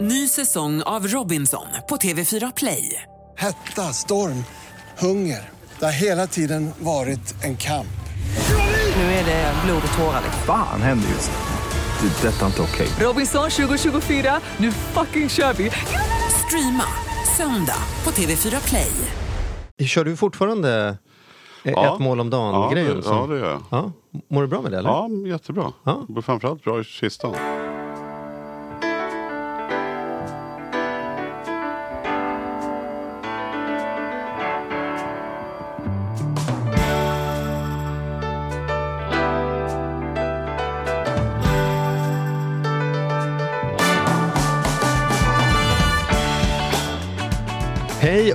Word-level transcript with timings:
Ny 0.00 0.28
säsong 0.28 0.82
av 0.82 1.06
Robinson 1.06 1.66
på 1.88 1.96
TV4 1.96 2.52
Play. 2.56 3.02
Hetta, 3.38 3.82
storm, 3.82 4.44
hunger. 4.98 5.48
Det 5.78 5.84
har 5.84 5.92
hela 6.02 6.26
tiden 6.26 6.70
varit 6.78 7.44
en 7.44 7.56
kamp. 7.56 7.86
Nu 8.96 9.02
är 9.02 9.24
det 9.24 9.52
blod 9.64 9.82
och 9.92 9.98
tårar. 9.98 10.22
Fan 10.46 10.82
händer 10.82 11.08
just 11.08 11.30
nu. 11.30 12.08
Det. 12.08 12.28
är 12.28 12.32
Detta 12.32 12.42
är 12.42 12.46
inte 12.46 12.62
okej. 12.62 12.88
Robinson 13.00 13.50
2024, 13.50 14.40
nu 14.56 14.72
fucking 14.72 15.28
kör 15.28 15.52
vi! 15.52 15.70
Streama 16.46 16.84
söndag 17.36 17.82
på 18.04 18.10
TV4 18.10 18.68
Play. 18.68 18.92
Kör 19.88 20.04
du 20.04 20.16
fortfarande 20.16 20.98
Ja. 21.62 21.94
ett 21.94 22.00
mål 22.00 22.20
om 22.20 22.26
Ja, 22.26 22.38
dagen-grejen? 22.38 22.96
det, 22.96 23.02
som- 23.02 23.16
ja, 23.16 23.26
det 23.26 23.38
gör 23.38 23.50
jag. 23.50 23.62
ja. 23.70 23.92
Mår 24.30 24.42
du 24.42 24.48
bra 24.48 24.60
med 24.62 24.72
det? 24.72 24.78
Eller? 24.78 24.88
Ja, 24.90 25.08
jättebra. 25.26 25.72
Ja. 25.84 26.06
Ja. 26.14 26.22
Framförallt 26.22 26.64
bra 26.64 26.80
i 26.80 26.84
kistan. 26.84 27.34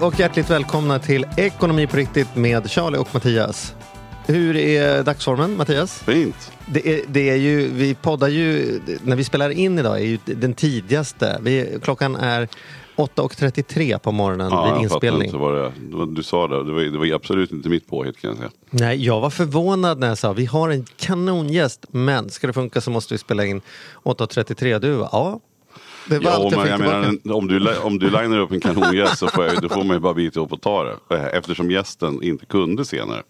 Och 0.05 0.19
hjärtligt 0.19 0.49
välkomna 0.49 0.99
till 0.99 1.27
Ekonomi 1.37 1.87
på 1.87 1.97
riktigt 1.97 2.35
med 2.35 2.69
Charlie 2.71 2.97
och 2.97 3.07
Mattias. 3.13 3.75
Hur 4.25 4.55
är 4.55 5.03
dagsformen 5.03 5.57
Mattias? 5.57 5.99
Fint. 5.99 6.51
Det 6.65 6.87
är, 6.87 7.01
det 7.07 7.29
är 7.29 7.35
ju, 7.35 7.67
vi 7.73 7.95
poddar 7.95 8.27
ju, 8.27 8.79
när 9.03 9.15
vi 9.15 9.23
spelar 9.23 9.49
in 9.49 9.79
idag 9.79 9.97
är 9.97 10.03
ju 10.05 10.17
den 10.25 10.53
tidigaste. 10.53 11.39
Vi, 11.41 11.79
klockan 11.83 12.15
är 12.15 12.47
8.33 12.95 13.97
på 13.97 14.11
morgonen 14.11 14.47
Ja, 14.51 14.63
vid 14.63 14.71
jag 14.71 14.91
fattar 14.91 15.07
inspelning. 15.07 15.25
inte 15.25 15.37
vad 15.37 15.53
det, 15.53 16.15
du 16.15 16.23
sa 16.23 16.47
det. 16.47 16.63
Det 16.63 16.71
var, 16.71 16.81
det 16.81 16.97
var 16.97 17.15
absolut 17.15 17.51
inte 17.51 17.69
mitt 17.69 17.87
påhitt 17.87 18.17
kan 18.17 18.29
jag 18.29 18.37
säga. 18.37 18.51
Nej, 18.69 19.05
jag 19.05 19.21
var 19.21 19.29
förvånad 19.29 19.99
när 19.99 20.07
jag 20.07 20.17
sa 20.17 20.33
vi 20.33 20.45
har 20.45 20.69
en 20.69 20.85
kanongäst 20.97 21.85
men 21.91 22.29
ska 22.29 22.47
det 22.47 22.53
funka 22.53 22.81
så 22.81 22.91
måste 22.91 23.13
vi 23.13 23.17
spela 23.17 23.45
in 23.45 23.61
8.33. 24.03 24.79
Du 24.79 24.87
ja. 25.11 25.39
Det 26.09 26.19
var 26.19 26.31
Ja, 26.31 26.35
allt 26.35 26.51
jag 26.51 26.51
men 26.51 26.61
fick 26.61 26.71
jag 26.71 26.79
menar, 26.79 27.35
om 27.37 27.47
du, 27.47 27.77
om 27.77 27.99
du 27.99 28.09
linar 28.09 28.39
upp 28.39 28.51
en 28.51 28.59
kanongäst 28.59 29.17
så 29.17 29.27
får, 29.27 29.45
jag, 29.45 29.61
då 29.61 29.69
får 29.69 29.83
man 29.83 29.95
ju 29.95 29.99
bara 29.99 30.13
bita 30.13 30.39
upp 30.39 30.53
och 30.53 30.61
ta 30.61 30.83
det. 30.83 31.15
Eh, 31.15 31.25
Eftersom 31.37 31.71
gästen 31.71 32.23
inte 32.23 32.45
kunde 32.45 32.85
senare. 32.85 33.23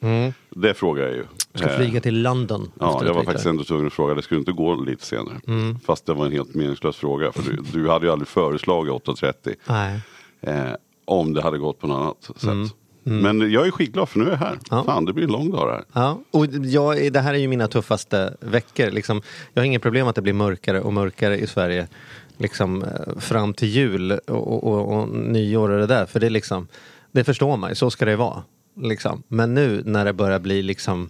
Det 0.50 0.74
frågar 0.74 1.04
jag 1.04 1.12
ju. 1.12 1.18
Mm. 1.20 1.28
Ska 1.56 1.70
Eh, 1.70 1.78
flyga 1.78 2.02
till 2.02 2.22
London. 2.22 2.72
Ja, 2.80 3.02
jag 3.06 3.14
var 3.14 3.24
faktiskt 3.24 3.46
ändå 3.46 3.64
tvungen 3.64 3.88
att 3.88 3.94
fråga. 3.94 4.14
Det 4.14 4.22
skulle 4.22 4.40
inte 4.40 4.52
gå 4.52 4.76
lite 4.76 5.06
senare. 5.06 5.36
Mm. 5.48 5.80
Fast 5.86 6.06
det 6.06 6.14
var 6.14 6.26
en 6.26 6.32
helt 6.32 6.56
meningslös 6.56 6.96
fråga. 6.96 7.32
För 7.32 7.44
du, 7.44 7.64
du 7.74 7.90
hade 7.90 8.06
ju 8.06 8.12
aldrig 8.12 8.28
föreslagit 8.28 8.94
8.30. 8.94 9.56
Nej. 9.68 10.00
Eh, 10.42 10.74
om 11.06 11.34
det 11.34 11.42
hade 11.42 11.58
gått 11.58 11.80
på 11.80 11.88
något 11.88 12.02
annat 12.02 12.40
sätt. 12.42 12.76
Men 13.08 13.52
jag 13.52 13.68
är 13.68 13.72
skitglad 13.72 14.10
för 14.10 14.20
nu 14.20 14.26
är 14.26 14.30
jag 14.32 14.38
här. 14.38 14.48
Mm. 14.48 14.60
Ja. 14.70 14.84
Fan, 14.84 15.06
det 15.06 15.14
blir 15.14 15.24
en 15.26 15.32
lång 15.32 15.52
dag 15.52 15.68
det 15.68 15.74
här. 15.74 15.84
Ja, 15.94 16.20
och 16.32 16.46
jag, 16.64 17.14
det 17.14 17.20
här 17.20 17.34
är 17.34 17.38
ju 17.38 17.48
mina 17.48 17.68
tuffaste 17.68 18.38
veckor. 18.40 18.92
Liksom, 18.92 19.22
jag 19.54 19.62
har 19.62 19.66
inget 19.66 19.82
problem 19.82 20.08
att 20.08 20.16
det 20.16 20.22
blir 20.22 20.34
mörkare 20.34 20.82
och 20.82 20.94
mörkare 20.94 21.38
i 21.38 21.48
Sverige 21.48 21.88
liksom, 22.38 22.84
eh, 22.84 23.20
fram 23.20 23.54
till 23.54 23.68
jul 23.68 24.12
och, 24.12 24.64
och, 24.64 24.98
och 25.02 25.10
nyår 25.10 25.70
och 25.70 25.80
det 25.80 25.88
där. 25.88 26.06
För 26.06 26.20
det, 26.20 26.26
är 26.26 26.30
liksom, 26.30 26.68
det 27.12 27.24
förstår 27.24 27.58
man 27.58 27.70
ju, 27.70 27.76
så 27.76 27.90
ska 27.92 28.06
det 28.06 28.16
vara. 28.16 28.44
Liksom. 28.82 29.24
Men 29.28 29.54
nu 29.54 29.82
när 29.86 30.06
det 30.06 30.14
börjar 30.14 30.40
bli 30.40 30.62
liksom 30.64 31.10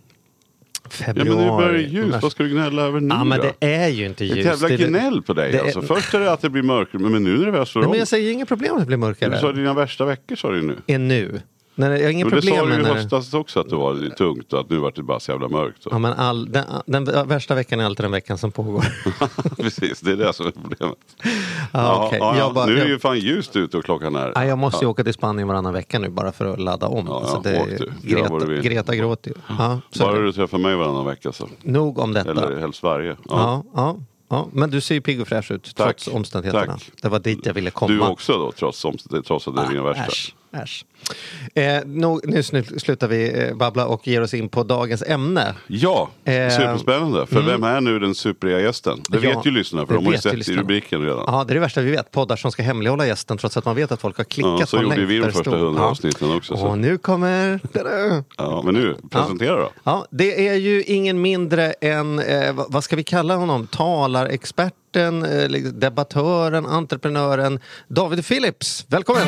Ja, 0.83 0.89
februari. 0.89 1.29
men 1.29 1.45
nu 1.45 1.51
börjar 1.51 1.73
det 1.73 1.81
ljus. 1.81 2.11
mars- 2.13 2.21
Vad 2.23 2.31
ska 2.31 2.43
du 2.43 2.49
gnälla 2.49 2.81
över 2.81 2.99
nu 2.99 3.15
Ja, 3.15 3.23
men 3.23 3.39
då? 3.39 3.51
det 3.59 3.73
är 3.73 3.87
ju 3.87 4.05
inte 4.05 4.25
Ett 4.25 4.35
ljus. 4.37 4.45
jävla 4.45 4.67
Det 4.67 4.73
är 4.73 4.77
det- 4.77 4.87
gnäll 4.87 5.21
på 5.21 5.33
dig 5.33 5.51
det 5.51 5.57
är- 5.57 5.63
alltså. 5.63 5.81
Först 5.81 6.13
är 6.13 6.19
det 6.19 6.31
att 6.31 6.41
det 6.41 6.49
blir 6.49 6.63
mörkare, 6.63 7.01
men 7.01 7.23
nu 7.23 7.37
när 7.37 7.45
det 7.45 7.51
väl 7.51 7.65
slår 7.65 7.81
Nej, 7.81 7.85
om. 7.85 7.91
men 7.91 7.99
jag 7.99 8.07
säger 8.07 8.31
inga 8.31 8.45
problem 8.45 8.73
att 8.75 8.79
det 8.79 8.85
blir 8.85 8.97
Du 8.97 9.03
sa 9.03 9.07
mörkare. 9.27 9.51
dina 9.53 9.73
värsta 9.73 10.05
veckor 10.05 10.35
sa 10.35 10.51
du 10.51 10.61
nu. 10.61 10.75
Är 10.87 10.99
nu. 10.99 11.41
Det, 11.75 11.85
jag 11.99 12.03
har 12.05 12.09
inga 12.11 12.25
Men 12.25 12.35
det 12.35 12.41
problem 12.41 12.55
sa 12.55 12.61
du 12.63 12.69
med 12.69 12.79
ju 12.79 12.83
i 12.91 12.93
höstas 12.95 13.33
också 13.33 13.59
att 13.59 13.69
det 13.69 13.75
var 13.75 14.09
tungt 14.15 14.53
och 14.53 14.59
att 14.59 14.69
nu 14.69 14.77
var 14.77 14.91
det 14.95 15.03
bara 15.03 15.19
så 15.19 15.31
jävla 15.31 15.47
mörkt. 15.47 15.87
Ja, 15.91 15.97
men 15.99 16.13
all, 16.13 16.51
den, 16.51 16.65
den 16.85 17.27
värsta 17.27 17.55
veckan 17.55 17.79
är 17.79 17.85
alltid 17.85 18.03
den 18.03 18.11
veckan 18.11 18.37
som 18.37 18.51
pågår. 18.51 18.85
Precis, 19.61 19.99
det 19.99 20.11
är 20.11 20.15
det 20.15 20.33
som 20.33 20.47
är 20.47 20.51
problemet. 20.51 20.97
Ja, 21.71 22.05
okej. 22.07 22.19
ja, 22.21 22.37
Jag 22.37 22.53
bara- 22.53 22.65
nu 22.65 22.77
är 22.79 22.85
det 22.85 22.91
ju 22.91 22.99
fan 22.99 23.19
ljust 23.19 23.55
ute 23.55 23.77
och 23.77 23.83
klockan 23.85 24.15
är... 24.15 24.31
Nej, 24.35 24.47
jag 24.47 24.57
måste 24.57 24.85
ju 24.85 24.87
ja. 24.87 24.91
åka 24.91 25.03
till 25.03 25.13
Spanien 25.13 25.47
varannan 25.47 25.73
vecka 25.73 25.99
nu 25.99 26.09
bara 26.09 26.31
för 26.31 26.45
att 26.53 26.59
ladda 26.59 26.87
om. 26.87 27.05
Ja, 27.07 27.19
alltså, 27.19 27.41
ja, 27.49 27.51
det, 27.51 27.61
åk 27.61 27.67
du. 28.01 28.09
Gör 28.09 28.19
Greta, 28.21 28.45
du. 28.45 28.61
Greta 28.61 28.95
gråter 28.95 29.29
ju. 29.31 29.35
Ja, 29.59 29.79
Bara 29.99 30.13
det- 30.13 30.23
du 30.23 30.31
träffar 30.31 30.57
mig 30.57 30.75
varannan 30.75 31.05
vecka 31.05 31.31
så. 31.31 31.47
Nog 31.61 31.99
om 31.99 32.13
detta. 32.13 32.31
Eller 32.31 32.57
helst 32.59 32.83
varje. 32.83 33.07
Ja. 33.09 33.15
ja, 33.27 33.63
ja, 33.75 33.95
ja. 34.29 34.47
Men 34.51 34.69
du 34.69 34.81
ser 34.81 34.95
ju 34.95 35.01
pigg 35.01 35.21
och 35.21 35.27
fräsch 35.27 35.51
ut 35.51 35.75
Tack. 35.75 35.87
trots 35.87 36.07
omständigheterna. 36.07 36.73
Tack. 36.73 36.91
Det 37.01 37.09
var 37.09 37.19
dit 37.19 37.45
jag 37.45 37.53
ville 37.53 37.71
komma. 37.71 37.93
Du 37.93 37.99
också 37.99 38.33
då, 38.33 38.51
trots, 38.51 38.85
trots 39.27 39.47
att 39.47 39.55
det 39.55 39.61
är 39.61 39.79
Ah, 39.79 39.83
värsta. 39.83 40.03
Äsch, 40.03 40.35
äsch. 40.63 40.85
Eh, 41.55 41.63
nu 41.85 42.41
snu- 42.41 42.79
slutar 42.79 43.07
vi 43.07 43.43
eh, 43.47 43.55
babbla 43.55 43.85
och 43.85 44.07
ger 44.07 44.21
oss 44.21 44.33
in 44.33 44.49
på 44.49 44.63
dagens 44.63 45.01
ämne. 45.07 45.53
Ja, 45.67 46.09
Eh, 46.23 46.49
superspännande. 46.49 47.25
För 47.25 47.41
vem 47.41 47.63
är 47.63 47.81
nu 47.81 47.99
den 47.99 48.15
superiga 48.15 48.59
gästen? 48.59 49.01
Det 49.09 49.17
Ja, 49.19 49.35
vet 49.37 49.45
ju 49.45 49.51
lyssnarna 49.51 49.87
för 49.87 49.93
de 49.93 50.05
har 50.05 50.11
ju 50.13 50.17
sett 50.17 50.49
i 50.49 50.55
rubriken 50.55 51.01
redan. 51.01 51.23
Ja, 51.27 51.43
det 51.43 51.51
är 51.51 51.55
det 51.55 51.59
värsta 51.61 51.81
vi 51.81 51.91
vet. 51.91 52.11
Poddar 52.11 52.35
som 52.35 52.51
ska 52.51 52.63
hemlighålla 52.63 53.07
gästen 53.07 53.37
trots 53.37 53.57
att 53.57 53.65
man 53.65 53.75
vet 53.75 53.91
att 53.91 54.01
folk 54.01 54.17
har 54.17 54.23
klickat 54.23 54.59
Ja, 54.59 54.65
så 54.65 54.77
på 54.77 54.81
en 54.83 54.83
gjorde 54.83 54.95
länk 54.97 55.09
vi 55.09 55.17
de 55.19 55.31
första. 55.31 55.51
100 55.55 55.81
Ja. 55.81 55.87
avsnitten 55.89 56.31
också. 56.35 56.57
Så. 56.57 56.65
Och 56.67 56.77
nu 56.77 56.97
kommer... 56.97 57.59
Ja, 58.37 58.61
men 58.65 58.73
nu, 58.73 58.95
presentera 59.11 59.55
då. 59.55 59.69
Ja, 59.83 60.05
det 60.11 60.47
är 60.47 60.53
ju 60.55 60.83
ingen 60.83 61.21
mindre 61.21 61.71
än, 61.81 62.19
eh, 62.19 62.53
vad- 62.53 62.83
ska 62.83 62.95
vi 62.95 63.03
kalla 63.03 63.35
honom, 63.35 63.67
talarexperten, 63.67 65.23
eh, 65.25 65.49
debattören, 65.73 66.65
entreprenören 66.65 67.59
David 67.87 68.25
Phillips. 68.27 68.85
Välkommen! 68.87 69.27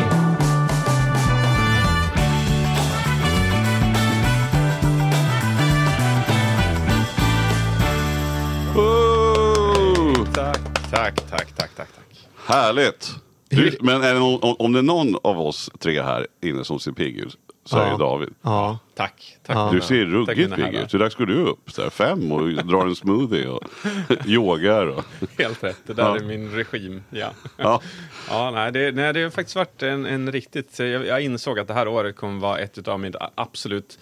Tack, 11.07 11.29
tack, 11.29 11.55
tack, 11.55 11.69
tack, 11.75 11.87
tack, 11.95 12.27
härligt! 12.47 13.11
Du, 13.49 13.77
men 13.81 14.01
är 14.03 14.13
det 14.13 14.19
någon, 14.19 14.55
om- 14.59 14.73
det 14.73 14.79
är 14.79 14.83
någon 14.83 15.15
av 15.23 15.39
oss 15.41 15.69
tre 15.79 16.01
här 16.01 16.27
inne 16.41 16.63
som 16.65 16.79
ser 16.79 16.91
pigg 16.91 17.17
ut 17.17 17.37
så 17.65 17.77
är 17.77 17.85
Ja. 17.85 17.91
det 17.91 17.97
David. 17.97 18.29
Ja, 18.41 18.79
Tack, 18.95 19.37
tack. 19.45 19.57
Ja. 19.57 19.69
Du 19.73 19.81
ser 19.81 20.05
ruggigt 20.05 20.55
pigg 20.55 20.73
ut. 20.73 20.93
Hur 20.93 20.99
dags 20.99 21.15
går 21.15 21.25
du 21.25 21.35
upp? 21.35 21.71
Så 21.71 21.81
här, 21.83 21.89
fem 21.89 22.31
och 22.31 22.49
drar 22.65 22.85
en 22.85 22.95
smoothie 22.95 23.47
och 23.47 23.63
yogar. 24.25 24.87
Och, 24.87 25.03
Helt 25.37 25.63
rätt, 25.63 25.77
det 25.85 25.93
där 25.93 26.03
Ja. 26.03 26.15
är 26.15 26.23
min 26.23 26.51
regim. 26.51 27.03
Ja, 27.09 27.31
ja. 27.57 27.81
ja 28.29 28.51
nej, 28.51 28.71
det, 28.71 28.91
nej, 28.91 29.13
det 29.13 29.23
har 29.23 29.29
faktiskt 29.29 29.55
varit 29.55 29.83
en, 29.83 30.05
en 30.05 30.31
riktigt... 30.31 30.79
Jag, 30.79 31.05
jag 31.07 31.21
insåg 31.21 31.59
att 31.59 31.67
det 31.67 31.73
här 31.73 31.87
året 31.87 32.15
kommer 32.15 32.39
vara 32.39 32.59
ett 32.59 32.87
av 32.87 32.99
mina 32.99 33.29
absolut 33.35 33.99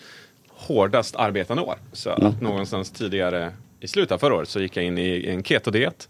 hårdast 0.50 1.16
arbetande 1.16 1.64
år. 1.64 1.76
Så 1.94 2.10
att 2.10 2.42
någonstans 2.42 2.92
tidigare 2.92 3.52
i 3.80 3.88
slutet 3.88 4.12
av 4.12 4.18
förra 4.18 4.36
året 4.36 4.50
så 4.50 4.60
gick 4.60 4.78
jag 4.78 4.86
in 4.86 4.98
i 4.98 5.26
en 5.28 5.44
ketodiet. 5.44 6.10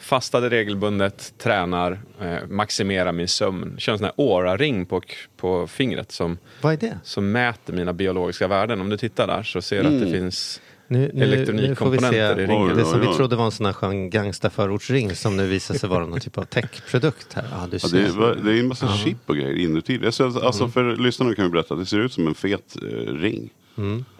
Fastade 0.00 0.50
regelbundet, 0.50 1.34
tränar, 1.38 1.98
eh, 2.20 2.36
maximerar 2.48 3.12
min 3.12 3.28
sömn. 3.28 3.74
Kör 3.78 3.92
en 3.92 3.98
sån 3.98 4.04
här 4.04 4.14
Oura-ring 4.16 4.86
på, 4.86 5.02
på 5.36 5.66
fingret 5.66 6.12
som, 6.12 6.38
vad 6.60 6.72
är 6.72 6.76
det? 6.76 6.98
som 7.04 7.32
mäter 7.32 7.72
mina 7.72 7.92
biologiska 7.92 8.48
värden. 8.48 8.80
Om 8.80 8.88
du 8.88 8.96
tittar 8.96 9.26
där 9.26 9.42
så 9.42 9.62
ser 9.62 9.82
du 9.82 9.88
att 9.88 10.00
det 10.00 10.10
finns 10.10 10.60
Nu, 10.88 10.98
nu, 10.98 11.04
nu 11.06 11.10
får 11.10 11.16
vi 11.16 11.22
elektronikkomponenter 11.34 12.36
se. 12.36 12.42
i 12.42 12.46
ringen. 12.46 12.76
Det 12.76 12.84
som 12.84 13.00
vi 13.00 13.06
trodde 13.06 13.36
var 13.36 13.44
en 13.44 13.50
sån 13.50 13.66
här 13.66 13.72
skön 13.72 14.10
gangsterförortsring 14.10 15.14
som 15.14 15.36
nu 15.36 15.46
visar 15.46 15.74
sig 15.74 15.88
vara 15.88 16.06
någon 16.06 16.20
typ 16.20 16.38
av 16.38 16.44
techprodukt 16.44 17.32
här. 17.34 17.42
Du 17.42 17.48
Ja, 17.50 17.66
det, 17.70 17.98
är, 17.98 18.44
det 18.44 18.52
är 18.52 18.60
en 18.60 18.68
massa 18.68 18.96
chip 18.96 19.16
och 19.26 19.36
grejer 19.36 19.58
inuti. 19.58 20.12
Ser, 20.12 20.24
alltså 20.46 20.62
Mm. 20.62 20.72
för 20.72 20.96
lyssnarna 20.96 21.34
kan 21.34 21.44
vi 21.44 21.50
berätta 21.50 21.74
att 21.74 21.80
det 21.80 21.86
ser 21.86 22.00
ut 22.00 22.12
som 22.12 22.26
en 22.26 22.34
fet 22.34 22.76
eh, 22.82 23.12
ring. 23.14 23.50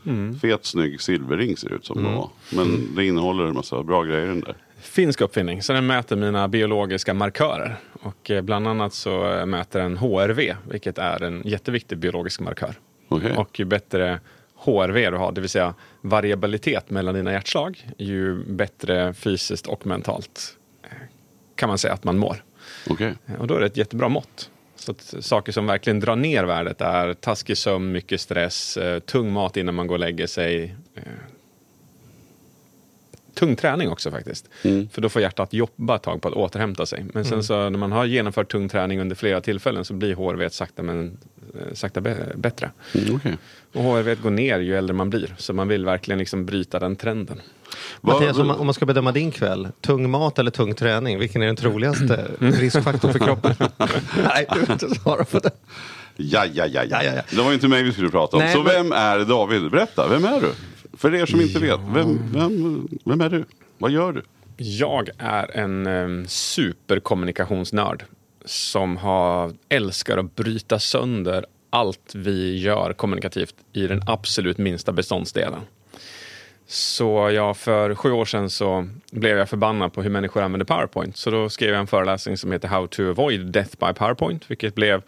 Mm. 0.05 0.39
Fet 0.41 0.65
snygg 0.67 1.01
silverring 1.01 1.57
ser 1.57 1.69
det 1.69 1.75
ut 1.75 1.87
som 1.87 2.05
det 2.05 2.11
var. 2.11 2.31
Men 2.53 2.95
det 2.97 3.05
innehåller 3.07 3.45
en 3.45 3.55
massa 3.55 3.83
bra 3.83 4.03
grejer 4.03 4.27
den 4.27 4.41
där. 4.41 4.57
Finsk 4.81 5.21
uppfinning, 5.21 5.63
så 5.63 5.73
den 5.73 5.87
mäter 5.87 6.17
mina 6.17 6.49
biologiska 6.49 7.15
markörer. 7.15 7.77
Och 7.93 8.31
eh, 8.31 8.43
bland 8.43 8.69
annat 8.69 8.95
så 8.95 9.33
eh, 9.33 9.47
mäter 9.47 9.81
den 9.81 9.97
HRV, 9.97 10.55
vilket 10.71 10.99
är 10.99 11.23
en 11.23 11.43
jätteviktig 11.45 11.99
biologisk 11.99 12.41
markör. 12.41 12.75
Okej. 13.09 13.33
Och 13.37 13.59
ju 13.61 13.65
bättre 13.65 14.21
HRV 14.55 15.11
du 15.11 15.17
har, 15.17 15.33
det 15.33 15.41
vill 15.41 15.51
säga 15.51 15.75
variabilitet 16.01 16.91
mellan 16.91 17.15
dina 17.15 17.33
hjärtslag, 17.33 17.89
ju 17.99 18.45
bättre 18.45 19.15
fysiskt 19.15 19.67
och 19.67 19.87
mentalt 19.87 20.57
eh, 20.83 20.91
kan 21.55 21.69
man 21.69 21.79
säga 21.79 21.95
att 21.95 22.05
man 22.05 22.19
mår. 22.19 22.45
Eh, 23.27 23.41
Och 23.41 23.47
då 23.47 23.55
är 23.55 23.61
det 23.61 23.67
ett 23.67 23.77
jättebra 23.77 24.09
mått. 24.09 24.51
Så 24.77 24.95
saker 25.21 25.53
som 25.53 25.67
verkligen 25.67 26.01
drar 26.01 26.17
ner 26.17 26.45
värdet 26.45 26.81
är 26.81 27.15
taskig 27.15 27.57
sömn, 27.57 27.93
mycket 27.93 28.21
stress, 28.21 28.79
tung 29.07 29.33
mat 29.33 29.57
innan 29.57 29.75
man 29.75 29.87
går 29.87 29.95
och 29.95 30.01
lägger 30.01 30.27
sig. 30.27 30.75
Tung 33.39 33.57
träning 33.57 33.89
också 33.91 34.11
faktiskt. 34.11 34.49
För 34.93 35.01
då 35.01 35.09
får 35.09 35.23
hjärtat 35.23 35.53
jobba 35.53 35.97
ett 35.97 36.03
tag 36.03 36.23
på 36.23 36.29
att 36.29 36.35
återhämta 36.35 36.87
sig. 36.87 37.05
Men 37.15 37.25
sen 37.25 37.43
så 37.45 37.71
när 37.71 37.79
man 37.79 37.93
har 37.93 38.05
genomfört 38.05 38.53
tung 38.53 38.69
träning 38.69 39.01
under 39.01 39.17
flera 39.17 39.41
tillfällen 39.41 39.85
så 39.85 39.95
blir 39.95 40.15
HRV 40.15 40.49
sakta 40.51 40.83
men 40.83 41.19
eh, 41.55 41.75
sakta 41.75 42.01
bättre. 42.35 42.71
Mm, 42.95 43.15
okej. 43.17 43.37
Och 43.73 43.83
HRV 43.83 44.15
går 44.23 44.31
ner 44.31 44.59
ju 44.59 44.77
äldre 44.79 44.95
man 44.95 45.11
blir. 45.11 45.35
Så 45.39 45.53
man 45.53 45.69
vill 45.69 45.85
verkligen 45.85 46.19
liksom 46.19 46.47
bryta 46.47 46.79
den 46.79 46.97
trenden. 46.97 47.41
Mattias, 48.01 48.39
om 48.39 48.47
man, 48.47 48.57
om 48.59 48.67
man 48.67 48.75
ska 48.75 48.87
bedöma 48.87 49.13
din 49.13 49.31
kväll, 49.33 49.69
tung 49.81 50.11
mat 50.11 50.39
eller 50.39 50.51
tung 50.51 50.75
träning, 50.75 51.19
vilken 51.19 51.43
är 51.43 51.47
den 51.47 51.57
troligaste 51.57 52.27
riskfaktorn 52.41 53.13
för 53.13 53.19
kroppen? 53.19 53.55
Nej, 54.25 54.47
du 54.55 54.61
vill 54.61 54.71
inte 54.71 54.89
svara 54.95 55.25
på 55.25 55.39
det. 55.39 55.51
Ja, 56.17 56.45
ja, 56.53 56.67
ja, 56.67 56.85
ja. 56.85 56.85
Ja, 56.91 57.03
ja, 57.03 57.13
ja. 57.17 57.23
Det 57.31 57.37
var 57.37 57.49
ju 57.49 57.55
inte 57.55 57.69
mig 57.69 57.83
vi 57.83 57.93
skulle 57.93 58.09
prata 58.11 58.37
om. 58.37 58.43
Nej, 58.43 58.53
så 58.55 58.63
men- 58.63 58.73
vem 58.73 58.93
är 58.93 59.19
David? 59.25 59.71
Berätta, 59.71 60.09
vem 60.09 60.25
är 60.25 60.41
du? 60.41 60.53
För 60.99 61.15
er 61.15 61.27
som 61.27 61.41
inte 61.41 61.59
vet, 61.59 61.81
vem, 61.95 62.33
vem, 62.33 62.89
vem 63.05 63.21
är 63.21 63.29
du? 63.29 63.45
Vad 63.79 63.91
gör 63.91 64.13
du? 64.13 64.23
Jag 64.57 65.11
är 65.19 65.57
en 65.57 65.87
um, 65.87 66.27
superkommunikationsnörd 66.27 68.05
som 68.45 68.97
har, 68.97 69.53
älskar 69.69 70.19
att 70.19 70.37
bryta 70.37 70.79
sönder 70.79 71.47
allt 71.71 72.15
vi 72.15 72.59
gör 72.59 72.93
kommunikativt 72.93 73.55
i 73.73 73.87
den 73.87 74.03
absolut 74.07 74.59
minsta 74.59 74.93
beståndsdelen. 74.93 75.61
Så 76.67 77.31
jag, 77.31 77.57
för 77.57 77.95
sju 77.95 78.13
år 78.13 78.25
sedan 78.25 78.51
så 78.51 78.89
blev 79.13 79.39
jag 79.39 79.49
förbannad 79.49 79.93
på 79.93 80.03
hur 80.03 80.11
människor 80.11 80.43
använder 80.43 80.67
PowerPoint. 80.67 81.17
Så 81.17 81.31
då 81.31 81.49
skrev 81.49 81.71
jag 81.71 81.81
en 81.81 81.87
föreläsning 81.87 82.37
som 82.37 82.53
heter 82.53 82.69
How 82.69 82.87
to 82.87 83.11
avoid 83.11 83.47
death 83.47 83.71
by 83.71 83.95
PowerPoint, 83.95 84.51
vilket 84.51 84.75
blev 84.75 85.03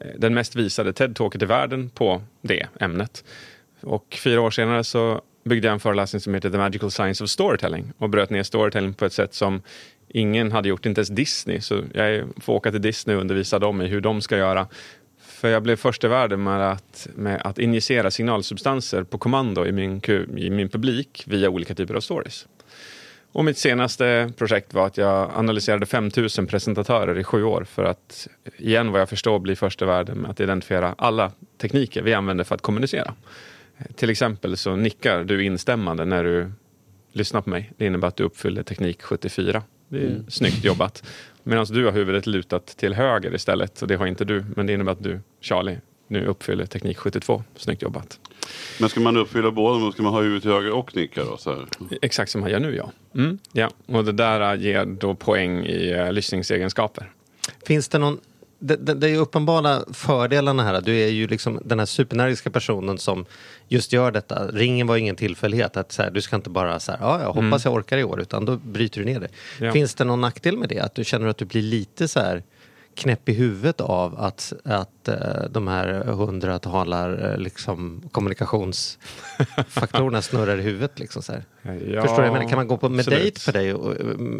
eh, 0.00 0.06
den 0.18 0.34
mest 0.34 0.56
visade 0.56 0.92
TED-talket 0.92 1.42
i 1.42 1.46
världen 1.46 1.90
på 1.90 2.22
det 2.42 2.66
ämnet. 2.80 3.24
Och 3.80 4.18
fyra 4.24 4.40
år 4.40 4.50
senare 4.50 4.84
så 4.84 5.20
byggde 5.44 5.68
jag 5.68 5.72
en 5.72 5.80
föreläsning 5.80 6.20
som 6.20 6.34
heter 6.34 6.50
The 6.50 6.58
Magical 6.58 6.90
Science 6.90 7.24
of 7.24 7.30
Storytelling 7.30 7.92
och 7.98 8.10
bröt 8.10 8.30
ner 8.30 8.42
storytelling 8.42 8.94
på 8.94 9.04
ett 9.04 9.12
sätt 9.12 9.34
som 9.34 9.62
ingen 10.08 10.52
hade 10.52 10.68
gjort, 10.68 10.86
inte 10.86 10.98
ens 10.98 11.08
Disney. 11.08 11.60
Så 11.60 11.82
jag 11.94 12.24
får 12.40 12.52
åka 12.52 12.70
till 12.70 12.82
Disney 12.82 13.16
och 13.16 13.20
undervisa 13.20 13.58
dem 13.58 13.82
i 13.82 13.86
hur 13.86 14.00
de 14.00 14.20
ska 14.20 14.36
göra. 14.36 14.66
För 15.20 15.48
jag 15.48 15.62
blev 15.62 15.76
först 15.76 16.04
i 16.04 16.08
världen 16.08 16.42
med 16.42 16.72
att, 16.72 17.08
med 17.14 17.42
att 17.44 17.58
injicera 17.58 18.10
signalsubstanser 18.10 19.02
på 19.02 19.18
kommando 19.18 19.66
i 19.66 19.72
min, 19.72 20.00
i 20.36 20.50
min 20.50 20.68
publik 20.68 21.24
via 21.26 21.48
olika 21.48 21.74
typer 21.74 21.94
av 21.94 22.00
stories. 22.00 22.46
Och 23.32 23.44
mitt 23.44 23.58
senaste 23.58 24.32
projekt 24.36 24.74
var 24.74 24.86
att 24.86 24.96
jag 24.96 25.30
analyserade 25.34 25.86
5000 25.86 26.46
presentatörer 26.46 27.18
i 27.18 27.24
sju 27.24 27.44
år 27.44 27.64
för 27.64 27.84
att, 27.84 28.28
igen 28.56 28.92
vad 28.92 29.00
jag 29.00 29.08
förstår, 29.08 29.38
bli 29.38 29.56
först 29.56 29.82
i 29.82 29.84
världen 29.84 30.18
med 30.18 30.30
att 30.30 30.40
identifiera 30.40 30.94
alla 30.98 31.32
tekniker 31.58 32.02
vi 32.02 32.14
använder 32.14 32.44
för 32.44 32.54
att 32.54 32.62
kommunicera. 32.62 33.14
Till 33.94 34.10
exempel 34.10 34.56
så 34.56 34.76
nickar 34.76 35.24
du 35.24 35.44
instämmande 35.44 36.04
när 36.04 36.24
du 36.24 36.52
lyssnar 37.12 37.40
på 37.40 37.50
mig. 37.50 37.72
Det 37.76 37.86
innebär 37.86 38.08
att 38.08 38.16
du 38.16 38.24
uppfyller 38.24 38.62
teknik 38.62 39.02
74. 39.02 39.62
Det 39.88 39.98
är 39.98 40.24
snyggt 40.28 40.64
jobbat. 40.64 41.04
Medan 41.42 41.66
du 41.70 41.84
har 41.84 41.92
huvudet 41.92 42.26
lutat 42.26 42.66
till 42.66 42.94
höger 42.94 43.34
istället, 43.34 43.82
och 43.82 43.88
det 43.88 43.96
har 43.96 44.06
inte 44.06 44.24
du. 44.24 44.44
Men 44.56 44.66
det 44.66 44.72
innebär 44.72 44.92
att 44.92 45.02
du, 45.02 45.20
Charlie, 45.40 45.78
nu 46.08 46.26
uppfyller 46.26 46.66
teknik 46.66 46.98
72. 46.98 47.42
Snyggt 47.56 47.82
jobbat. 47.82 48.18
Men 48.80 48.88
ska 48.88 49.00
man 49.00 49.16
uppfylla 49.16 49.50
båda, 49.50 49.80
då 49.80 49.92
ska 49.92 50.02
man 50.02 50.12
ha 50.12 50.20
huvudet 50.22 50.42
till 50.42 50.50
höger 50.50 50.72
och 50.72 50.96
nicka 50.96 51.24
då? 51.24 51.36
Så 51.36 51.50
här. 51.50 51.66
Exakt 52.02 52.30
som 52.30 52.42
han 52.42 52.50
gör 52.50 52.60
nu, 52.60 52.76
ja. 52.76 52.92
Mm, 53.14 53.38
ja. 53.52 53.70
Och 53.86 54.04
det 54.04 54.12
där 54.12 54.54
ger 54.54 54.84
då 54.84 55.14
poäng 55.14 55.66
i 55.66 55.94
uh, 55.94 56.12
lyssningsegenskaper. 56.12 57.12
Finns 57.66 57.88
det 57.88 57.98
någon... 57.98 58.18
Det, 58.64 58.76
det, 58.76 58.94
det 58.94 59.06
är 59.06 59.10
ju 59.10 59.16
uppenbara 59.16 59.80
fördelarna 59.92 60.62
här. 60.62 60.80
Du 60.80 60.96
är 60.96 61.08
ju 61.08 61.26
liksom 61.26 61.60
den 61.64 61.78
här 61.78 61.86
superenergiska 61.86 62.50
personen 62.50 62.98
som 62.98 63.24
just 63.68 63.92
gör 63.92 64.10
detta. 64.10 64.46
Ringen 64.46 64.86
var 64.86 64.96
ingen 64.96 65.16
tillfällighet. 65.16 65.76
Att 65.76 65.92
så 65.92 66.02
här, 66.02 66.10
du 66.10 66.20
ska 66.20 66.36
inte 66.36 66.50
bara 66.50 66.80
så 66.80 66.92
här, 66.92 66.98
ja, 67.02 67.20
jag 67.20 67.32
hoppas 67.32 67.64
jag 67.64 67.74
orkar 67.74 67.98
i 67.98 68.04
år, 68.04 68.20
utan 68.20 68.44
då 68.44 68.56
bryter 68.56 69.00
du 69.00 69.06
ner 69.06 69.20
det. 69.20 69.28
Ja. 69.60 69.72
Finns 69.72 69.94
det 69.94 70.04
någon 70.04 70.20
nackdel 70.20 70.56
med 70.56 70.68
det? 70.68 70.80
Att 70.80 70.94
du 70.94 71.04
känner 71.04 71.26
att 71.26 71.38
du 71.38 71.44
blir 71.44 71.62
lite 71.62 72.08
så 72.08 72.20
här 72.20 72.42
knäpp 72.94 73.28
i 73.28 73.32
huvudet 73.32 73.80
av 73.80 74.20
att, 74.20 74.52
att 74.64 75.08
eh, 75.08 75.44
de 75.50 75.68
här 75.68 76.04
hundra 76.04 76.58
talar 76.58 77.30
eh, 77.30 77.36
liksom 77.38 78.02
kommunikationsfaktorerna 78.12 80.22
snurrar 80.22 80.58
i 80.58 80.62
huvudet 80.62 80.98
liksom 80.98 81.22
så 81.22 81.32
här. 81.32 81.44
Ja, 81.62 82.02
Förstår 82.02 82.40
du? 82.40 82.48
kan 82.48 82.56
man 82.56 82.68
gå 82.68 82.76
på 82.76 82.88
med 82.88 83.00
absolut. 83.00 83.20
dejt 83.20 83.40
för 83.40 83.52
dig? 83.52 83.74
Och, 83.74 83.94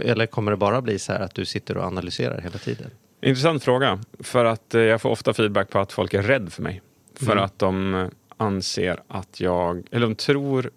eller 0.05 0.27
kommer 0.27 0.51
det 0.51 0.57
bara 0.57 0.83
bli 0.83 0.99
så 0.99 1.13
här 1.13 1.21
att 1.21 1.35
du 1.35 1.45
sitter 1.45 1.77
och 1.77 1.85
analyserar 1.85 2.41
hela 2.41 2.59
tiden? 2.59 2.91
Intressant 3.23 3.65
fråga. 3.65 3.99
För 4.21 4.45
att 4.45 4.75
eh, 4.75 4.81
jag 4.81 5.01
får 5.01 5.11
ofta 5.11 5.35
feedback 5.35 5.71
på 5.71 5.79
att 5.79 5.93
folk 5.93 6.15
är 6.15 6.23
rädda 6.23 6.51
för 6.51 6.63
mig. 6.63 6.83
För 7.17 7.33
Mm. 7.33 7.45
att 7.45 7.59
de 7.59 7.95
eh, 7.95 8.07
anser 8.37 9.03
att 9.09 9.41
jag, 9.41 9.83
eller 9.91 10.07
de 10.07 10.15
tror 10.15 10.71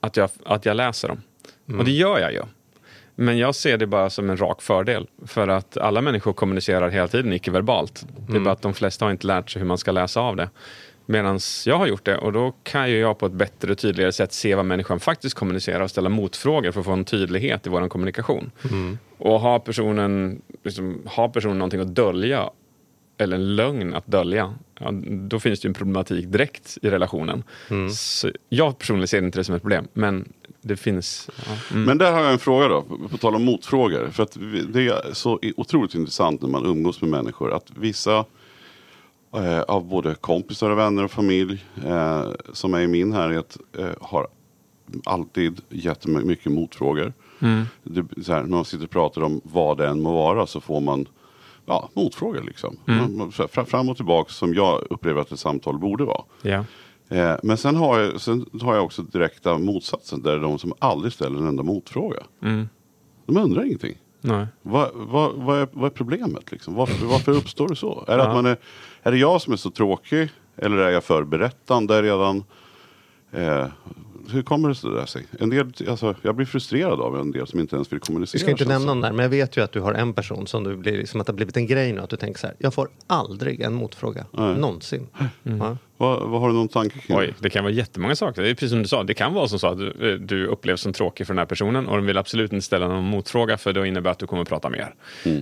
att 0.00 0.16
jag, 0.16 0.30
att 0.44 0.66
jag 0.66 0.76
läser 0.76 1.08
dem. 1.08 1.22
Mm. 1.68 1.78
Och 1.80 1.84
det 1.86 1.90
gör 1.92 2.18
jag 2.18 2.32
ju. 2.32 2.42
Men 3.14 3.38
jag 3.38 3.54
ser 3.54 3.78
det 3.78 3.86
bara 3.86 4.10
som 4.10 4.30
en 4.30 4.36
rak 4.36 4.62
fördel. 4.62 5.06
För 5.26 5.48
att 5.48 5.76
alla 5.76 6.00
människor 6.00 6.32
kommunicerar 6.32 6.88
hela 6.90 7.08
tiden 7.08 7.32
icke-verbalt. 7.32 8.04
Det 8.16 8.22
Mm. 8.22 8.36
är 8.36 8.44
bara 8.44 8.52
att 8.52 8.62
de 8.62 8.74
flesta 8.74 9.04
har 9.04 9.10
inte 9.12 9.26
lärt 9.26 9.50
sig 9.50 9.60
hur 9.60 9.66
man 9.66 9.78
ska 9.78 9.92
läsa 9.92 10.20
av 10.20 10.36
det. 10.36 10.50
Medan 11.12 11.40
jag 11.66 11.78
har 11.78 11.86
gjort 11.86 12.04
det 12.04 12.16
och 12.16 12.32
då 12.32 12.52
kan 12.62 12.90
ju 12.90 12.98
jag 12.98 13.18
på 13.18 13.26
ett 13.26 13.32
bättre 13.32 13.72
och 13.72 13.78
tydligare 13.78 14.12
sätt 14.12 14.32
se 14.32 14.54
vad 14.54 14.64
människan 14.64 15.00
faktiskt 15.00 15.34
kommunicerar 15.34 15.80
och 15.80 15.90
ställa 15.90 16.08
motfrågor 16.08 16.72
för 16.72 16.80
att 16.80 16.86
få 16.86 16.92
en 16.92 17.04
tydlighet 17.04 17.66
i 17.66 17.70
vår 17.70 17.88
kommunikation. 17.88 18.50
Och 19.18 19.40
har 19.40 19.58
personen, 19.58 20.42
liksom, 20.64 21.02
har 21.06 21.28
personen 21.28 21.58
någonting 21.58 21.80
att 21.80 21.94
dölja 21.94 22.50
eller 23.18 23.36
en 23.36 23.56
lögn 23.56 23.94
att 23.94 24.06
dölja, 24.06 24.54
ja, 24.78 24.90
då 25.28 25.40
finns 25.40 25.60
det 25.60 25.66
ju 25.66 25.68
en 25.68 25.74
problematik 25.74 26.26
direkt 26.26 26.78
i 26.82 26.90
relationen. 26.90 27.44
Så 27.94 28.30
jag 28.48 28.78
personligen 28.78 29.08
ser 29.08 29.22
inte 29.22 29.38
det 29.38 29.44
som 29.44 29.54
ett 29.54 29.62
problem, 29.62 29.88
men 29.92 30.32
det 30.60 30.76
finns... 30.76 31.30
Ja, 31.46 31.52
mm. 31.70 31.84
Men 31.84 31.98
där 31.98 32.12
har 32.12 32.22
jag 32.22 32.32
en 32.32 32.38
fråga 32.38 32.68
då, 32.68 32.84
på 33.10 33.18
tal 33.18 33.34
om 33.34 33.44
motfrågor. 33.44 34.08
För 34.12 34.22
att 34.22 34.36
det 34.68 34.86
är 34.86 35.14
så 35.14 35.40
otroligt 35.56 35.94
intressant 35.94 36.42
när 36.42 36.48
man 36.48 36.66
umgås 36.66 37.00
med 37.00 37.10
människor. 37.10 37.52
Att 37.52 37.66
vissa 37.76 38.24
av 39.68 39.84
både 39.88 40.14
kompisar 40.14 40.70
och 40.70 40.78
vänner 40.78 41.04
och 41.04 41.10
familj 41.10 41.64
eh, 41.86 42.24
som 42.52 42.74
är 42.74 42.80
i 42.80 42.86
min 42.86 43.12
härhet 43.12 43.56
eh, 43.78 43.88
har 44.00 44.28
alltid 45.04 45.60
jättemycket 45.68 46.52
motfrågor. 46.52 47.12
Det, 47.82 48.24
så 48.24 48.32
här, 48.32 48.40
när 48.42 48.48
man 48.48 48.64
sitter 48.64 48.84
och 48.84 48.90
pratar 48.90 49.22
om 49.22 49.40
vad 49.44 49.78
det 49.78 49.88
än 49.88 50.02
må 50.02 50.12
vara 50.12 50.46
så 50.46 50.60
får 50.60 50.80
man 50.80 51.06
ja, 51.66 51.88
motfrågor. 51.94 52.42
Liksom. 52.42 52.76
Så 53.32 53.42
här, 53.42 53.48
fra- 53.48 53.64
Fram 53.64 53.88
och 53.88 53.96
tillbaka 53.96 54.32
som 54.32 54.54
jag 54.54 54.82
upplever 54.90 55.20
att 55.20 55.32
ett 55.32 55.38
samtal 55.38 55.78
borde 55.78 56.04
vara. 56.04 56.22
ja. 56.42 56.64
Eh, 57.08 57.34
men 57.42 57.56
sen 57.56 57.76
har, 57.76 57.98
jag, 58.00 58.20
sen 58.20 58.46
har 58.62 58.74
jag 58.74 58.84
också 58.84 59.02
direkta 59.02 59.58
motsatsen. 59.58 60.22
Där 60.22 60.30
det 60.30 60.36
är 60.36 60.40
de 60.40 60.58
som 60.58 60.72
aldrig 60.78 61.12
ställer 61.12 61.38
en 61.38 61.46
enda 61.46 61.62
motfråga. 61.62 62.22
Mm. 62.42 62.68
De 63.26 63.36
undrar 63.36 63.64
ingenting. 63.64 63.96
Nej. 64.24 64.46
Vad, 64.62 64.90
vad, 64.94 65.32
vad, 65.34 65.58
är, 65.60 65.68
vad 65.72 65.86
är 65.86 65.90
problemet? 65.90 66.52
Liksom? 66.52 66.74
Varför, 66.74 67.06
varför 67.06 67.32
uppstår 67.32 67.68
det 67.68 67.76
så? 67.76 68.04
Är 68.08 68.16
det, 68.16 68.22
att 68.22 68.34
man 68.34 68.46
är, 68.46 68.56
är 69.02 69.12
det 69.12 69.18
jag 69.18 69.42
som 69.42 69.52
är 69.52 69.56
så 69.56 69.70
tråkig? 69.70 70.28
Eller 70.56 70.76
är 70.76 70.90
jag 70.90 71.04
för 71.04 71.24
berättande 71.24 72.02
redan? 72.02 72.44
Eh, 73.32 73.66
hur 74.30 74.42
kommer 74.42 74.68
det 74.68 74.74
sig- 74.74 74.90
där 74.90 75.06
sig? 75.06 75.26
En 75.40 75.50
del, 75.50 75.72
alltså, 75.88 76.14
jag 76.22 76.34
blir 76.34 76.46
frustrerad 76.46 77.00
av 77.00 77.20
en 77.20 77.30
del 77.30 77.46
som 77.46 77.60
inte 77.60 77.76
ens 77.76 77.92
vill 77.92 78.00
kommunicera. 78.00 78.38
Vi 78.38 78.42
ska 78.42 78.50
inte 78.50 78.64
nämna 78.64 78.86
dem 78.86 79.00
där, 79.00 79.12
men 79.12 79.22
jag 79.22 79.30
vet 79.30 79.56
ju 79.56 79.60
att 79.64 79.72
du 79.72 79.80
har 79.80 79.92
en 79.94 80.12
person 80.12 80.46
som 80.46 80.64
du 80.64 80.76
blir, 80.76 81.06
som 81.06 81.20
att 81.20 81.26
det 81.26 81.32
har 81.32 81.36
blivit 81.36 81.56
en 81.56 81.66
grej 81.66 81.92
nu. 81.92 82.00
Att 82.00 82.10
du 82.10 82.16
tänker 82.16 82.40
så 82.40 82.46
här, 82.46 82.56
jag 82.58 82.74
får 82.74 82.88
aldrig 83.06 83.60
en 83.60 83.74
motfråga. 83.74 84.24
Nej. 84.32 84.58
Någonsin. 84.58 85.06
Ja. 85.42 85.76
Vad, 86.02 86.28
vad 86.28 86.40
har 86.40 86.48
du 86.48 86.54
någon 86.54 86.68
tanke 86.68 86.98
kring 86.98 87.18
Oj, 87.18 87.34
det 87.38 87.50
kan 87.50 87.64
vara 87.64 87.72
jättemånga 87.72 88.16
saker. 88.16 88.42
Det 88.42 88.50
är 88.50 88.54
precis 88.54 88.70
som 88.70 88.82
du 88.82 88.88
sa, 88.88 89.02
det 89.02 89.14
kan 89.14 89.34
vara 89.34 89.48
som 89.48 89.58
så 89.58 89.66
att 89.66 89.78
du, 89.78 90.18
du 90.18 90.46
upplevs 90.46 90.80
som 90.80 90.92
tråkig 90.92 91.26
för 91.26 91.34
den 91.34 91.38
här 91.38 91.46
personen 91.46 91.86
och 91.86 91.96
de 91.96 92.06
vill 92.06 92.18
absolut 92.18 92.52
inte 92.52 92.66
ställa 92.66 92.88
någon 92.88 93.04
motfråga 93.04 93.58
för 93.58 93.72
det 93.72 93.88
innebär 93.88 94.10
att 94.10 94.18
du 94.18 94.26
kommer 94.26 94.42
att 94.42 94.48
prata 94.48 94.70
mer. 94.70 94.94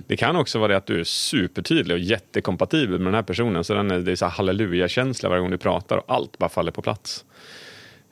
Det 0.07 0.17
kan 0.17 0.35
också 0.35 0.59
vara 0.59 0.67
det 0.67 0.77
att 0.77 0.85
du 0.85 0.99
är 0.99 1.03
supertydlig 1.03 1.95
och 1.95 1.99
jättekompatibel 1.99 2.99
med 2.99 3.07
den 3.07 3.13
här 3.13 3.21
personen 3.21 3.63
så 3.63 3.73
den 3.73 3.91
är, 3.91 3.99
det 3.99 4.11
är 4.11 4.15
så 4.15 4.25
här 4.25 4.31
halleluja-känsla 4.31 5.29
varje 5.29 5.41
gång 5.41 5.51
du 5.51 5.57
pratar 5.57 5.97
och 5.97 6.03
allt 6.07 6.37
bara 6.37 6.49
faller 6.49 6.71
på 6.71 6.81
plats. 6.81 7.25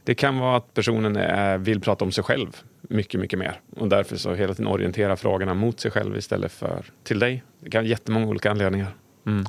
Det 0.04 0.16
kan 0.16 0.40
vara 0.40 0.58
att 0.58 0.74
personen 0.74 1.16
är, 1.16 1.58
vill 1.58 1.82
prata 1.82 2.06
om 2.06 2.12
sig 2.12 2.24
själv 2.24 2.58
mycket, 2.82 3.20
mycket 3.20 3.40
mer 3.40 3.60
och 3.76 3.88
därför 3.88 4.18
så 4.18 4.34
hela 4.34 4.54
tiden 4.54 4.72
orientera 4.72 5.16
frågorna 5.16 5.54
mot 5.54 5.80
sig 5.80 5.92
själv 5.92 6.18
istället 6.18 6.52
för 6.52 6.86
till 7.04 7.20
dig. 7.20 7.44
Det 7.60 7.70
kan 7.70 7.80
vara 7.80 7.90
jättemånga 7.90 8.28
olika 8.28 8.52
anledningar. 8.52 8.96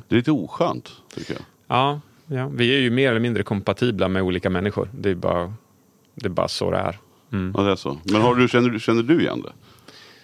Det 0.07 0.15
är 0.15 0.17
lite 0.17 0.31
oskönt, 0.31 0.91
tycker 1.15 1.33
jag. 1.33 1.41
Ja, 1.67 2.01
ja, 2.31 2.47
vi 2.47 2.75
är 2.75 2.79
ju 2.79 2.89
mer 2.91 3.09
eller 3.09 3.19
mindre 3.19 3.43
kompatibla 3.43 4.07
med 4.07 4.21
olika 4.23 4.49
människor. 4.49 4.89
Det 4.99 5.09
är 5.09 5.15
bara, 5.15 5.53
det 6.15 6.25
är 6.25 6.29
bara 6.29 6.47
så 6.47 6.71
det 6.71 6.77
är. 6.77 6.99
Mm. 7.31 7.53
Ja, 7.57 7.63
det 7.63 7.71
är 7.71 7.75
så. 7.75 7.97
Men 8.03 8.21
har 8.21 8.35
du, 8.35 8.47
känner, 8.47 8.69
du- 8.69 8.79
känner 8.79 9.03
du 9.03 9.21
igen 9.21 9.41
det? 9.41 9.51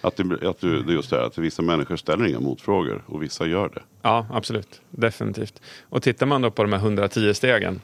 Att 0.00 0.16
det, 0.16 0.48
att 0.48 0.60
du, 0.60 0.82
det 0.82 0.92
är 0.92 0.94
just 0.94 1.10
det 1.10 1.16
här, 1.16 1.24
att 1.24 1.38
vissa 1.38 1.62
människor 1.62 1.96
ställer 1.96 2.26
inga 2.26 2.40
motfrågor 2.40 3.02
och 3.06 3.22
vissa 3.22 3.46
gör 3.46 3.68
det. 3.74 3.82
Ja, 4.02 4.26
absolut. 4.32 4.80
Definitivt. 4.90 5.60
Och 5.88 6.02
tittar 6.02 6.26
man 6.26 6.42
då 6.42 6.50
på 6.50 6.62
de 6.62 6.72
här 6.72 6.80
110 6.80 7.34
stegen 7.34 7.80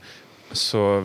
så, 0.53 1.05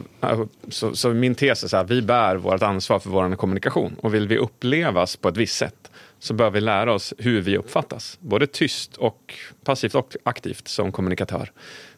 så, 0.70 0.96
så 0.96 1.10
min 1.10 1.36
tes 1.36 1.64
är 1.64 1.68
så 1.68 1.78
här, 1.78 1.84
vi 1.84 2.02
bär 2.02 2.36
vårt 2.36 2.62
ansvar 2.64 3.00
för 3.00 3.10
vår 3.10 3.36
kommunikation 3.36 3.96
och 4.02 4.14
vill 4.14 4.28
vi 4.28 4.38
upplevas 4.38 5.16
på 5.16 5.30
ett 5.30 5.38
visst 5.38 5.58
sätt 5.58 5.92
så 6.20 6.34
bör 6.34 6.50
vi 6.50 6.62
lära 6.62 6.94
oss 6.94 7.14
hur 7.18 7.42
vi 7.42 7.58
uppfattas, 7.58 8.18
både 8.22 8.48
tyst 8.48 8.98
och 8.98 9.34
passivt 9.64 9.96
och 9.96 10.16
aktivt 10.24 10.68
som 10.68 10.92
kommunikatör. 10.92 11.52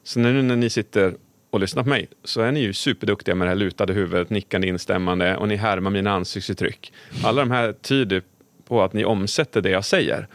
Så 0.04 0.20
nu 0.20 0.42
när 0.42 0.56
ni 0.56 0.70
sitter 0.70 1.16
och 1.50 1.60
lyssnar 1.60 1.84
på 1.84 1.90
mig 1.90 2.08
så 2.24 2.42
är 2.42 2.52
ni 2.52 2.60
ju 2.60 2.74
superduktiga 2.74 3.36
med 3.36 3.48
det 3.48 3.50
här 3.50 3.56
lutade 3.56 3.94
huvudet, 3.94 4.30
nickande 4.30 4.68
instämmande 4.68 5.38
och 5.38 5.48
ni 5.48 5.56
härmar 5.56 5.92
mina 5.92 6.12
ansiktsuttryck. 6.12 6.94
Alla 7.24 7.42
de 7.42 7.52
här 7.52 7.74
tyder 7.74 8.22
på 8.68 8.82
att 8.82 8.94
ni 8.94 9.06
omsätter 9.06 9.62
det 9.62 9.70
jag 9.70 9.86
säger 9.86 10.28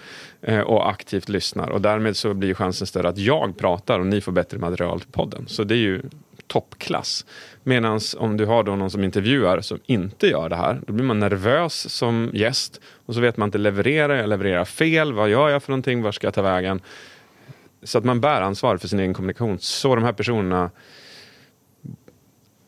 eh, 0.43 0.61
och 0.61 0.91
aktivt 0.91 1.29
lyssnar. 1.29 1.71
Och 1.71 1.81
därmed 1.81 2.17
så 2.17 2.35
blir 2.35 2.55
chansen 2.55 2.87
större 2.87 3.09
att 3.09 3.19
jag 3.19 3.59
pratar 3.59 3.99
och 3.99 4.07
ni 4.07 4.21
får 4.21 4.33
bättre 4.33 4.59
material 4.59 5.01
till 5.01 5.11
podden. 5.13 5.45
Så 5.49 5.65
det 5.65 5.75
är 5.75 5.79
ju 5.79 6.03
toppklass. 6.47 7.27
Medan 7.63 8.01
om 8.19 8.37
du 8.37 8.45
har 8.45 8.63
då 8.63 8.77
någon 8.77 8.91
som 8.91 9.05
intervjuar 9.05 9.61
som 9.61 9.79
inte 9.87 10.27
gör 10.27 10.49
det 10.49 10.57
här, 10.57 10.81
då 10.87 10.93
blir 10.93 11.05
man 11.05 11.21
nervös 11.21 11.95
som 11.95 12.31
gäst 12.35 12.81
och 13.07 13.15
så 13.15 13.21
vet 13.21 13.37
man 13.37 13.49
inte, 13.49 13.59
levererar 13.59 14.17
jag, 14.17 14.29
levererar 14.29 14.65
fel, 14.65 15.13
vad 15.13 15.31
gör 15.31 15.49
jag 15.49 15.63
för 15.63 15.71
någonting, 15.71 16.03
var 16.03 16.13
ska 16.13 16.27
jag 16.27 16.35
ta 16.35 16.43
vägen? 16.43 16.81
Så 17.87 17.99
att 17.99 18.05
man 18.05 18.21
bär 18.21 18.41
ansvar 18.41 18.77
för 18.77 18.89
sin 18.89 19.01
egen 19.01 19.15
kommunikation. 19.15 19.59
Så 19.59 19.95
de 19.95 20.05
här 20.05 20.13
personerna, 20.13 20.71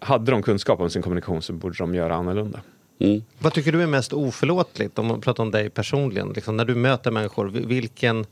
hade 0.01 0.31
de 0.31 0.43
kunskap 0.43 0.81
om 0.81 0.91
sin 0.91 1.03
kommunikation 1.03 1.43
så 1.43 1.53
borde 1.53 1.75
de 1.79 1.95
göra 1.95 2.15
annorlunda. 2.15 2.61
Mm. 3.01 3.23
Vad 3.39 3.53
tycker 3.53 3.73
du 3.73 3.83
är 3.83 3.87
mest 3.87 4.13
oförlåtligt 4.13 4.99
om 4.99 5.07
man 5.07 5.21
pratar 5.21 5.43
om 5.43 5.51
dig 5.51 5.71
personligen? 5.71 6.29
Liksom, 6.29 6.57
när 6.57 6.65
du 6.65 6.75
möter 6.75 7.11
människor, 7.11 7.47
vi- 7.49 7.67
vilken 7.67 8.27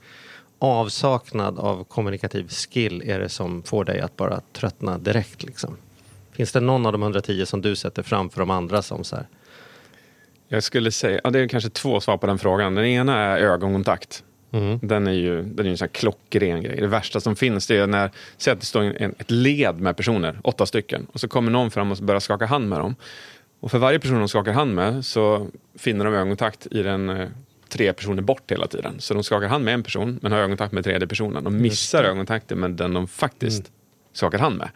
avsaknad 0.58 1.58
av 1.58 1.84
kommunikativ 1.84 2.48
skill 2.48 3.02
är 3.06 3.18
det 3.18 3.28
som 3.28 3.62
får 3.62 3.84
dig 3.84 4.00
att 4.00 4.16
bara 4.16 4.40
tröttna 4.52 4.98
direkt? 4.98 5.42
Liksom? 5.42 5.76
Finns 6.32 6.52
det 6.52 6.60
någon 6.60 6.86
av 6.86 6.92
de 6.92 7.02
110 7.02 7.46
som 7.46 7.60
du 7.62 7.76
sätter 7.76 8.02
framför 8.02 8.40
de 8.40 8.50
andra 8.50 8.82
som 8.82 9.04
så 9.04 9.16
här? 9.16 9.26
Jag 10.48 10.62
skulle 10.62 10.92
säga, 10.92 11.20
ja, 11.24 11.30
det 11.30 11.38
är 11.40 11.48
kanske 11.48 11.70
två 11.70 12.00
svar 12.00 12.16
på 12.16 12.26
den 12.26 12.38
frågan. 12.38 12.74
Den 12.74 12.84
ena 12.84 13.16
är 13.16 13.38
ögonkontakt. 13.38 14.24
Mm. 14.56 14.78
Den 14.82 15.06
är 15.06 15.12
ju, 15.12 15.42
den 15.42 15.66
är 15.66 15.70
en 15.70 15.78
sån 15.78 15.86
här 15.86 15.92
klockren 15.92 16.62
grej. 16.62 16.80
Det 16.80 16.86
värsta 16.86 17.20
som 17.20 17.36
finns 17.36 17.66
det 17.66 17.76
är 17.76 17.86
när, 17.86 18.10
säg 18.36 18.52
att 18.52 18.60
det 18.60 18.66
står 18.66 18.82
en, 18.82 19.14
ett 19.18 19.30
led 19.30 19.80
med 19.80 19.96
personer, 19.96 20.38
åtta 20.42 20.66
stycken, 20.66 21.06
och 21.12 21.20
så 21.20 21.28
kommer 21.28 21.50
någon 21.50 21.70
fram 21.70 21.92
och 21.92 21.98
börjar 21.98 22.20
skaka 22.20 22.46
hand 22.46 22.68
med 22.68 22.78
dem. 22.78 22.94
Och 23.60 23.70
för 23.70 23.78
varje 23.78 23.98
person 23.98 24.18
de 24.18 24.28
skakar 24.28 24.52
hand 24.52 24.74
med 24.74 25.04
så 25.04 25.46
finner 25.78 26.04
de 26.04 26.14
ögonkontakt 26.14 26.66
i 26.70 26.82
den 26.82 27.10
eh, 27.10 27.28
tre 27.68 27.92
personer 27.92 28.22
bort 28.22 28.50
hela 28.50 28.66
tiden. 28.66 28.94
Så 28.98 29.14
de 29.14 29.24
skakar 29.24 29.48
hand 29.48 29.64
med 29.64 29.74
en 29.74 29.82
person 29.82 30.18
men 30.22 30.32
har 30.32 30.38
ögonkontakt 30.38 30.72
med 30.72 30.84
tredje 30.84 31.08
personen. 31.08 31.44
De 31.44 31.56
missar 31.62 32.04
ögonkontakten 32.04 32.60
med 32.60 32.70
den 32.70 32.94
de 32.94 33.08
faktiskt 33.08 33.70
skakar 34.12 34.38
hand 34.38 34.58
med. 34.58 34.68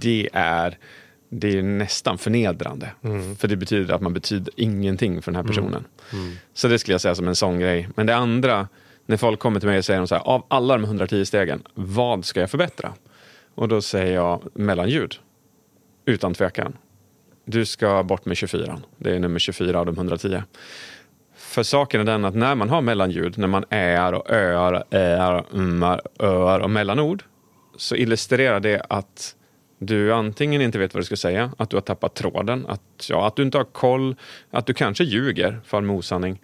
Det 0.00 0.28
är 0.32 0.78
det 1.34 1.58
är 1.58 1.62
nästan 1.62 2.18
förnedrande. 2.18 2.90
För 3.38 3.48
det 3.48 3.56
betyder 3.56 3.94
att 3.94 4.00
man 4.00 4.14
betyder 4.14 4.52
ingenting 4.56 5.22
för 5.22 5.32
den 5.32 5.36
här 5.36 5.42
personen. 5.48 5.84
Så 6.54 6.68
det 6.68 6.78
skulle 6.78 6.94
jag 6.94 7.00
säga 7.00 7.14
som 7.14 7.28
en 7.28 7.36
sån 7.36 7.58
grej. 7.58 7.88
Men 7.94 8.06
det 8.06 8.16
andra, 8.16 8.68
när 9.06 9.16
folk 9.16 9.40
kommer 9.40 9.60
till 9.60 9.68
mig 9.68 9.78
och 9.78 9.84
säger 9.84 10.00
de 10.00 10.08
så 10.08 10.14
här, 10.14 10.22
av 10.22 10.46
alla 10.48 10.74
de 10.74 10.84
110 10.84 11.24
stegen, 11.24 11.62
vad 11.74 12.24
ska 12.24 12.40
jag 12.40 12.50
förbättra? 12.50 12.92
Och 13.54 13.68
då 13.68 13.82
säger 13.82 14.14
jag 14.14 14.42
mellanljud. 14.54 15.14
Utan 16.04 16.34
tvekan. 16.34 16.76
Du 17.44 17.66
ska 17.66 18.02
bort 18.02 18.24
med 18.24 18.36
24. 18.36 18.80
Det 18.96 19.14
är 19.14 19.18
nummer 19.18 19.38
24 19.38 19.78
av 19.78 19.86
de 19.86 19.96
110. 19.96 20.42
För 21.36 21.62
saken 21.62 22.00
är 22.00 22.04
den 22.04 22.24
att 22.24 22.34
när 22.34 22.54
man 22.54 22.68
har 22.68 22.80
mellanljud, 22.80 23.38
när 23.38 23.48
man 23.48 23.64
är 23.68 24.14
och 24.14 24.30
öar, 24.30 24.84
är, 24.90 25.44
ummar, 25.50 26.00
öar 26.18 26.60
och 26.60 26.70
mellanord, 26.70 27.24
så 27.76 27.96
illustrerar 27.96 28.60
det 28.60 28.86
att 28.88 29.36
du 29.78 30.12
antingen 30.12 30.62
inte 30.62 30.78
vet 30.78 30.94
vad 30.94 31.00
du 31.00 31.04
ska 31.04 31.16
säga, 31.16 31.52
att 31.58 31.70
du 31.70 31.76
har 31.76 31.80
tappat 31.80 32.14
tråden, 32.14 32.66
att, 32.68 33.06
ja, 33.08 33.26
att 33.26 33.36
du 33.36 33.42
inte 33.42 33.58
har 33.58 33.64
koll, 33.64 34.16
att 34.50 34.66
du 34.66 34.74
kanske 34.74 35.04
ljuger, 35.04 35.60
far 35.64 35.80
med 35.80 35.96
osanning. 35.96 36.40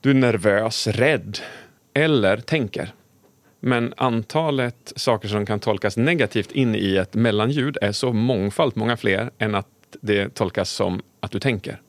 Du 0.00 0.10
är 0.10 0.14
nervös, 0.14 0.86
rädd 0.86 1.38
eller 1.94 2.36
tänker. 2.36 2.92
Men 3.60 3.94
antalet 3.96 4.92
saker 4.96 5.28
som 5.28 5.46
kan 5.46 5.60
tolkas 5.60 5.96
negativt 5.96 6.52
in 6.52 6.74
i 6.74 6.96
ett 6.96 7.14
mellanljud 7.14 7.78
är 7.82 7.92
så 7.92 8.12
mångfalt 8.12 8.76
många 8.76 8.96
fler 8.96 9.30
än 9.38 9.54
att 9.54 9.68
det 10.00 10.34
tolkas 10.34 10.70
som 10.70 11.02
att 11.20 11.30
du 11.30 11.40
tänker. 11.40 11.80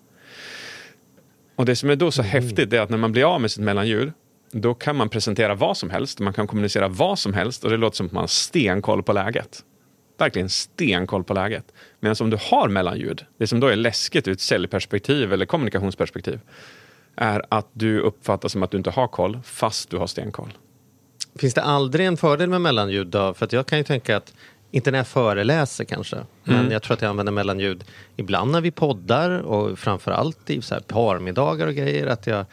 Och 1.55 1.65
det 1.65 1.75
som 1.75 1.89
är 1.89 1.95
då 1.95 2.11
så 2.11 2.21
häftigt 2.21 2.73
är 2.73 2.79
att 2.79 2.89
när 2.89 2.97
man 2.97 3.11
blir 3.11 3.33
av 3.35 3.41
med 3.41 3.51
sitt 3.51 3.63
mellanljud 3.63 4.11
då 4.51 4.73
kan 4.73 4.95
man 4.95 5.09
presentera 5.09 5.55
vad 5.55 5.77
som 5.77 5.89
helst, 5.89 6.19
man 6.19 6.33
kan 6.33 6.47
kommunicera 6.47 6.87
vad 6.87 7.19
som 7.19 7.33
helst 7.33 7.63
och 7.63 7.69
det 7.69 7.77
låter 7.77 7.97
som 7.97 8.05
att 8.05 8.11
man 8.11 8.21
har 8.21 8.27
stenkoll 8.27 9.03
på 9.03 9.13
läget. 9.13 9.63
Verkligen 10.17 10.49
stenkoll 10.49 11.23
på 11.23 11.33
läget. 11.33 11.73
Medan 11.99 12.15
om 12.19 12.29
du 12.29 12.37
har 12.41 12.69
mellanljud, 12.69 13.25
det 13.37 13.47
som 13.47 13.59
då 13.59 13.67
är 13.67 13.75
läskigt 13.75 14.27
ur 14.27 14.31
ett 14.31 14.41
säljperspektiv 14.41 15.33
eller 15.33 15.45
kommunikationsperspektiv, 15.45 16.39
är 17.15 17.45
att 17.49 17.67
du 17.73 17.99
uppfattas 17.99 18.51
som 18.51 18.63
att 18.63 18.71
du 18.71 18.77
inte 18.77 18.89
har 18.89 19.07
koll 19.07 19.39
fast 19.43 19.89
du 19.89 19.97
har 19.97 20.07
stenkoll. 20.07 20.53
Finns 21.35 21.53
det 21.53 21.61
aldrig 21.61 22.07
en 22.07 22.17
fördel 22.17 22.49
med 22.49 22.61
mellanljud 22.61 23.07
då? 23.07 23.33
För 23.33 23.45
att 23.45 23.53
jag 23.53 23.65
kan 23.65 23.77
ju 23.77 23.83
tänka 23.83 24.17
att, 24.17 24.33
inte 24.71 24.91
när 24.91 24.99
jag 24.99 25.07
föreläser 25.07 25.83
kanske, 25.83 26.17
men 26.43 26.71
jag 26.71 26.83
tror 26.83 26.93
att 26.93 27.01
jag 27.01 27.09
använder 27.09 27.33
mellanljud 27.33 27.83
ibland 28.15 28.51
när 28.51 28.61
vi 28.61 28.71
poddar 28.71 29.39
och 29.39 29.79
framförallt 29.79 30.49
i 30.49 30.61
så 30.61 30.73
här 30.73 30.81
parmiddagar 30.81 31.67
och 31.67 31.73
grejer. 31.73 32.07
Att 32.07 32.27
jag 32.27 32.45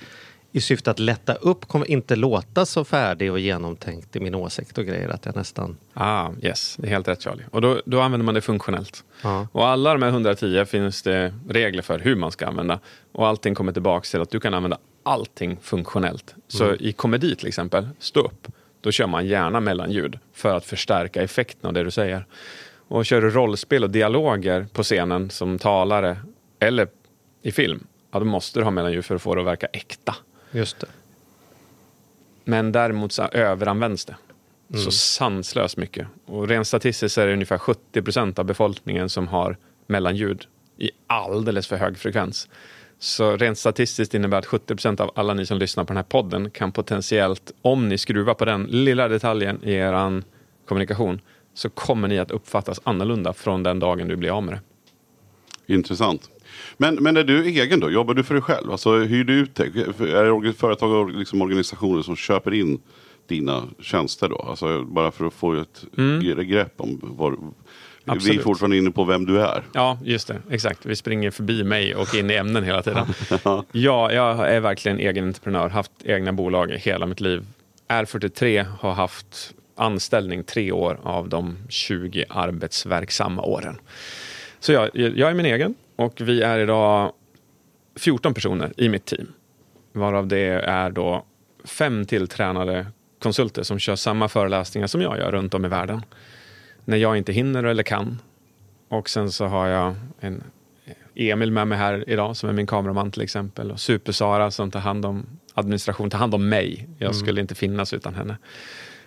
i 0.52 0.61
syfte 0.61 0.90
att 0.90 0.99
lätta 0.99 1.35
upp 1.35 1.68
kommer 1.68 1.90
inte 1.90 2.16
låta 2.16 2.66
så 2.66 2.85
färdig 2.85 3.32
och 3.32 3.40
genomtänkt 3.40 4.16
i 4.16 4.21
min 4.21 4.35
åsikt 4.35 4.78
och 4.78 4.85
grejer. 4.85 5.09
Att 5.09 5.26
jag 5.26 5.37
nästan... 5.37 5.76
Ah, 5.94 6.30
yes, 6.42 6.76
det 6.78 6.87
är 6.87 6.90
helt 6.90 7.09
rätt 7.09 7.23
Charlie. 7.23 7.44
Och 7.50 7.61
då, 7.61 7.82
då 7.85 8.00
använder 8.00 8.25
man 8.25 8.35
det 8.35 8.40
funktionellt. 8.40 9.04
Ja. 9.23 9.49
Och 9.52 9.66
alla 9.66 9.92
de 9.92 10.02
här 10.02 10.11
110 10.11 10.64
finns 10.64 11.02
det 11.02 11.35
regler 11.49 11.82
för 11.82 11.99
hur 11.99 12.16
man 12.16 12.32
ska 12.32 12.47
använda. 12.47 12.80
Och 13.12 13.26
allting 13.26 13.54
kommer 13.54 13.73
tillbaka 13.73 14.04
till 14.04 14.21
att 14.21 14.30
du 14.30 14.40
kan 14.40 14.54
använda 14.54 14.78
allting 15.02 15.59
funktionellt. 15.62 16.35
Så 16.49 16.75
i 16.75 16.92
komedi 16.92 17.37
till 17.37 17.49
exempel, 17.49 17.88
stå 17.99 18.21
upp. 18.21 18.49
Då 18.80 18.90
kör 18.90 19.06
man 19.06 19.26
gärna 19.26 19.61
mellanljud 19.61 20.18
för 20.32 20.56
att 20.56 20.64
förstärka 20.64 21.23
effekten 21.23 21.68
av 21.68 21.73
det 21.73 21.85
du 21.85 21.90
säger. 21.90 22.26
Och 22.88 23.06
kör 23.06 23.21
du 23.21 23.30
rollspel 23.30 23.85
och 23.85 23.90
dialoger 23.90 24.66
på 24.73 24.82
scenen 24.82 25.30
som 25.30 25.59
talare 25.59 26.16
eller 26.61 26.88
i 27.42 27.52
film, 27.52 27.87
ja, 28.12 28.18
då 28.18 28.25
måste 28.25 28.61
du 28.61 28.64
ha 28.64 28.71
mellanljud 28.71 29.04
för 29.04 29.14
att 29.14 29.23
få 29.23 29.35
det 29.35 29.40
att 29.40 29.47
verka 29.47 29.66
äkta. 29.66 30.14
Just 30.52 30.80
det. 30.80 30.87
Men 32.44 32.73
däremot 32.73 33.12
så 33.12 33.23
överanvänds 33.23 34.04
det. 34.04 34.16
Så 34.75 34.90
sanslöst 34.90 35.76
mycket. 35.76 36.06
Och 36.26 36.49
rent 36.49 36.66
statistiskt 36.66 37.18
är 37.18 37.26
det 37.26 37.32
ungefär 37.32 37.59
70% 37.59 38.38
av 38.38 38.44
befolkningen 38.44 39.09
som 39.09 39.28
har 39.28 39.56
mellanljud 39.87 40.47
i 40.78 40.90
alldeles 41.06 41.66
för 41.66 41.76
hög 41.76 41.99
frekvens. 41.99 42.49
Så 42.99 43.37
rent 43.37 43.59
statistiskt 43.59 44.14
innebär 44.14 44.38
att 44.38 44.47
70% 44.47 45.00
av 45.00 45.11
alla 45.14 45.35
ni 45.35 45.47
som 45.47 45.59
lyssnar 45.59 45.85
på 45.85 45.88
den 45.88 45.97
här 45.97 46.04
podden 46.04 46.50
kan 46.50 46.73
potentiellt, 46.73 47.52
om 47.62 47.88
ni 47.88 47.99
skruvar 47.99 48.35
på 48.35 48.44
den 48.44 48.62
lilla 48.62 49.09
detaljen 49.09 49.64
i 49.64 49.73
er 49.73 50.23
kommunikation, 50.66 51.21
så 51.54 51.71
kommer 51.71 52.09
ni 52.09 52.18
att 52.18 52.30
uppfattas 52.30 52.80
annorlunda 52.85 53.32
från 53.32 53.62
den 53.62 53.78
dagen 53.78 54.09
du 54.09 54.16
blir 54.16 54.30
av 54.30 54.42
med 54.42 54.54
det. 54.54 54.61
Intressant. 55.75 56.30
Men, 56.76 56.95
men 56.95 57.16
är 57.16 57.25
du 57.25 57.45
egen 57.45 57.81
då? 57.81 57.90
Jobbar 57.90 58.14
du 58.14 58.23
för 58.23 58.35
dig 58.35 58.42
själv? 58.42 58.71
Alltså 58.71 58.99
hyr 58.99 59.25
du 59.25 59.33
ut 59.35 59.54
dig? 59.54 59.66
Är 60.00 60.42
det 60.47 60.52
företag 60.52 60.90
och 60.92 61.11
liksom 61.11 61.42
organisationer 61.42 62.02
som 62.02 62.16
köper 62.16 62.54
in 62.54 62.81
dina 63.28 63.64
tjänster 63.81 64.28
då? 64.28 64.37
Alltså 64.49 64.85
bara 64.85 65.11
för 65.11 65.26
att 65.26 65.35
få 65.35 65.54
ett 65.54 65.85
gre- 65.97 66.42
grepp 66.42 66.75
om 66.76 67.00
vad... 67.02 67.33
Vi 68.04 68.11
är 68.12 68.16
Absolut. 68.16 68.42
fortfarande 68.42 68.76
inne 68.76 68.90
på 68.90 69.04
vem 69.04 69.26
du 69.26 69.40
är. 69.40 69.62
Ja, 69.73 69.99
just 70.04 70.28
det. 70.28 70.42
Exakt. 70.50 70.87
Vi 70.87 70.97
springer 70.97 71.31
förbi 71.31 71.64
mig 71.64 71.95
och 71.95 72.14
in 72.14 72.31
i 72.31 72.35
ämnen 72.35 72.64
hela 72.64 72.83
tiden. 72.83 73.07
ja, 73.73 74.12
jag 74.12 74.49
är 74.52 74.61
verkligen 74.61 74.99
egen 74.99 75.26
entreprenör. 75.26 75.69
Haft 75.69 75.92
egna 76.04 76.33
bolag 76.33 76.69
hela 76.71 77.07
mitt 77.07 77.21
liv. 77.21 77.45
R43 77.88 78.66
har 78.81 78.92
haft 78.92 79.54
anställning 79.76 80.45
tre 80.45 80.73
år 80.73 80.99
av 81.02 81.28
de 81.28 81.57
20 81.69 82.25
arbetsverksamma 82.28 83.42
åren. 83.42 83.78
Så 84.62 84.73
jag, 84.73 84.90
jag 84.95 85.31
är 85.31 85.35
min 85.35 85.47
egen 85.47 85.75
och 85.97 86.21
vi 86.21 86.42
är 86.42 86.59
idag 86.59 87.12
14 87.97 88.35
personer 88.35 88.73
i 88.76 88.88
mitt 88.88 89.04
team. 89.04 89.33
Varav 89.92 90.26
det 90.26 90.61
är 90.64 90.90
då 90.90 91.25
fem 91.64 92.07
tilltränade 92.07 92.87
konsulter 93.23 93.62
som 93.62 93.78
kör 93.78 93.97
samma 93.97 94.28
föreläsningar 94.28 94.87
som 94.87 95.00
jag 95.00 95.19
gör 95.19 95.33
runt 95.33 95.54
om 95.54 95.64
i 95.64 95.69
världen. 95.69 96.02
När 96.85 96.97
jag 96.97 97.16
inte 97.16 97.33
hinner 97.33 97.64
eller 97.64 97.83
kan. 97.83 98.19
Och 98.88 99.11
sen 99.11 99.31
så 99.31 99.47
har 99.47 99.66
jag 99.66 99.95
en 100.21 100.42
Emil 101.14 101.52
med 101.52 101.69
mig 101.69 101.78
här 101.78 102.04
idag 102.07 102.37
som 102.37 102.49
är 102.49 102.52
min 102.52 102.66
kameraman 102.66 103.11
till 103.11 103.23
exempel. 103.23 103.71
Och 103.71 103.81
Super-Sara 103.81 104.50
som 104.50 104.71
tar 104.71 104.81
hand 104.81 105.04
om 105.04 105.26
administration, 105.54 106.11
tar 106.11 106.19
hand 106.19 106.35
om 106.35 106.49
mig. 106.49 106.88
Jag 106.99 107.14
skulle 107.14 107.40
inte 107.40 107.54
finnas 107.54 107.92
utan 107.92 108.14
henne. 108.14 108.37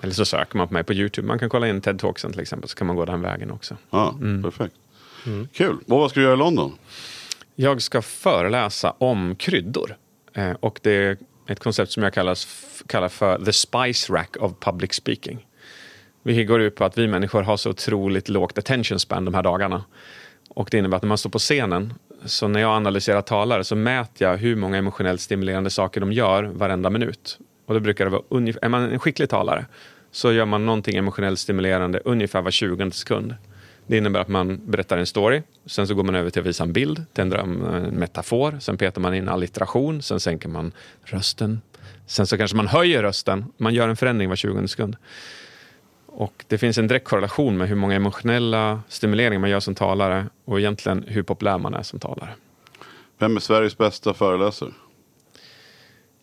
Eller 0.01 0.13
så 0.13 0.25
söker 0.25 0.58
man 0.58 0.67
på 0.67 0.74
mig 0.74 0.84
på 0.84 0.94
YouTube. 0.94 1.27
Man 1.27 1.39
kan 1.39 1.50
kolla 1.50 1.67
in 1.67 1.82
TED 1.82 2.00
Talksen 2.00 2.32
till 2.32 2.41
exempel, 2.41 2.70
så 2.70 2.75
kan 2.77 2.88
man 2.88 2.96
gå 2.96 3.06
den 3.06 3.22
vägen 3.22 3.51
också. 3.51 3.77
Ja, 3.89 4.15
perfekt. 4.44 4.75
Kul. 5.53 5.77
Och 5.88 6.00
vad 6.00 6.12
ska 6.12 6.20
du 6.20 6.24
göra 6.25 6.36
i 6.36 6.38
London? 6.38 6.72
Jag 7.56 7.82
ska 7.82 8.01
föreläsa 8.01 8.94
om 8.98 9.36
kryddor. 9.36 9.96
Eh, 10.34 10.51
och 10.51 10.79
det 10.84 10.91
är 10.91 11.17
ett 11.48 11.60
koncept 11.60 11.91
som 11.91 12.03
jag 12.03 12.13
kallas, 12.13 12.48
kallar 12.88 13.10
för 13.10 13.46
the 13.46 13.53
spice 13.53 14.13
rack 14.13 14.36
of 14.39 14.51
public 14.60 14.94
speaking. 14.94 15.47
Vi 16.27 16.43
går 16.43 16.62
ut 16.62 16.75
på 16.75 16.86
att 16.86 16.98
vi 16.98 17.07
människor 17.07 17.43
har 17.43 17.57
så 17.57 17.69
otroligt 17.69 18.29
lågt 18.29 18.57
attention 18.57 19.00
span 19.00 19.25
de 19.25 19.34
här 19.34 19.43
dagarna. 19.43 19.84
Och 20.50 20.67
det 20.72 20.77
innebär 20.77 20.98
att 20.98 21.03
när 21.03 21.07
man 21.07 21.17
står 21.17 21.29
på 21.29 21.39
scenen 21.39 21.93
så 22.25 22.48
när 22.48 22.60
jag 22.60 22.72
analyserar 22.72 23.22
talare 23.22 23.63
så 23.63 23.75
mäter 23.75 24.27
jag 24.27 24.38
hur 24.38 24.55
många 24.55 24.77
emotionellt 24.77 25.22
stimulerande 25.22 25.69
saker 25.69 26.01
de 26.01 26.12
gör 26.12 26.43
varenda 26.43 26.89
minut. 26.89 27.39
Och 27.65 27.74
då 27.74 27.79
brukar 27.79 28.05
det 28.05 28.12
vara 28.12 28.22
ungefär, 28.29 28.65
är 28.65 28.69
man 28.69 28.91
en 28.91 29.00
skicklig 29.00 29.29
talare 29.29 29.65
så 30.12 30.34
gör 30.34 30.46
man 30.46 30.65
någonting 30.65 30.98
emotionellt 30.98 31.39
stimulerande 31.39 32.00
ungefär 32.05 32.41
var 32.41 32.51
20 32.51 32.91
sekund. 32.91 33.36
Det 33.88 33.98
innebär 33.98 34.19
att 34.19 34.27
man 34.27 34.62
berättar 34.65 34.98
en 34.98 35.05
story, 35.05 35.41
sen 35.65 35.88
så 35.88 35.96
går 35.96 36.03
man 36.03 36.15
över 36.15 36.29
till 36.29 36.41
att 36.41 36.48
visa 36.48 36.63
en 36.63 36.74
bild, 36.74 37.05
till 37.13 37.22
en, 37.22 37.29
dröm, 37.29 37.65
en 37.65 37.84
metafor, 37.84 38.57
sen 38.60 38.77
petar 38.77 39.01
man 39.01 39.13
in 39.15 39.29
allitteration, 39.29 40.01
sen 40.01 40.19
sänker 40.19 40.50
man 40.50 40.72
rösten. 41.03 41.62
Sen 42.07 42.27
så 42.27 42.38
kanske 42.38 42.57
man 42.57 42.67
höjer 42.67 43.03
rösten, 43.03 43.46
man 43.57 43.74
gör 43.74 43.89
en 43.89 43.96
förändring 43.96 44.29
var 44.29 44.36
20 44.36 44.67
sekund. 44.67 44.96
Och 46.20 46.46
det 46.48 46.58
finns 46.58 46.78
en 46.78 46.88
direkt 46.88 47.08
korrelation 47.08 47.58
med 47.58 47.68
hur 47.68 47.76
många 47.76 47.96
emotionella 47.96 48.82
stimuleringar 48.88 49.40
man 49.40 49.50
gör 49.50 49.60
som 49.60 49.76
talare 49.76 50.26
och 50.46 50.60
egentligen 50.60 51.06
hur 51.08 51.24
populär 51.24 51.58
man 51.58 51.74
är 51.74 51.84
som 51.84 52.00
talare. 52.00 52.30
Vem 53.18 53.36
är 53.36 53.40
Sveriges 53.40 53.78
bästa 53.78 54.14
föreläsare? 54.14 54.70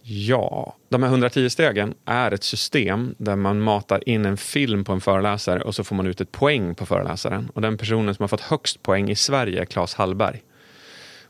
Ja, 0.03 0.77
de 0.89 1.03
här 1.03 1.11
110 1.11 1.51
stegen 1.51 1.95
är 2.05 2.33
ett 2.33 2.45
system 2.45 3.15
där 3.19 3.37
man 3.37 3.61
matar 3.61 4.09
in 4.09 4.25
en 4.25 4.37
film 4.37 4.85
på 4.85 4.93
en 4.93 5.01
föreläsare 5.01 5.61
och 5.61 5.75
så 5.75 5.85
får 5.85 5.97
man 5.97 6.07
ut 6.07 6.21
ett 6.21 6.33
poäng 6.33 6.75
på 6.75 6.87
föreläsaren. 6.87 7.51
Och 7.55 7.61
den 7.61 7.79
personen 7.79 8.15
som 8.15 8.23
har 8.23 8.29
fått 8.29 8.41
högst 8.41 8.83
poäng 8.83 9.11
i 9.11 9.17
Sverige 9.17 9.61
är 9.61 9.65
Claes 9.65 9.95
Hallberg. 9.95 10.43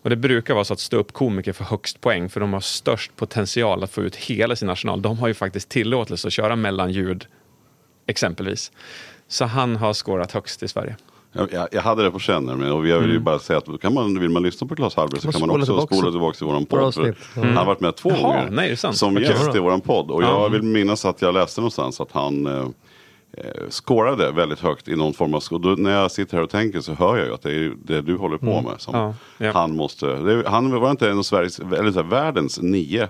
Och 0.03 0.11
det 0.11 0.17
brukar 0.17 0.55
vara 0.55 0.65
så 0.65 0.73
att 0.73 0.81
stå 0.81 0.97
upp 0.97 1.13
komiker 1.13 1.53
får 1.53 1.65
högst 1.65 2.01
poäng 2.01 2.29
för 2.29 2.41
de 2.41 2.53
har 2.53 2.61
störst 2.61 3.17
potential 3.17 3.85
att 3.85 3.91
få 3.91 4.03
ut 4.03 4.17
hela 4.17 4.57
sin 4.57 4.71
arsenal. 4.71 5.03
De 5.03 5.19
har 5.19 5.29
ju 5.29 5.35
faktiskt 5.35 5.69
tillåtelse 5.69 6.27
att 6.27 6.33
köra 6.33 6.57
mellanljud 6.57 7.27
exempelvis. 8.07 8.73
Så 9.29 9.45
han 9.45 9.77
har 9.77 9.93
skårat 9.93 10.33
högst 10.33 10.63
i 10.63 10.69
Sverige. 10.69 10.97
Jag, 11.37 11.53
jag, 11.53 11.69
jag 11.73 11.83
hade 11.83 12.03
det 12.03 12.11
på 12.11 12.19
känn 12.19 12.45
men 12.45 12.73
och 12.73 12.87
jag 12.89 12.99
vill 13.01 13.11
ju 13.11 13.19
bara 13.19 13.39
säga 13.39 13.59
att 13.59 13.81
kan 13.81 13.95
man, 13.95 14.21
vill 14.21 14.31
man 14.31 14.43
lyssna 14.43 14.67
på 14.67 14.77
Claes 14.77 14.95
Hallberg 14.95 15.21
så 15.21 15.33
kan 15.33 15.41
man 15.41 15.51
också 15.51 15.81
spola 15.87 16.11
tillbaka 16.11 16.37
till 16.37 16.47
våran 16.47 16.65
Bra 16.65 16.81
podd. 16.81 16.95
För 16.95 17.01
avsnitt. 17.03 17.17
Han 17.35 17.57
har 17.57 17.65
varit 17.65 17.81
med 17.81 17.97
två 17.97 18.11
Jaha, 18.11 18.21
gånger 18.23 18.49
nej, 18.51 18.77
som 18.77 19.17
Okej. 19.17 19.23
gäst 19.29 19.55
i 19.55 19.59
våran 19.59 19.81
podd. 19.81 20.11
Och 20.11 20.23
jag 20.23 20.31
Ja. 20.31 20.49
vill 20.49 20.63
minnas 20.63 21.05
att 21.05 21.23
jag 21.23 21.35
läste 21.35 21.61
någonstans 21.61 22.01
att 22.01 22.13
han 22.13 22.47
eh, 22.47 22.69
eh, 23.39 23.69
skårade 23.71 24.31
väldigt 24.31 24.61
högt 24.61 24.89
i 24.89 24.97
någon 24.97 25.15
form 25.15 25.35
av. 25.35 25.43
Då, 25.51 25.69
när 25.69 25.91
jag 26.01 26.11
sitter 26.11 26.37
här 26.37 26.45
och 26.45 26.51
tänker 26.51 26.81
så 26.81 26.93
hör 26.95 27.17
jag 27.17 27.27
ju 27.27 27.35
att 27.35 27.43
det 27.43 27.53
är 27.55 27.73
det 27.85 28.01
du 28.03 28.17
håller 28.17 28.39
på 28.39 28.61
med. 28.63 28.73
Som 28.79 28.95
Ja, 28.95 29.15
ja. 29.39 29.51
Han 29.55 29.77
måste, 29.77 30.07
det, 30.07 30.49
han 30.49 30.81
var 30.81 30.91
inte 30.91 31.11
en 31.11 31.19
av 31.19 31.23
Sveriges, 31.23 31.59
eller 31.59 31.93
så 31.93 32.03
här, 32.03 32.09
världens 32.09 32.63
nio 32.63 33.09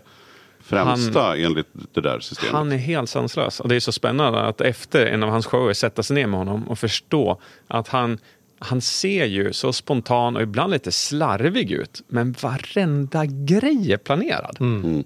främsta 0.65 1.37
enligt 1.37 1.67
det 1.95 2.01
där 2.01 2.21
systemet. 2.21 2.53
Han 2.55 2.73
är 2.73 2.77
helt 2.77 3.11
sanslös. 3.11 3.61
Och 3.61 3.69
det 3.69 3.77
är 3.77 3.81
så 3.81 3.93
spännande 3.93 4.41
att 4.41 4.61
efter 4.61 5.07
en 5.07 5.23
av 5.23 5.31
hans 5.31 5.47
shower 5.47 5.73
sätta 5.73 6.03
sig 6.03 6.15
ner 6.15 6.27
med 6.27 6.39
honom 6.39 6.69
och 6.69 6.79
förstå 6.79 7.41
att 7.69 7.89
han 7.89 8.19
han 8.59 8.81
ser 8.81 9.25
ju 9.25 9.53
så 9.53 9.73
spontan 9.73 10.37
och 10.37 10.43
ibland 10.43 10.73
lite 10.73 10.93
slarvig 10.93 11.71
ut, 11.73 12.03
men 12.09 12.35
varenda 12.41 13.25
grej 13.27 13.93
är 13.93 13.97
planerad. 13.97 14.57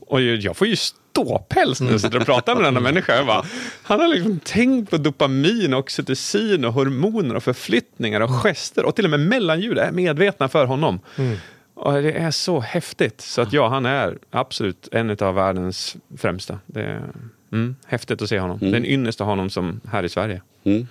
Och 0.00 0.20
ju- 0.20 0.36
jag 0.40 0.56
får 0.56 0.66
ju 0.66 0.76
ståpäls 0.76 1.80
när 1.80 1.90
jag 1.90 2.00
sitter 2.00 2.20
och 2.20 2.26
pratar 2.26 2.54
med 2.54 2.64
den 2.64 2.74
här 2.74 2.82
människan. 2.82 3.16
Jag 3.16 3.26
bara, 3.26 3.44
han 3.82 4.00
har 4.00 4.08
liksom 4.08 4.40
tänkt 4.44 4.90
på 4.90 4.96
dopamin, 4.96 5.74
oxytocin, 5.74 6.64
och 6.64 6.72
hormoner 6.72 7.34
och 7.34 7.42
förflyttningar 7.44 8.20
och 8.20 8.30
gester 8.30 8.84
och 8.84 8.96
till 8.96 9.04
och 9.04 9.10
med 9.10 9.20
mellanljud 9.20 9.78
är 9.78 9.92
medvetna 9.92 10.48
för 10.48 10.64
honom. 10.64 11.00
Och 11.78 11.92
det 11.92 12.12
är 12.12 12.30
så 12.30 12.60
häftigt. 12.60 13.20
Så 13.20 13.40
att 13.40 13.52
ja, 13.52 13.68
han 13.68 13.86
är 13.86 14.18
absolut 14.30 14.88
en 14.92 15.10
av 15.10 15.34
världens 15.34 15.96
främsta. 16.16 16.58
Det 16.66 16.82
är 16.82 17.02
mm, 17.52 17.76
häftigt 17.86 18.22
att 18.22 18.28
se 18.28 18.40
honom. 18.40 18.58
Det 18.60 18.66
är 18.66 18.74
en 18.74 18.86
ynnest 18.86 19.20
att 19.20 19.24
ha 19.24 19.32
honom 19.32 19.50
som 19.50 19.80
här 19.90 20.02
i 20.02 20.08
Sverige. 20.08 20.42
Mm. 20.64 20.86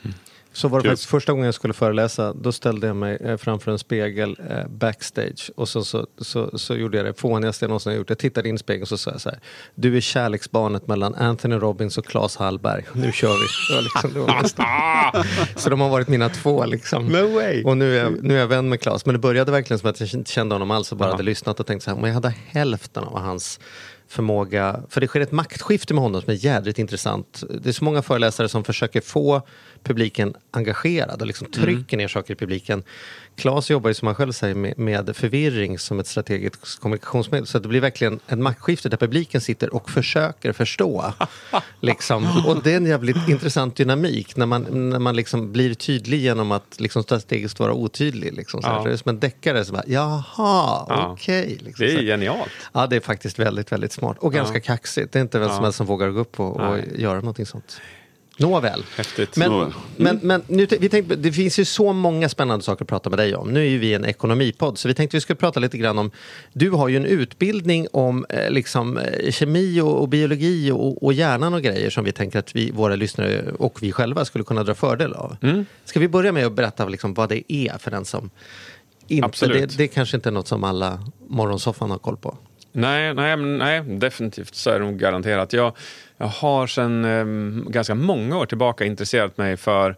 Så 0.57 0.67
var 0.67 0.81
det 0.81 0.89
faktiskt 0.89 1.09
första 1.09 1.31
gången 1.31 1.45
jag 1.45 1.53
skulle 1.55 1.73
föreläsa, 1.73 2.33
då 2.33 2.51
ställde 2.51 2.87
jag 2.87 2.95
mig 2.95 3.17
eh, 3.21 3.37
framför 3.37 3.71
en 3.71 3.79
spegel 3.79 4.37
eh, 4.49 4.67
backstage 4.67 5.51
och 5.55 5.69
så, 5.69 5.83
så, 5.83 6.07
så, 6.17 6.57
så 6.57 6.75
gjorde 6.75 6.97
jag 6.97 7.05
det 7.05 7.13
fånigaste 7.13 7.65
jag 7.65 7.69
någonsin 7.69 7.91
har 7.91 7.97
gjort. 7.97 8.09
Jag 8.09 8.17
tittade 8.17 8.49
in 8.49 8.55
i 8.55 8.57
spegeln 8.57 8.81
och 8.81 8.87
så 8.87 8.97
sa 8.97 9.11
jag 9.11 9.21
så 9.21 9.29
här, 9.29 9.39
du 9.75 9.97
är 9.97 10.01
kärleksbarnet 10.01 10.87
mellan 10.87 11.15
Anthony 11.15 11.55
Robbins 11.55 11.97
och 11.97 12.05
Claes 12.05 12.35
Hallberg. 12.35 12.83
Nu 12.93 13.11
kör 13.11 13.27
vi. 13.27 13.75
Det 13.75 13.81
liksom, 13.81 14.13
det 14.13 14.19
var 14.19 15.57
så 15.59 15.69
de 15.69 15.81
har 15.81 15.89
varit 15.89 16.07
mina 16.07 16.29
två 16.29 16.65
liksom. 16.65 17.05
No 17.05 17.33
way. 17.35 17.63
Och 17.63 17.77
nu 17.77 17.97
är, 17.97 18.03
jag, 18.03 18.23
nu 18.23 18.35
är 18.35 18.39
jag 18.39 18.47
vän 18.47 18.69
med 18.69 18.81
Claes. 18.81 19.05
Men 19.05 19.13
det 19.13 19.19
började 19.19 19.51
verkligen 19.51 19.79
som 19.79 19.89
att 19.89 19.99
jag 19.99 20.13
inte 20.13 20.31
kände 20.31 20.55
honom 20.55 20.71
alls 20.71 20.91
och 20.91 20.97
bara 20.97 21.09
Ja. 21.09 21.11
hade 21.11 21.23
lyssnat 21.23 21.59
och 21.59 21.67
tänkt 21.67 21.83
så 21.83 21.89
här, 21.89 21.97
om 21.97 22.03
jag 22.03 22.13
hade 22.13 22.33
hälften 22.47 23.03
av 23.03 23.19
hans 23.19 23.59
förmåga, 24.09 24.81
för 24.89 25.01
det 25.01 25.07
sker 25.07 25.19
ett 25.21 25.31
maktskifte 25.31 25.93
med 25.93 26.03
honom 26.03 26.21
som 26.21 26.29
är 26.31 26.45
jädrigt 26.45 26.79
intressant. 26.79 27.43
Det 27.61 27.69
är 27.69 27.73
så 27.73 27.83
många 27.83 28.01
föreläsare 28.01 28.49
som 28.49 28.63
försöker 28.63 29.01
få 29.01 29.41
publiken 29.87 30.33
engagerad 30.51 31.21
och 31.21 31.27
liksom 31.27 31.51
trycker 31.51 31.97
ner 31.97 32.07
saker 32.07 32.33
i 32.33 32.37
publiken. 32.37 32.83
Claes 33.35 33.69
jobbar 33.69 33.89
ju 33.89 33.93
som 33.93 34.05
han 34.05 34.15
själv 34.15 34.31
säger 34.31 34.55
med, 34.55 34.77
med 34.79 35.15
förvirring 35.15 35.79
som 35.79 35.99
ett 35.99 36.07
strategiskt 36.07 36.79
kommunikationsmedel. 36.79 37.47
Så 37.47 37.59
det 37.59 37.67
blir 37.67 37.81
verkligen 37.81 38.19
ett 38.27 38.39
maktskifte 38.39 38.89
där 38.89 38.97
publiken 38.97 39.41
sitter 39.41 39.73
och 39.73 39.89
försöker 39.89 40.53
förstå. 40.53 41.13
liksom. 41.81 42.43
Och 42.47 42.63
det 42.63 42.71
är 42.73 42.77
en 42.77 42.85
jävligt 42.85 43.29
intressant 43.29 43.75
dynamik 43.75 44.35
när 44.35 44.45
man, 44.45 44.89
när 44.89 44.99
man 44.99 45.15
liksom 45.15 45.51
blir 45.51 45.73
tydlig 45.73 46.19
genom 46.19 46.51
att 46.51 46.79
liksom 46.79 47.03
strategiskt 47.03 47.59
vara 47.59 47.73
otydlig. 47.73 48.33
Liksom, 48.33 48.61
så. 48.61 48.67
Ja. 48.67 48.81
Så 48.81 48.87
det 48.87 48.93
är 48.93 48.97
som 48.97 49.09
en 49.09 49.19
deckare 49.19 49.65
som 49.65 49.73
bara, 49.73 49.83
jaha, 49.87 50.23
Ja. 50.89 51.09
okej. 51.13 51.57
liksom, 51.65 51.85
Det 51.85 51.93
är 51.93 52.01
genialt. 52.01 52.51
Ja, 52.73 52.87
det 52.87 52.95
är 52.95 52.99
faktiskt 52.99 53.39
väldigt, 53.39 53.71
väldigt 53.71 53.91
smart. 53.91 54.17
Och 54.19 54.33
ganska 54.33 54.59
kaxigt. 54.59 55.13
Det 55.13 55.19
är 55.19 55.21
inte 55.21 55.39
vem 55.39 55.49
som 55.49 55.57
Ja. 55.57 55.63
helst 55.63 55.77
som 55.77 55.85
vågar 55.85 56.09
gå 56.09 56.19
upp 56.19 56.39
och, 56.39 56.55
och 56.59 56.77
göra 56.95 57.15
någonting 57.19 57.45
sånt. 57.45 57.81
Nåväl. 58.37 58.83
Häftigt. 58.95 59.37
Men, 59.37 59.51
Nåväl. 59.51 59.73
men, 59.95 60.19
men 60.23 60.41
nu, 60.47 60.67
vi 60.79 60.89
tänkte, 60.89 61.15
det 61.15 61.31
finns 61.31 61.59
ju 61.59 61.65
så 61.65 61.93
många 61.93 62.29
spännande 62.29 62.65
saker 62.65 62.83
att 62.83 62.89
prata 62.89 63.09
med 63.09 63.19
dig 63.19 63.35
om. 63.35 63.49
Nu 63.49 63.59
är 63.59 63.69
ju 63.69 63.77
vi 63.77 63.93
en 63.93 64.05
ekonomipodd, 64.05 64.77
så 64.77 64.87
vi 64.87 64.93
tänkte 64.93 65.17
vi 65.17 65.21
skulle 65.21 65.37
prata 65.37 65.59
lite 65.59 65.77
grann 65.77 65.97
om... 65.97 66.11
Du 66.53 66.71
har 66.71 66.87
ju 66.87 66.97
en 66.97 67.05
utbildning 67.05 67.87
om 67.91 68.25
eh, 68.29 68.51
liksom, 68.51 68.97
eh, 68.97 69.31
kemi 69.31 69.81
och, 69.81 70.01
och 70.01 70.09
biologi 70.09 70.71
och, 70.71 71.03
och 71.03 71.13
hjärnan 71.13 71.53
och 71.53 71.61
grejer 71.61 71.89
som 71.89 72.03
vi 72.03 72.11
tänker 72.11 72.39
att 72.39 72.55
vi, 72.55 72.71
våra 72.71 72.95
lyssnare 72.95 73.51
och 73.59 73.83
vi 73.83 73.91
själva 73.91 74.25
skulle 74.25 74.43
kunna 74.43 74.63
dra 74.63 74.75
fördel 74.75 75.13
av. 75.13 75.37
Mm. 75.41 75.65
Ska 75.85 75.99
vi 75.99 76.07
börja 76.07 76.31
med 76.31 76.45
att 76.45 76.53
berätta 76.53 76.87
liksom, 76.87 77.13
vad 77.13 77.29
det 77.29 77.53
är 77.53 77.77
för 77.77 77.91
den 77.91 78.05
som... 78.05 78.29
Inte, 79.07 79.25
Absolut. 79.25 79.69
det, 79.69 79.77
det 79.77 79.87
kanske 79.87 80.17
inte 80.17 80.29
är 80.29 80.33
något 80.33 80.47
som 80.47 80.63
alla 80.63 80.99
morgonsoffan 81.27 81.91
har 81.91 81.97
koll 81.97 82.17
på. 82.17 82.37
Nej, 82.71 83.13
nej, 83.13 83.37
men 83.37 83.57
nej, 83.57 83.81
definitivt 83.81 84.55
så 84.55 84.69
är 84.69 84.79
det 84.79 84.85
nog 84.85 84.99
garanterat. 84.99 85.53
Jag, 85.53 85.73
jag 86.17 86.27
har 86.27 86.67
sedan 86.67 87.05
eh, 87.05 87.25
ganska 87.71 87.95
många 87.95 88.37
år 88.37 88.45
tillbaka 88.45 88.85
intresserat 88.85 89.37
mig 89.37 89.57
för 89.57 89.95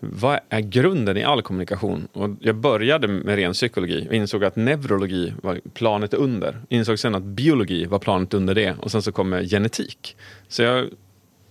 vad 0.00 0.38
är 0.48 0.60
grunden 0.60 1.16
i 1.16 1.24
all 1.24 1.42
kommunikation? 1.42 2.08
Och 2.12 2.30
jag 2.40 2.56
började 2.56 3.08
med 3.08 3.36
ren 3.36 3.52
psykologi 3.52 4.06
och 4.08 4.14
insåg 4.14 4.44
att 4.44 4.56
neurologi 4.56 5.32
var 5.42 5.60
planet 5.74 6.14
under. 6.14 6.60
Insåg 6.68 6.98
sen 6.98 7.14
att 7.14 7.22
biologi 7.22 7.86
var 7.86 7.98
planet 7.98 8.34
under 8.34 8.54
det 8.54 8.74
och 8.78 8.90
sen 8.90 9.02
så 9.02 9.12
kommer 9.12 9.42
genetik. 9.42 10.16
Så 10.48 10.62
jag 10.62 10.72
har 10.72 10.88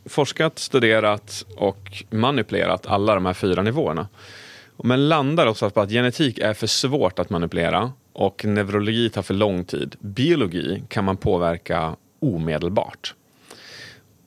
forskat, 0.05 0.59
studerat 0.59 1.45
och 1.57 2.03
manipulerat 2.09 2.87
alla 2.87 3.15
de 3.15 3.25
här 3.25 3.33
fyra 3.33 3.63
nivåerna. 3.63 4.07
Men 4.83 5.09
landar 5.09 5.47
också 5.47 5.69
på 5.69 5.81
att 5.81 5.89
genetik 5.89 6.39
är 6.39 6.53
för 6.53 6.67
svårt 6.67 7.19
att 7.19 7.29
manipulera 7.29 7.91
och 8.17 8.45
neurologi 8.45 9.09
tar 9.09 9.21
för 9.21 9.33
lång 9.33 9.63
tid. 9.63 9.95
Biologi 9.99 10.83
kan 10.87 11.05
man 11.05 11.17
påverka 11.17 11.95
omedelbart. 12.19 13.15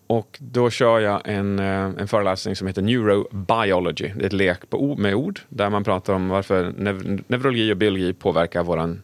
Och 0.07 0.39
då 0.41 0.71
kör 0.71 1.01
jag 1.01 1.21
en, 1.25 1.59
eh, 1.59 1.67
en 1.99 2.09
föreläsning 2.09 2.57
som 2.57 2.67
heter 2.67 2.83
Neurobiology. 2.83 4.13
Det 4.17 4.23
är 4.23 4.27
ett 4.27 4.33
lek 4.33 4.71
på, 4.71 4.97
med 4.97 5.15
ord 5.15 5.41
där 5.49 5.71
man 5.71 5.85
pratar 5.85 6.13
om 6.13 6.29
varför 6.29 6.65
neur- 6.65 7.25
neurologi 7.27 7.73
och 7.73 7.77
biologi 7.77 8.13
påverkar 8.13 8.63
våran, 8.63 9.03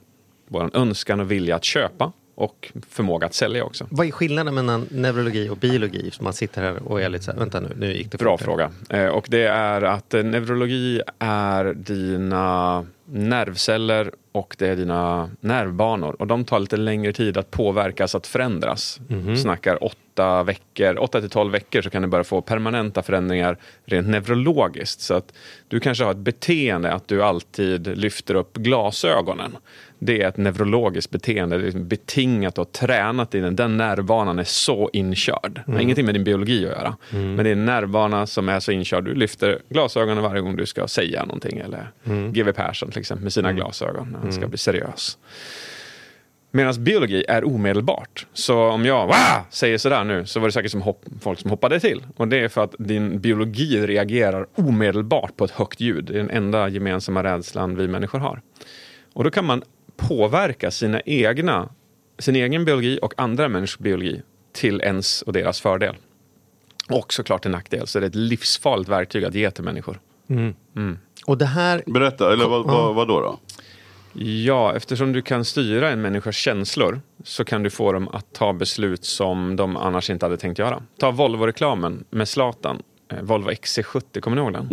våran 0.48 0.70
önskan 0.74 1.20
och 1.20 1.30
vilja 1.30 1.56
att 1.56 1.64
köpa 1.64 2.12
och 2.34 2.72
förmåga 2.90 3.26
att 3.26 3.34
sälja 3.34 3.64
också. 3.64 3.86
Vad 3.90 4.06
är 4.06 4.10
skillnaden 4.10 4.54
mellan 4.54 4.86
neurologi 4.90 5.48
och 5.48 5.56
biologi? 5.56 6.10
Så 6.12 6.22
man 6.24 6.32
sitter 6.32 6.62
här 6.62 6.82
och 6.82 7.00
är 7.02 7.08
lite 7.08 7.24
så 7.24 7.30
här, 7.32 7.38
vänta 7.38 7.60
nu, 7.60 7.68
nu 7.76 7.92
gick 7.92 8.10
det 8.10 8.18
Bra 8.18 8.38
fort 8.38 8.40
här." 8.40 8.46
fråga. 8.46 8.70
Eh, 8.90 9.06
och 9.06 9.26
det 9.30 9.42
är 9.46 9.82
att 9.82 10.14
eh, 10.14 10.22
neurologi 10.24 11.00
är 11.18 11.64
dina 11.74 12.86
nervceller 13.08 14.12
och 14.32 14.56
det 14.58 14.68
är 14.68 14.76
dina 14.76 15.30
nervbanor. 15.40 16.16
Och 16.18 16.26
de 16.26 16.44
tar 16.44 16.58
lite 16.58 16.76
längre 16.76 17.12
tid 17.12 17.36
att 17.36 17.50
påverkas, 17.50 18.14
att 18.14 18.26
förändras. 18.26 19.00
Snackar 19.36 19.84
åtta 19.84 20.42
veckor, 20.42 20.98
åtta 20.98 21.20
till 21.20 21.30
tolv 21.30 21.52
veckor 21.52 21.82
så 21.82 21.90
kan 21.90 22.02
du 22.02 22.08
börja 22.08 22.24
få 22.24 22.40
permanenta 22.40 23.02
förändringar 23.02 23.58
rent 23.84 24.08
neurologiskt. 24.08 25.00
Så 25.00 25.14
att 25.14 25.32
du 25.68 25.80
kanske 25.80 26.04
har 26.04 26.10
ett 26.10 26.16
beteende 26.16 26.92
att 26.92 27.08
du 27.08 27.22
alltid 27.22 27.98
lyfter 27.98 28.34
upp 28.34 28.56
glasögonen. 28.56 29.56
Det 29.98 30.22
är 30.22 30.28
ett 30.28 30.36
neurologiskt 30.36 31.10
beteende, 31.10 31.56
det 31.56 31.62
är 31.62 31.64
liksom 31.64 31.88
betingat 31.88 32.58
och 32.58 32.72
tränat 32.72 33.34
i 33.34 33.40
den. 33.40 33.56
Den 33.56 33.76
nervbanan 33.76 34.38
är 34.38 34.44
så 34.44 34.90
inkörd. 34.92 35.62
Det 35.66 35.72
har 35.72 35.80
ingenting 35.80 36.04
med 36.04 36.14
din 36.14 36.24
biologi 36.24 36.66
att 36.66 36.72
göra. 36.72 36.96
Men 37.10 37.36
det 37.36 37.48
är 37.48 37.52
en 37.52 37.64
nervbana 37.64 38.26
som 38.26 38.48
är 38.48 38.60
så 38.60 38.72
inkörd. 38.72 39.04
Du 39.04 39.14
lyfter 39.14 39.58
glasögonen 39.68 40.22
varje 40.22 40.40
gång 40.40 40.56
du 40.56 40.66
ska 40.66 40.88
säga 40.88 41.24
någonting. 41.24 41.58
Eller 41.58 41.90
GW 42.04 42.52
Persson 42.52 42.90
till 42.90 43.00
exempel 43.00 43.22
med 43.22 43.32
sina 43.32 43.52
glasögon 43.52 44.08
när 44.12 44.18
han 44.18 44.32
ska 44.32 44.46
bli 44.46 44.58
seriös. 44.58 45.18
Medan 46.50 46.84
biologi 46.84 47.24
är 47.28 47.44
omedelbart. 47.44 48.26
Så 48.32 48.58
om 48.58 48.84
jag 48.84 49.06
Wah! 49.06 49.42
säger 49.50 49.78
sådär 49.78 50.04
nu 50.04 50.26
så 50.26 50.40
var 50.40 50.48
det 50.48 50.52
säkert 50.52 50.70
som 50.70 50.82
hopp, 50.82 51.04
folk 51.20 51.40
som 51.40 51.50
hoppade 51.50 51.80
till. 51.80 52.06
Och 52.16 52.28
det 52.28 52.38
är 52.38 52.48
för 52.48 52.64
att 52.64 52.74
din 52.78 53.20
biologi 53.20 53.86
reagerar 53.86 54.46
omedelbart 54.54 55.36
på 55.36 55.44
ett 55.44 55.50
högt 55.50 55.80
ljud. 55.80 56.04
Det 56.04 56.12
är 56.12 56.18
den 56.18 56.30
enda 56.30 56.68
gemensamma 56.68 57.22
rädslan 57.22 57.76
vi 57.76 57.88
människor 57.88 58.18
har. 58.18 58.40
Och 59.12 59.24
då 59.24 59.30
kan 59.30 59.44
man 59.44 59.62
påverka 59.96 60.70
sina 60.70 61.00
egna, 61.00 61.68
sin 62.18 62.36
egen 62.36 62.64
biologi 62.64 62.98
och 63.02 63.14
andra 63.16 63.48
människors 63.48 63.78
biologi 63.78 64.22
till 64.52 64.80
ens 64.80 65.22
och 65.22 65.32
deras 65.32 65.60
fördel. 65.60 65.96
Och 66.90 67.12
såklart 67.12 67.46
en 67.46 67.52
nackdel, 67.52 67.86
så 67.86 68.00
det 68.00 68.06
är 68.06 68.08
ett 68.08 68.14
livsfarligt 68.14 68.90
verktyg 68.90 69.24
att 69.24 69.34
ge 69.34 69.50
till 69.50 69.64
människor. 69.64 70.00
Och 71.26 71.38
det 71.38 71.46
här, 71.46 71.82
Berätta, 71.86 72.32
eller 72.32 72.48
vad, 72.48 72.66
vad, 72.66 72.94
vad 72.94 73.08
då? 73.08 73.20
då? 73.20 73.38
Ja, 74.22 74.76
eftersom 74.76 75.12
du 75.12 75.22
kan 75.22 75.44
styra 75.44 75.90
en 75.90 76.02
människas 76.02 76.36
känslor 76.36 77.00
så 77.24 77.44
kan 77.44 77.62
du 77.62 77.70
få 77.70 77.92
dem 77.92 78.08
att 78.08 78.32
ta 78.32 78.52
beslut 78.52 79.04
som 79.04 79.56
de 79.56 79.76
annars 79.76 80.10
inte 80.10 80.26
hade 80.26 80.36
tänkt 80.36 80.58
göra. 80.58 80.82
Ta 80.98 81.10
Volvo-reklamen 81.10 82.04
med 82.10 82.28
Zlatan, 82.28 82.82
eh, 83.12 83.22
Volvo 83.22 83.50
XC70, 83.50 84.20
kommer 84.20 84.36
ni 84.36 84.42
ihåg 84.42 84.52
den? 84.52 84.68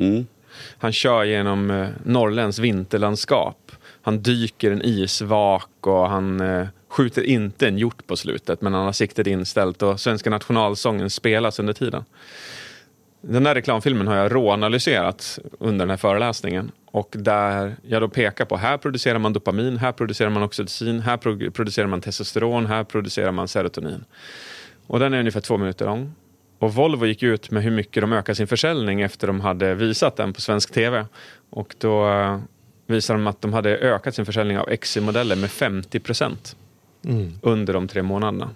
Han 0.78 0.92
kör 0.92 1.24
genom 1.24 1.72
eh, 1.72 1.88
Norrlands 2.04 2.60
vinterlandskap. 2.60 3.62
Han 4.06 4.22
dyker 4.22 4.72
en 4.72 4.82
isvak 4.82 5.88
och 5.88 6.10
han 6.10 6.42
eh, 6.42 6.68
skjuter 6.89 7.24
inte 7.24 7.68
en 7.68 7.78
hjort 7.78 8.08
på 8.08 8.16
slutet 8.16 8.62
men 8.62 8.74
han 8.74 8.86
har 8.86 8.92
siktet 8.92 9.28
inställt 9.28 9.82
och 9.82 10.00
svenska 10.00 10.30
nationalsången 10.30 11.10
spelas 11.10 11.60
under 11.60 11.74
tiden. 11.74 12.06
Den 13.22 13.44
där 13.44 13.56
reklamfilmen 13.56 14.08
har 14.08 14.16
jag 14.16 14.36
råanalyserat 14.36 15.39
under 15.60 15.86
den 15.86 15.89
här 15.89 15.98
föreläsningen. 15.98 16.72
Och 16.86 17.16
där 17.18 17.76
jag 17.82 18.02
då 18.02 18.10
pekar 18.10 18.46
på, 18.46 18.58
här 18.58 18.78
producerar 18.78 19.20
man 19.20 19.34
dopamin, 19.34 19.78
här 19.78 19.92
producerar 19.92 20.30
man 20.30 20.44
oxytocin, 20.44 21.00
här 21.00 21.18
pro- 21.18 21.52
producerar 21.52 21.88
man 21.88 22.02
testosteron, 22.02 22.66
här 22.66 22.84
producerar 22.84 23.32
man 23.32 23.48
serotonin. 23.48 24.06
Och 24.88 25.00
den 25.00 25.13
är 25.13 25.20
ungefär 25.20 25.42
två 25.42 25.58
minuter 25.58 25.86
lång. 25.86 26.13
Och 26.60 26.74
Volvo 26.74 27.06
gick 27.06 27.24
ut 27.24 27.52
med 27.52 27.63
hur 27.63 27.72
mycket 27.72 28.04
de 28.04 28.13
ökade 28.13 28.36
sin 28.36 28.48
försäljning 28.48 29.02
efter 29.02 29.28
de 29.28 29.42
hade 29.42 29.76
visat 29.76 30.16
den 30.16 30.34
på 30.34 30.42
svensk 30.42 30.74
tv. 30.74 31.06
Och 31.50 31.76
då 31.78 32.10
eh, 32.10 32.39
visade 32.94 33.20
de 33.20 33.28
att 33.28 33.42
de 33.42 33.54
hade 33.54 33.78
ökat 33.78 34.16
sin 34.16 34.26
försäljning 34.26 34.58
av 34.58 34.66
XC-modeller 34.66 35.36
med 35.36 35.52
50 35.52 36.00
procent 36.00 36.56
under 37.42 37.74
de 37.74 37.88
tre 37.88 38.04
månaderna. 38.04 38.50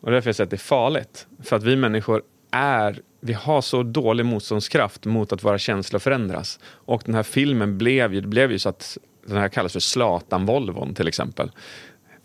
Och 0.00 0.10
därför 0.10 0.28
jag 0.28 0.36
sett 0.36 0.44
att 0.44 0.50
det 0.50 0.56
är 0.56 0.58
farligt. 0.58 1.26
För 1.42 1.56
att 1.56 1.62
vi 1.62 1.76
människor 1.76 2.22
är, 2.50 3.00
vi 3.20 3.32
har 3.32 3.60
så 3.60 3.82
dålig 3.82 4.26
motståndskraft 4.26 5.06
mot 5.06 5.32
att 5.32 5.44
våra 5.44 5.58
känslor 5.58 6.00
förändras. 6.00 6.58
Och 6.66 7.02
den 7.04 7.14
här 7.14 7.22
filmen 7.22 7.78
blev 7.78 8.14
ju, 8.14 8.20
blev 8.20 8.52
ju 8.52 8.58
så 8.58 8.68
att 8.68 8.98
den 9.26 9.36
här 9.36 9.48
kallas 9.48 9.72
för 9.72 9.80
Zlatan-Volvon 9.80 10.94
till 10.94 11.08
exempel. 11.08 11.50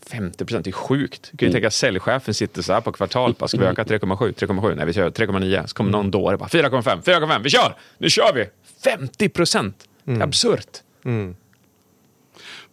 50 0.09 0.45
procent, 0.45 0.65
det 0.65 0.69
är 0.69 0.71
sjukt. 0.71 1.29
Du 1.31 1.37
kan 1.37 1.47
ju 1.47 1.53
tänka 1.53 1.67
att 1.67 1.73
säljchefen 1.73 2.33
sitter 2.33 2.61
så 2.61 2.73
här 2.73 2.81
på 2.81 2.91
kvartalpass, 2.91 3.51
ska 3.51 3.59
vi 3.59 3.65
öka 3.65 3.83
3,7, 3.83 4.33
3,7, 4.33 4.75
nej 4.75 4.85
vi 4.85 4.93
kör 4.93 5.09
3,9. 5.09 5.65
Så 5.65 5.75
kommer 5.75 5.91
någon 5.91 6.11
dåre 6.11 6.37
bara 6.37 6.49
4,5, 6.49 7.01
4,5, 7.01 7.43
vi 7.43 7.49
kör! 7.49 7.75
Nu 7.97 8.09
kör 8.09 8.33
vi! 8.33 8.45
50 8.83 9.29
procent! 9.29 9.87
Är 10.05 10.21
absurt. 10.21 10.81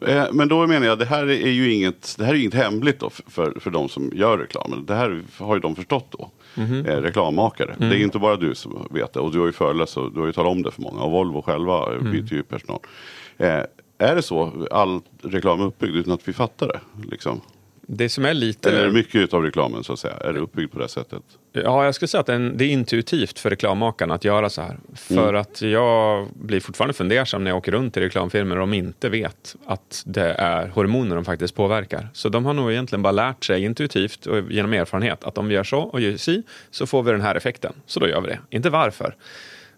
Eh, 0.06 0.24
Men 0.32 0.48
då 0.48 0.66
menar 0.66 0.86
jag, 0.86 0.98
det 0.98 1.04
här 1.04 1.26
är 1.30 1.50
ju 1.50 1.72
inget, 1.72 2.14
det 2.18 2.24
här 2.24 2.34
är 2.34 2.38
inget 2.38 2.54
hemligt 2.54 3.00
då 3.00 3.10
för- 3.10 3.60
för, 3.60 3.70
de 3.70 3.88
som 3.88 4.10
gör 4.14 4.38
reklamen. 4.38 4.84
Det 4.86 4.94
här 4.94 5.22
har 5.38 5.54
ju 5.54 5.60
de 5.60 5.76
förstått 5.76 6.06
då. 6.10 6.30
Mhm. 6.54 6.86
Eh, 6.86 6.96
reklammakare. 7.00 7.72
Mm. 7.72 7.88
Det 7.90 7.96
är 7.96 8.02
inte 8.02 8.18
bara 8.18 8.36
du 8.36 8.54
som 8.54 8.88
vet 8.90 9.12
det. 9.12 9.20
Och 9.20 9.32
du 9.32 9.38
har 9.38 9.46
ju 9.46 9.52
föreläst 9.52 9.96
och 9.96 10.12
du 10.12 10.20
har 10.20 10.26
ju 10.26 10.32
talat 10.32 10.50
om 10.52 10.62
det 10.62 10.70
för 10.70 10.82
många. 10.82 11.00
Och 11.02 11.10
Volvo 11.10 11.42
själva 11.42 11.92
Mm. 11.92 12.12
byter 12.12 12.32
ju 12.34 12.42
personal. 12.42 12.80
Eh, 13.38 13.60
är 13.98 14.14
det 14.16 14.22
så 14.22 14.66
all 14.70 15.00
reklam 15.22 15.60
är 15.60 15.64
uppbyggd 15.64 15.96
utan 15.96 16.12
att 16.12 16.28
vi 16.28 16.32
fattar 16.32 16.66
det? 16.68 16.80
Liksom? 17.10 17.40
Det 17.86 18.08
som 18.08 18.24
är 18.24 18.34
lite... 18.34 18.70
Eller 18.70 18.80
är 18.80 18.86
det 18.86 18.92
mycket 18.92 19.34
av 19.34 19.42
reklamen 19.42 19.84
så 19.84 19.92
att 19.92 19.98
säga? 19.98 20.14
Är 20.16 20.32
det 20.32 20.40
uppbyggd 20.40 20.72
på 20.72 20.78
det 20.78 20.88
sättet? 20.88 21.22
Ja, 21.52 21.84
jag 21.84 21.94
skulle 21.94 22.08
säga 22.08 22.20
att 22.20 22.26
det 22.26 22.32
är 22.34 22.62
intuitivt 22.62 23.38
för 23.38 23.50
reklammakarna 23.50 24.14
att 24.14 24.24
göra 24.24 24.50
så 24.50 24.62
här. 24.62 24.76
För 24.94 25.28
Mm. 25.28 25.40
att 25.40 25.62
jag 25.62 26.28
blir 26.34 26.60
fortfarande 26.60 26.94
fundersam 26.94 27.44
när 27.44 27.50
jag 27.50 27.58
åker 27.58 27.72
runt 27.72 27.96
i 27.96 28.00
reklamfilmer 28.00 28.56
och 28.56 28.60
de 28.60 28.74
inte 28.74 29.08
vet 29.08 29.56
att 29.66 30.02
det 30.06 30.30
är 30.32 30.68
hormoner 30.68 31.14
de 31.16 31.24
faktiskt 31.24 31.54
påverkar. 31.54 32.08
Så 32.12 32.28
de 32.28 32.44
har 32.46 32.54
nog 32.54 32.72
egentligen 32.72 33.02
bara 33.02 33.12
lärt 33.12 33.44
sig 33.44 33.64
intuitivt 33.64 34.26
och 34.26 34.50
genom 34.52 34.72
erfarenhet 34.72 35.24
att 35.24 35.38
om 35.38 35.48
vi 35.48 35.54
gör 35.54 35.64
så 35.64 35.78
och 35.80 36.00
gör 36.00 36.16
si 36.16 36.42
så 36.70 36.86
får 36.86 37.02
vi 37.02 37.12
den 37.12 37.20
här 37.20 37.34
effekten. 37.34 37.72
Så 37.86 38.00
då 38.00 38.08
gör 38.08 38.20
vi 38.20 38.28
det. 38.28 38.38
Inte 38.50 38.70
varför. 38.70 39.16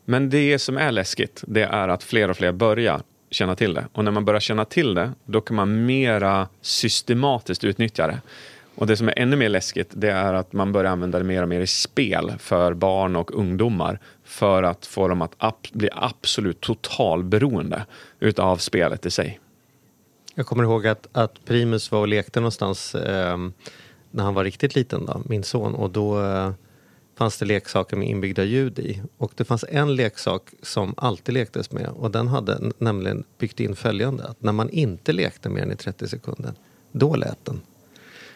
Men 0.04 0.30
det 0.30 0.58
som 0.58 0.78
är 0.78 0.92
läskigt, 0.92 1.44
det 1.46 1.62
är 1.62 1.88
att 1.88 2.02
fler 2.02 2.30
och 2.30 2.36
fler 2.36 2.52
börjar 2.52 3.00
känna 3.30 3.54
till 3.56 3.74
det. 3.74 3.84
Och 3.92 4.04
när 4.04 4.10
man 4.10 4.24
börjar 4.24 4.40
känna 4.40 4.64
till 4.64 4.94
det, 4.94 5.12
då 5.24 5.40
kan 5.40 5.56
man 5.56 5.86
mera 5.86 6.48
systematiskt 6.60 7.64
utnyttja 7.64 8.06
det. 8.06 8.20
Och 8.76 8.86
det 8.86 8.96
som 8.96 9.08
är 9.08 9.18
ännu 9.18 9.36
mer 9.36 9.48
läskigt, 9.48 9.90
det 9.92 10.10
är 10.10 10.34
att 10.34 10.52
man 10.52 10.72
börjar 10.72 10.90
använda 10.92 11.18
det 11.18 11.24
mer 11.24 11.42
och 11.42 11.48
mer 11.48 11.60
i 11.60 11.66
spel 11.66 12.32
för 12.38 12.74
barn 12.74 13.16
och 13.16 13.34
ungdomar. 13.34 13.98
För 14.24 14.62
att 14.62 14.86
få 14.86 15.08
dem 15.08 15.22
att 15.22 15.32
ab- 15.38 15.68
bli 15.72 15.88
absolut 15.92 16.60
totalberoende 16.60 17.86
utav 18.20 18.56
spelet 18.56 19.06
i 19.06 19.10
sig. 19.10 19.40
jag 20.34 20.46
kommer 20.46 20.64
ihåg 20.64 20.86
att, 20.86 21.06
att 21.12 21.44
Primus 21.44 21.90
var 21.92 22.00
och 22.00 22.08
lekte 22.08 22.40
någonstans 22.40 22.94
eh, 22.94 23.36
när 24.10 24.24
han 24.24 24.34
var 24.34 24.44
riktigt 24.44 24.74
liten, 24.74 25.06
då, 25.06 25.22
min 25.24 25.42
son. 25.44 25.74
Och 25.74 25.90
då 25.90 26.22
eh, 26.24 26.52
fanns 27.18 27.38
det 27.38 27.44
leksaker 27.46 27.96
med 27.96 28.08
inbyggda 28.08 28.44
ljud 28.44 28.78
i. 28.78 29.02
Och 29.18 29.32
det 29.36 29.44
fanns 29.44 29.64
en 29.68 29.94
leksak 29.96 30.42
som 30.62 30.94
alltid 30.96 31.32
lektes 31.34 31.72
med 31.72 31.88
och 31.88 32.10
den 32.10 32.28
hade 32.28 32.54
n- 32.54 32.72
nämligen 32.78 33.24
byggt 33.38 33.60
in 33.60 33.76
följande. 33.76 34.24
Att 34.24 34.42
när 34.42 34.52
man 34.52 34.70
inte 34.70 35.12
lekte 35.12 35.48
mer 35.48 35.62
än 35.62 35.72
i 35.72 35.76
30 35.76 36.08
sekunder, 36.08 36.52
då 36.92 37.16
lät 37.16 37.44
den. 37.44 37.60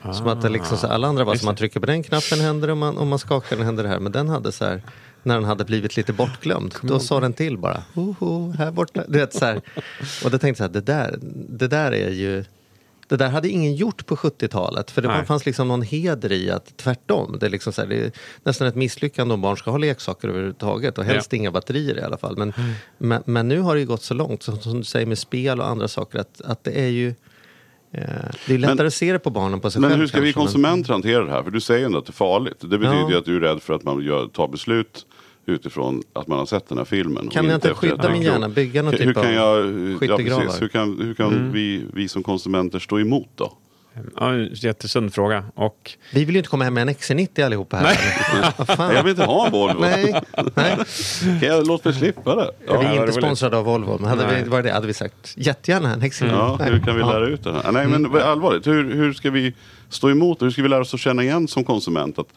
Som 0.02 0.28
att 0.28 0.42
det 0.42 0.48
liksom, 0.48 0.76
så 0.76 0.86
alla 0.86 1.08
andra 1.08 1.24
var 1.24 1.34
som 1.34 1.46
man 1.46 1.56
trycker 1.56 1.80
på 1.80 1.86
den 1.86 2.02
knappen 2.02 2.40
händer 2.40 2.66
det, 2.66 2.72
om 2.72 2.78
man, 2.78 2.98
om 2.98 3.08
man 3.08 3.18
skakar 3.18 3.56
den 3.56 3.64
händer 3.64 3.82
det 3.82 3.88
här. 3.88 4.00
Men 4.00 4.12
den 4.12 4.28
hade 4.28 4.52
så 4.52 4.64
här, 4.64 4.82
när 5.22 5.34
den 5.34 5.44
hade 5.44 5.64
blivit 5.64 5.96
lite 5.96 6.12
bortglömd, 6.12 6.74
då 6.82 7.00
sa 7.00 7.20
den 7.20 7.32
till 7.32 7.58
bara. 7.58 7.82
Hoho, 7.94 8.52
här 8.58 8.70
borta. 8.70 9.04
Du 9.08 9.18
vet, 9.18 9.34
så 9.34 9.44
här. 9.44 9.60
Och 10.24 10.30
då 10.30 10.38
tänkte 10.38 10.64
jag 10.64 10.72
det 10.72 10.80
där, 10.80 11.18
det 11.48 11.68
där 11.68 11.92
är 11.92 12.10
ju... 12.10 12.44
Det 13.08 13.16
där 13.16 13.28
hade 13.28 13.48
ingen 13.48 13.74
gjort 13.74 14.06
på 14.06 14.16
70-talet. 14.16 14.90
För 14.90 15.02
det 15.02 15.08
Nej. 15.08 15.26
fanns 15.26 15.46
liksom 15.46 15.68
någon 15.68 15.82
heder 15.82 16.32
i 16.32 16.50
att 16.50 16.76
tvärtom. 16.76 17.36
Det 17.40 17.46
är, 17.46 17.50
liksom 17.50 17.72
här, 17.76 17.86
det 17.86 17.96
är 17.96 18.12
nästan 18.42 18.66
ett 18.66 18.74
misslyckande 18.74 19.34
om 19.34 19.40
barn 19.40 19.56
ska 19.56 19.70
ha 19.70 19.78
leksaker 19.78 20.28
överhuvudtaget. 20.28 20.98
Och 20.98 21.04
helst 21.04 21.32
inga 21.32 21.50
batterier 21.50 21.98
i 21.98 22.02
alla 22.02 22.16
fall. 22.16 22.36
Men, 22.36 22.52
men, 22.98 23.22
men 23.26 23.48
nu 23.48 23.60
har 23.60 23.74
det 23.74 23.80
ju 23.80 23.86
gått 23.86 24.02
så 24.02 24.14
långt, 24.14 24.42
som, 24.42 24.60
som 24.60 24.78
du 24.78 24.84
säger 24.84 25.06
med 25.06 25.18
spel 25.18 25.60
och 25.60 25.68
andra 25.68 25.88
saker, 25.88 26.18
att, 26.18 26.40
att 26.40 26.64
det 26.64 26.80
är 26.80 26.88
ju... 26.88 27.14
Eh, 27.92 28.00
det 28.46 28.54
är 28.54 28.58
lättare 28.58 28.76
Men- 28.76 28.86
att 28.86 28.94
se 28.94 29.12
det 29.12 29.18
på 29.18 29.30
barnen 29.30 29.60
på 29.60 29.70
sig 29.70 29.80
Men 29.80 29.90
själv. 29.90 30.00
hur 30.00 30.06
ska 30.06 30.20
vi 30.20 30.32
kanske, 30.32 30.38
men- 30.38 30.46
konsumenter 30.70 30.92
hantera 30.92 31.24
det 31.24 31.30
här? 31.30 31.42
För 31.42 31.50
du 31.50 31.60
säger 31.60 31.86
ändå 31.86 31.98
att 31.98 32.06
det 32.06 32.10
är 32.10 32.12
farligt. 32.12 32.56
Det 32.60 32.66
betyder 32.78 32.94
Ja. 32.94 33.10
ju 33.10 33.16
att 33.18 33.24
du 33.24 33.36
är 33.36 33.40
rädd 33.40 33.62
för 33.62 33.74
att 33.74 33.84
man 33.84 34.02
gör, 34.04 34.26
tar 34.26 34.48
beslut 34.48 35.06
utifrån 35.46 36.02
att 36.12 36.26
man 36.26 36.38
har 36.38 36.46
sett 36.46 36.68
den 36.68 36.78
här 36.78 36.84
filmen. 36.84 37.28
Kan 37.28 37.44
jag 37.46 37.54
inte 37.54 37.74
skydda 37.74 38.10
min 38.10 38.22
hjärna? 38.22 38.48
Bygga 38.48 38.82
någon 38.82 38.92
hur 38.92 38.98
typ 38.98 39.14
kan 39.14 39.26
av 39.26 39.32
jag, 39.32 39.58
ja, 39.92 39.98
skyttegravar? 39.98 40.44
precis. 40.44 40.62
Hur 40.62 40.68
kan, 40.68 40.98
hur 41.00 41.14
kan 41.14 41.32
Mm. 41.32 41.52
vi, 41.52 41.84
vi 41.92 42.08
som 42.08 42.22
konsumenter 42.22 42.78
stå 42.78 42.98
emot 43.00 43.28
då? 43.34 43.52
Ja, 44.16 44.32
en 44.34 44.48
jättesund 44.52 45.14
fråga. 45.14 45.44
Och 45.54 45.96
Vi 46.12 46.24
vill 46.24 46.34
ju 46.34 46.38
inte 46.38 46.48
komma 46.50 46.64
hem 46.64 46.74
med 46.74 46.82
en 46.82 46.94
XC90 46.94 47.44
allihopa 47.44 47.76
här. 47.76 47.94
Fan? 48.64 48.88
Nej, 48.88 48.96
jag 48.96 49.02
vill 49.02 49.10
inte 49.10 49.24
ha 49.24 49.46
en 49.46 49.52
Volvo. 49.52 49.80
Nej, 49.80 50.20
nej. 50.56 50.76
Jag, 51.42 51.66
låt 51.66 51.84
mig 51.84 51.94
slippa 51.94 52.34
det. 52.34 52.50
vi 52.58 52.66
Ja, 52.66 52.82
är 52.82 52.98
vad 52.98 53.08
inte 53.08 53.12
sponsrade 53.20 53.56
av 53.56 53.64
Volvo, 53.64 53.96
men 54.00 54.08
hade 54.10 54.26
Nej. 54.26 54.42
vi 54.42 54.48
varit 54.48 54.64
det 54.64 54.72
hade 54.72 54.86
vi 54.86 54.94
sagt 54.94 55.34
jättegärna 55.36 55.92
en 55.92 56.00
XC90. 56.02 56.28
Ja, 56.30 56.56
Nej. 56.60 56.70
hur 56.72 56.80
kan 56.80 56.94
vi 56.94 57.00
Ja. 57.00 57.12
lära 57.12 57.26
ut 57.26 57.44
det 57.44 57.52
här? 57.52 57.72
Nej 57.72 57.86
men 57.86 58.10
vad- 58.12 58.22
allvarligt, 58.22 58.66
hur, 58.66 58.94
hur 58.94 59.12
ska 59.12 59.30
vi 59.30 59.54
stå 59.88 60.10
emot 60.10 60.38
det? 60.38 60.44
Hur 60.46 60.50
ska 60.50 60.62
vi 60.62 60.68
lära 60.68 60.80
oss 60.80 60.94
att 60.94 61.00
känna 61.00 61.22
igen 61.22 61.48
som 61.48 61.64
konsument 61.64 62.18
att 62.18 62.28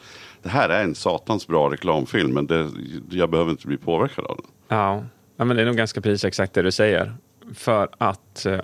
det 0.42 0.48
här 0.48 0.68
är 0.68 0.84
en 0.84 0.94
satans 0.94 1.46
bra 1.46 1.70
reklamfilm 1.72 2.30
men 2.30 2.46
det, 2.46 2.68
jag 3.10 3.30
behöver 3.30 3.50
inte 3.50 3.66
bli 3.66 3.76
påverkad 3.76 4.24
av 4.26 4.36
den. 4.36 4.46
Ja, 4.78 5.04
ja 5.36 5.44
men 5.44 5.56
det 5.56 5.62
är 5.62 5.66
nog 5.66 5.76
ganska 5.76 6.00
precis 6.00 6.24
exakt 6.24 6.54
det 6.54 6.62
du 6.62 6.70
säger. 6.70 7.14
För 7.54 7.88
att 7.98 8.46
eh, 8.46 8.58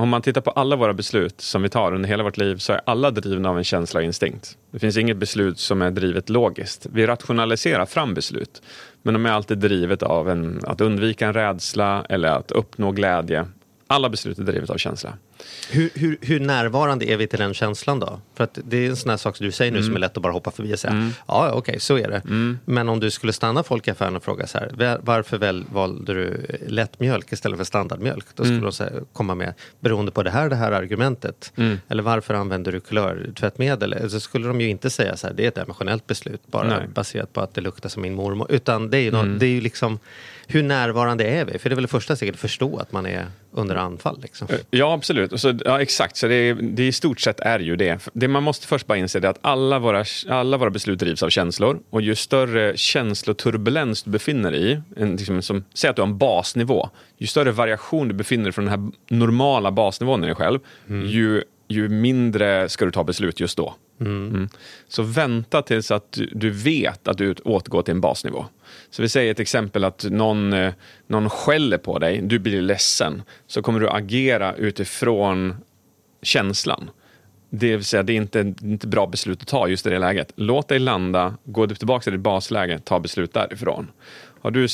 om 0.00 0.08
man 0.08 0.22
tittar 0.22 0.40
på 0.40 0.50
alla 0.50 0.76
våra 0.76 0.94
beslut 0.94 1.40
som 1.40 1.62
vi 1.62 1.68
tar 1.68 1.94
under 1.94 2.08
hela 2.08 2.22
vårt 2.22 2.36
liv 2.36 2.56
så 2.56 2.72
är 2.72 2.80
alla 2.86 3.10
drivna 3.10 3.50
av 3.50 3.58
en 3.58 3.64
känsla 3.64 4.00
och 4.00 4.04
instinkt. 4.04 4.58
Det 4.70 4.78
finns 4.78 4.96
inget 4.96 5.16
beslut 5.16 5.58
som 5.58 5.82
är 5.82 5.90
drivet 5.90 6.28
logiskt. 6.28 6.86
Vi 6.92 7.06
rationaliserar 7.06 7.86
fram 7.86 8.14
beslut. 8.14 8.62
Men 9.02 9.14
de 9.14 9.26
är 9.26 9.30
alltid 9.30 9.58
drivet 9.58 10.02
av 10.02 10.30
en, 10.30 10.60
att 10.66 10.80
undvika 10.80 11.26
en 11.26 11.32
rädsla 11.32 12.04
eller 12.08 12.28
att 12.28 12.50
uppnå 12.50 12.90
glädje. 12.90 13.46
Alla 13.86 14.08
beslut 14.08 14.38
är 14.38 14.42
drivet 14.42 14.70
av 14.70 14.76
känsla. 14.76 15.12
Hur, 15.70 15.90
hur, 15.94 16.18
hur 16.20 16.40
närvarande 16.40 17.04
är 17.10 17.16
vi 17.16 17.26
till 17.26 17.38
den 17.38 17.54
känslan 17.54 18.00
då? 18.00 18.20
För 18.34 18.44
att 18.44 18.58
det 18.64 18.76
är 18.76 18.88
en 18.90 18.96
sån 18.96 19.10
här 19.10 19.16
sak 19.16 19.36
som 19.36 19.46
du 19.46 19.52
säger 19.52 19.72
nu 19.72 19.78
Mm. 19.78 19.86
som 19.88 19.96
är 19.96 20.00
lätt 20.00 20.16
att 20.16 20.22
bara 20.22 20.32
hoppa 20.32 20.50
förbi 20.50 20.74
och 20.74 20.78
säga 20.78 21.12
ja, 21.28 21.46
ja, 21.46 21.52
okej, 21.52 21.80
så 21.80 21.98
är 21.98 22.08
det. 22.08 22.22
Men 22.64 22.88
om 22.88 23.00
du 23.00 23.10
skulle 23.10 23.32
stanna 23.32 23.62
folk 23.62 23.88
i 23.88 23.90
affären 23.90 24.16
och 24.16 24.24
fråga 24.24 24.46
så 24.46 24.58
här, 24.58 24.70
"Va- 24.74 24.98
varför 25.02 25.38
väl 25.38 25.64
valde 25.72 26.14
du 26.14 26.46
lättmjölk 26.68 27.32
istället 27.32 27.58
för 27.58 27.64
standardmjölk? 27.64 28.26
Då 28.34 28.42
Mm. 28.42 28.56
skulle 28.56 28.66
de 28.66 28.72
säga, 28.72 28.90
komma 29.12 29.34
med, 29.34 29.54
beroende 29.80 30.12
på 30.12 30.22
det 30.22 30.30
här 30.30 30.48
det 30.48 30.56
här 30.56 30.72
argumentet. 30.72 31.52
Mm. 31.56 31.78
Eller 31.88 32.02
varför 32.02 32.34
använder 32.34 32.72
du 32.72 32.80
kulörtvättmedel? 32.80 34.10
Så 34.10 34.20
skulle 34.20 34.48
de 34.48 34.60
ju 34.60 34.68
inte 34.68 34.90
säga 34.90 35.16
så 35.16 35.26
här, 35.26 35.34
det 35.34 35.44
är 35.44 35.48
ett 35.48 35.58
emotionellt 35.58 36.06
beslut 36.06 36.40
bara 36.46 36.68
Nej. 36.68 36.78
Mm. 36.78 36.92
baserat 36.92 37.32
på 37.32 37.40
att 37.40 37.54
det 37.54 37.60
luktar 37.60 37.88
som 37.88 38.02
min 38.02 38.14
mormor. 38.14 38.46
Utan 38.50 38.90
det 38.90 38.96
är 38.98 39.00
ju, 39.02 39.10
nå- 39.10 39.22
det 39.24 39.46
är 39.46 39.50
ju 39.50 39.60
liksom, 39.60 39.98
hur 40.46 40.62
närvarande 40.62 41.24
är 41.24 41.44
vi? 41.44 41.58
För 41.58 41.68
det 41.70 41.72
är 41.72 41.76
väl 41.76 41.82
det 41.82 41.88
första 41.88 42.16
steget, 42.16 42.36
förstå 42.36 42.76
att 42.78 42.92
man 42.92 43.06
är 43.06 43.26
under 43.52 43.76
anfall. 43.76 44.18
Liksom. 44.22 44.48
Ja, 44.70 44.92
absolut. 44.94 45.29
Absolut. 45.32 45.60
Så, 45.60 45.64
ja, 45.64 45.80
exakt. 45.80 46.16
Så 46.16 46.26
det, 46.28 46.52
det 46.52 46.86
i 46.86 46.92
stort 46.92 47.20
sett 47.20 47.40
är 47.40 47.58
ju 47.58 47.76
det. 47.76 48.08
Det 48.12 48.28
man 48.28 48.42
måste 48.42 48.66
först 48.66 48.86
bara 48.86 48.98
inse 48.98 49.18
är 49.18 49.24
att 49.24 49.38
alla 49.40 49.78
våra, 49.78 50.04
alla 50.28 50.56
våra 50.56 50.70
beslut 50.70 50.98
drivs 50.98 51.22
av 51.22 51.28
känslor. 51.28 51.80
Och 51.90 52.02
ju 52.02 52.14
större 52.14 52.76
känsloturbulens 52.76 54.02
du 54.02 54.10
befinner 54.10 54.50
dig 54.50 54.72
i, 54.72 54.80
en, 54.96 55.16
liksom, 55.16 55.42
som, 55.42 55.64
säg 55.74 55.90
att 55.90 55.96
du 55.96 56.02
har 56.02 56.08
en 56.08 56.18
basnivå, 56.18 56.88
ju 57.18 57.26
större 57.26 57.50
variation 57.50 58.08
du 58.08 58.14
befinner 58.14 58.44
dig 58.44 58.52
från 58.52 58.64
den 58.64 58.80
här 58.80 58.90
normala 59.16 59.70
basnivån 59.70 60.24
i 60.24 60.26
dig 60.26 60.36
själv, 60.36 60.58
ju, 61.06 61.42
ju 61.68 61.88
mindre 61.88 62.68
ska 62.68 62.84
du 62.84 62.90
ta 62.90 63.04
beslut 63.04 63.40
just 63.40 63.56
då. 63.56 63.74
Mm. 64.00 64.48
Så 64.88 65.02
vänta 65.02 65.62
tills 65.62 65.90
att 65.90 66.12
du, 66.12 66.30
du 66.32 66.50
vet 66.50 67.08
att 67.08 67.18
du 67.18 67.34
återgår 67.44 67.82
till 67.82 67.94
en 67.94 68.00
basnivå. 68.00 68.46
Så 68.90 69.02
vi 69.02 69.08
säger 69.08 69.30
ett 69.30 69.40
exempel 69.40 69.84
att 69.84 70.04
någon, 70.04 70.52
eh, 70.52 70.72
någon 71.06 71.30
skäller 71.30 71.78
på 71.78 71.98
dig, 71.98 72.20
du 72.22 72.38
blir 72.38 72.62
ledsen, 72.62 73.22
så 73.46 73.62
kommer 73.62 73.80
du 73.80 73.88
agera 73.88 74.54
utifrån 74.54 75.54
känslan. 76.22 76.90
Det 77.50 77.76
vill 77.76 77.84
säga, 77.84 78.02
det 78.02 78.12
är 78.12 78.16
inte 78.16 78.40
ett 78.40 78.84
bra 78.84 79.06
beslut 79.06 79.42
att 79.42 79.48
ta 79.48 79.68
just 79.68 79.86
i 79.86 79.90
det 79.90 79.98
läget. 79.98 80.32
Låt 80.36 80.68
dig 80.68 80.78
landa, 80.78 81.36
gå 81.44 81.66
tillbaka 81.66 82.02
till 82.02 82.12
ditt 82.12 82.20
basläge, 82.20 82.80
ta 82.84 83.00
beslut 83.00 83.32
därifrån. 83.32 83.90
Har 84.40 84.50
du 84.50 84.68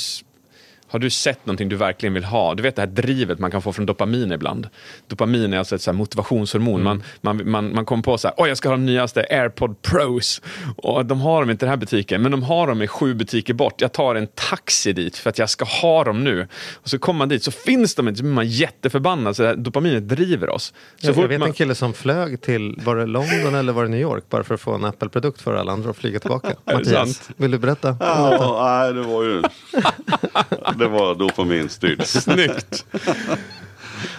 har 0.89 0.99
du 0.99 1.11
sett 1.11 1.47
någonting 1.47 1.69
du 1.69 1.77
verkligen 1.77 2.15
vill 2.15 2.25
ha? 2.25 2.55
Du 2.55 2.63
vet 2.63 2.77
det 2.77 2.83
här 2.83 2.87
drivet 2.87 3.39
man 3.39 3.51
kan 3.51 3.63
få 3.63 3.73
från 3.73 3.87
dopamin 3.87 4.33
ibland. 4.33 4.69
Dopamin 5.09 5.53
är 5.53 5.59
alltså 5.59 5.75
ett 5.75 5.83
så 5.83 5.91
här 5.91 5.99
motivationshormon. 5.99 6.83
Man, 6.83 7.03
man, 7.21 7.51
man, 7.51 7.75
man 7.75 7.85
kommer 7.85 8.03
på 8.03 8.19
så 8.19 8.29
här, 8.29 8.35
åh 8.39 8.49
jag 8.49 8.57
ska 8.57 8.69
ha 8.69 8.77
de 8.77 8.87
nyaste 8.87 9.27
AirPod 9.31 9.83
Pros. 9.83 10.43
Och 10.77 11.07
de 11.07 11.21
har 11.21 11.41
dem 11.41 11.51
inte 11.51 11.65
i 11.65 11.67
den 11.67 11.71
här 11.71 11.77
butiken, 11.77 12.23
men 12.23 12.31
de 12.31 12.43
har 12.43 12.67
dem 12.67 12.83
i 12.83 12.87
sju 12.87 13.15
butiker 13.15 13.55
bort. 13.55 13.81
Jag 13.81 13.93
tar 13.93 14.15
en 14.15 14.27
taxi 14.35 14.93
dit 14.93 15.17
för 15.17 15.31
att 15.31 15.39
jag 15.39 15.51
ska 15.51 15.65
ha 15.65 16.05
dem 16.05 16.25
nu. 16.25 16.49
Och 16.75 16.89
så 16.89 16.99
kommer 16.99 17.19
man 17.19 17.29
dit, 17.29 17.43
så 17.43 17.51
finns 17.51 17.95
de 17.95 18.09
inte, 18.09 18.19
så 18.19 18.23
blir 18.25 18.33
man 18.33 18.49
jätteförbannad. 18.49 19.37
Så 19.37 19.43
det 19.43 19.49
här 19.49 19.57
dopaminet 19.57 20.09
driver 20.09 20.51
oss. 20.51 20.73
Så 20.97 21.07
Jag, 21.07 21.17
jag 21.17 21.29
vet 21.29 21.41
man, 21.41 21.49
en 21.49 21.55
kille 21.55 21.75
som 21.75 21.93
flög 21.93 22.41
till, 22.41 22.81
var 22.85 22.97
det 22.97 23.07
London 23.07 23.55
eller 23.55 23.73
var 23.73 23.83
det 23.83 23.89
New 23.89 24.01
York, 24.01 24.25
bara 24.31 24.45
för 24.45 24.55
att 24.55 24.61
få 24.61 24.75
en 24.75 24.85
Apple-produkt 24.85 25.43
för 25.43 25.55
alla 25.55 25.73
andra 25.73 25.91
och 25.91 25.97
flyga 25.97 26.19
tillbaka. 26.19 26.55
Mattias, 26.73 27.31
vill 27.37 27.51
du 27.51 27.59
berätta? 27.59 27.97
Ja, 28.01 28.81
nej, 28.81 28.93
det 28.93 29.03
var 29.03 29.23
ju... 29.23 29.43
det 30.79 30.89
var 30.89 31.15
dopaminstyrt. 31.15 32.07
Snyggt! 32.07 32.87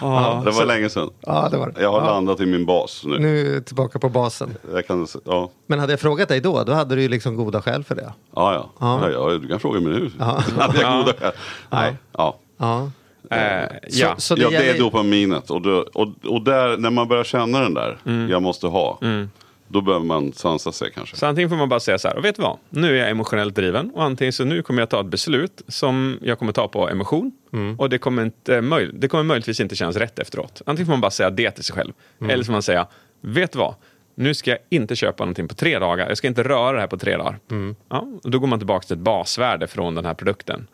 Det 0.00 0.50
var 0.50 0.64
länge 0.66 0.88
sedan. 0.88 1.10
Ja, 1.20 1.48
det 1.50 1.56
var 1.56 1.70
det. 1.70 1.82
Jag 1.82 1.92
har 1.92 2.00
ja. 2.00 2.06
landat 2.06 2.40
i 2.40 2.46
min 2.46 2.66
bas 2.66 3.02
nu. 3.04 3.18
Nu 3.18 3.60
tillbaka 3.60 3.98
på 3.98 4.08
basen. 4.08 4.54
Jag 4.72 4.86
kan, 4.86 5.06
ja, 5.24 5.50
Men 5.66 5.78
hade 5.78 5.92
jag 5.92 6.00
frågat 6.00 6.28
dig 6.28 6.40
då, 6.40 6.64
då 6.64 6.72
hade 6.72 6.94
du 6.94 7.02
ju 7.02 7.08
liksom 7.08 7.36
goda 7.36 7.62
skäl 7.62 7.84
för 7.84 7.94
det. 7.94 8.12
ja, 8.34 8.54
ja. 8.54 8.70
Ja. 8.80 9.00
ja. 9.02 9.30
ja 9.32 9.38
du 9.38 9.48
kan 9.48 9.60
fråga 9.60 9.80
mig 9.80 9.92
nu. 9.92 10.10
Hade 10.58 10.80
jag 10.80 11.04
goda 11.04 11.12
skäl? 11.18 11.32
Nej. 11.70 11.96
Ja. 12.12 12.36
Ja. 12.58 12.90
Eh, 13.30 13.68
Så, 13.90 14.00
ja. 14.00 14.14
så 14.18 14.34
det, 14.34 14.42
ja, 14.42 14.50
det 14.50 14.70
är 14.70 14.78
dopaminet. 14.78 15.50
Och, 15.50 15.62
då, 15.62 15.86
och, 15.94 16.08
och 16.26 16.42
där, 16.42 16.76
när 16.76 16.90
man 16.90 17.08
börjar 17.08 17.24
känna 17.24 17.60
den 17.60 17.74
där, 17.74 17.98
Mm. 18.06 18.30
jag 18.30 18.42
måste 18.42 18.66
ha. 18.66 18.98
Då 19.68 19.80
behöver 19.80 20.06
man 20.06 20.32
sansa 20.32 20.72
sig 20.72 20.90
kanske. 20.94 21.16
Så 21.16 21.26
antingen 21.26 21.48
får 21.48 21.56
man 21.56 21.68
bara 21.68 21.80
säga 21.80 21.98
så 21.98 22.08
här, 22.08 22.16
och 22.16 22.24
vet 22.24 22.36
du 22.36 22.42
vad? 22.42 22.58
Nu 22.70 22.94
är 22.94 23.00
jag 23.00 23.10
emotionellt 23.10 23.54
driven 23.54 23.90
och 23.90 24.04
antingen 24.04 24.32
så 24.32 24.44
nu 24.44 24.62
kommer 24.62 24.82
jag 24.82 24.88
ta 24.90 25.00
ett 25.00 25.06
beslut 25.06 25.62
som 25.68 26.18
jag 26.22 26.38
kommer 26.38 26.52
ta 26.52 26.68
på 26.68 26.88
emotion 26.88 27.32
och 27.78 27.88
det 27.90 27.98
kommer, 27.98 28.22
inte 28.22 28.60
möj- 28.60 28.90
det 28.94 29.08
kommer 29.08 29.24
möjligtvis 29.24 29.60
inte 29.60 29.76
kännas 29.76 29.96
rätt 29.96 30.18
efteråt. 30.18 30.62
Antingen 30.66 30.86
får 30.86 30.92
man 30.92 31.00
bara 31.00 31.10
säga 31.10 31.30
det 31.30 31.50
till 31.50 31.64
sig 31.64 31.76
själv. 31.76 31.92
Eller 32.30 32.42
så 32.42 32.46
får 32.46 32.52
man 32.52 32.62
säga, 32.62 32.86
vet 33.20 33.52
du 33.52 33.58
vad? 33.58 33.74
Nu 34.14 34.34
ska 34.34 34.50
jag 34.50 34.58
inte 34.70 34.96
köpa 34.96 35.24
någonting 35.24 35.48
på 35.48 35.54
tre 35.54 35.78
dagar. 35.78 36.08
Jag 36.08 36.16
ska 36.18 36.26
inte 36.28 36.42
röra 36.42 36.72
det 36.72 36.80
här 36.80 36.86
på 36.86 36.96
tre 36.98 37.16
dagar. 37.16 37.38
Ja, 37.88 38.06
och 38.24 38.30
då 38.30 38.38
går 38.38 38.46
man 38.46 38.58
tillbaka 38.58 38.86
till 38.86 38.96
ett 38.96 39.02
basvärde 39.02 39.66
från 39.66 39.94
den 39.94 40.04
här 40.04 40.14
produkten. 40.14 40.66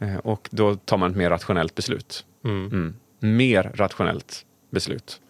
Eh, 0.00 0.16
Och 0.16 0.48
då 0.50 0.74
tar 0.74 0.96
man 0.96 1.10
ett 1.10 1.16
mer 1.16 1.30
rationellt 1.30 1.74
beslut. 1.74 2.24
Mm. 2.44 2.94
Mer 3.20 3.70
rationellt 3.74 4.44
beslut. 4.70 5.20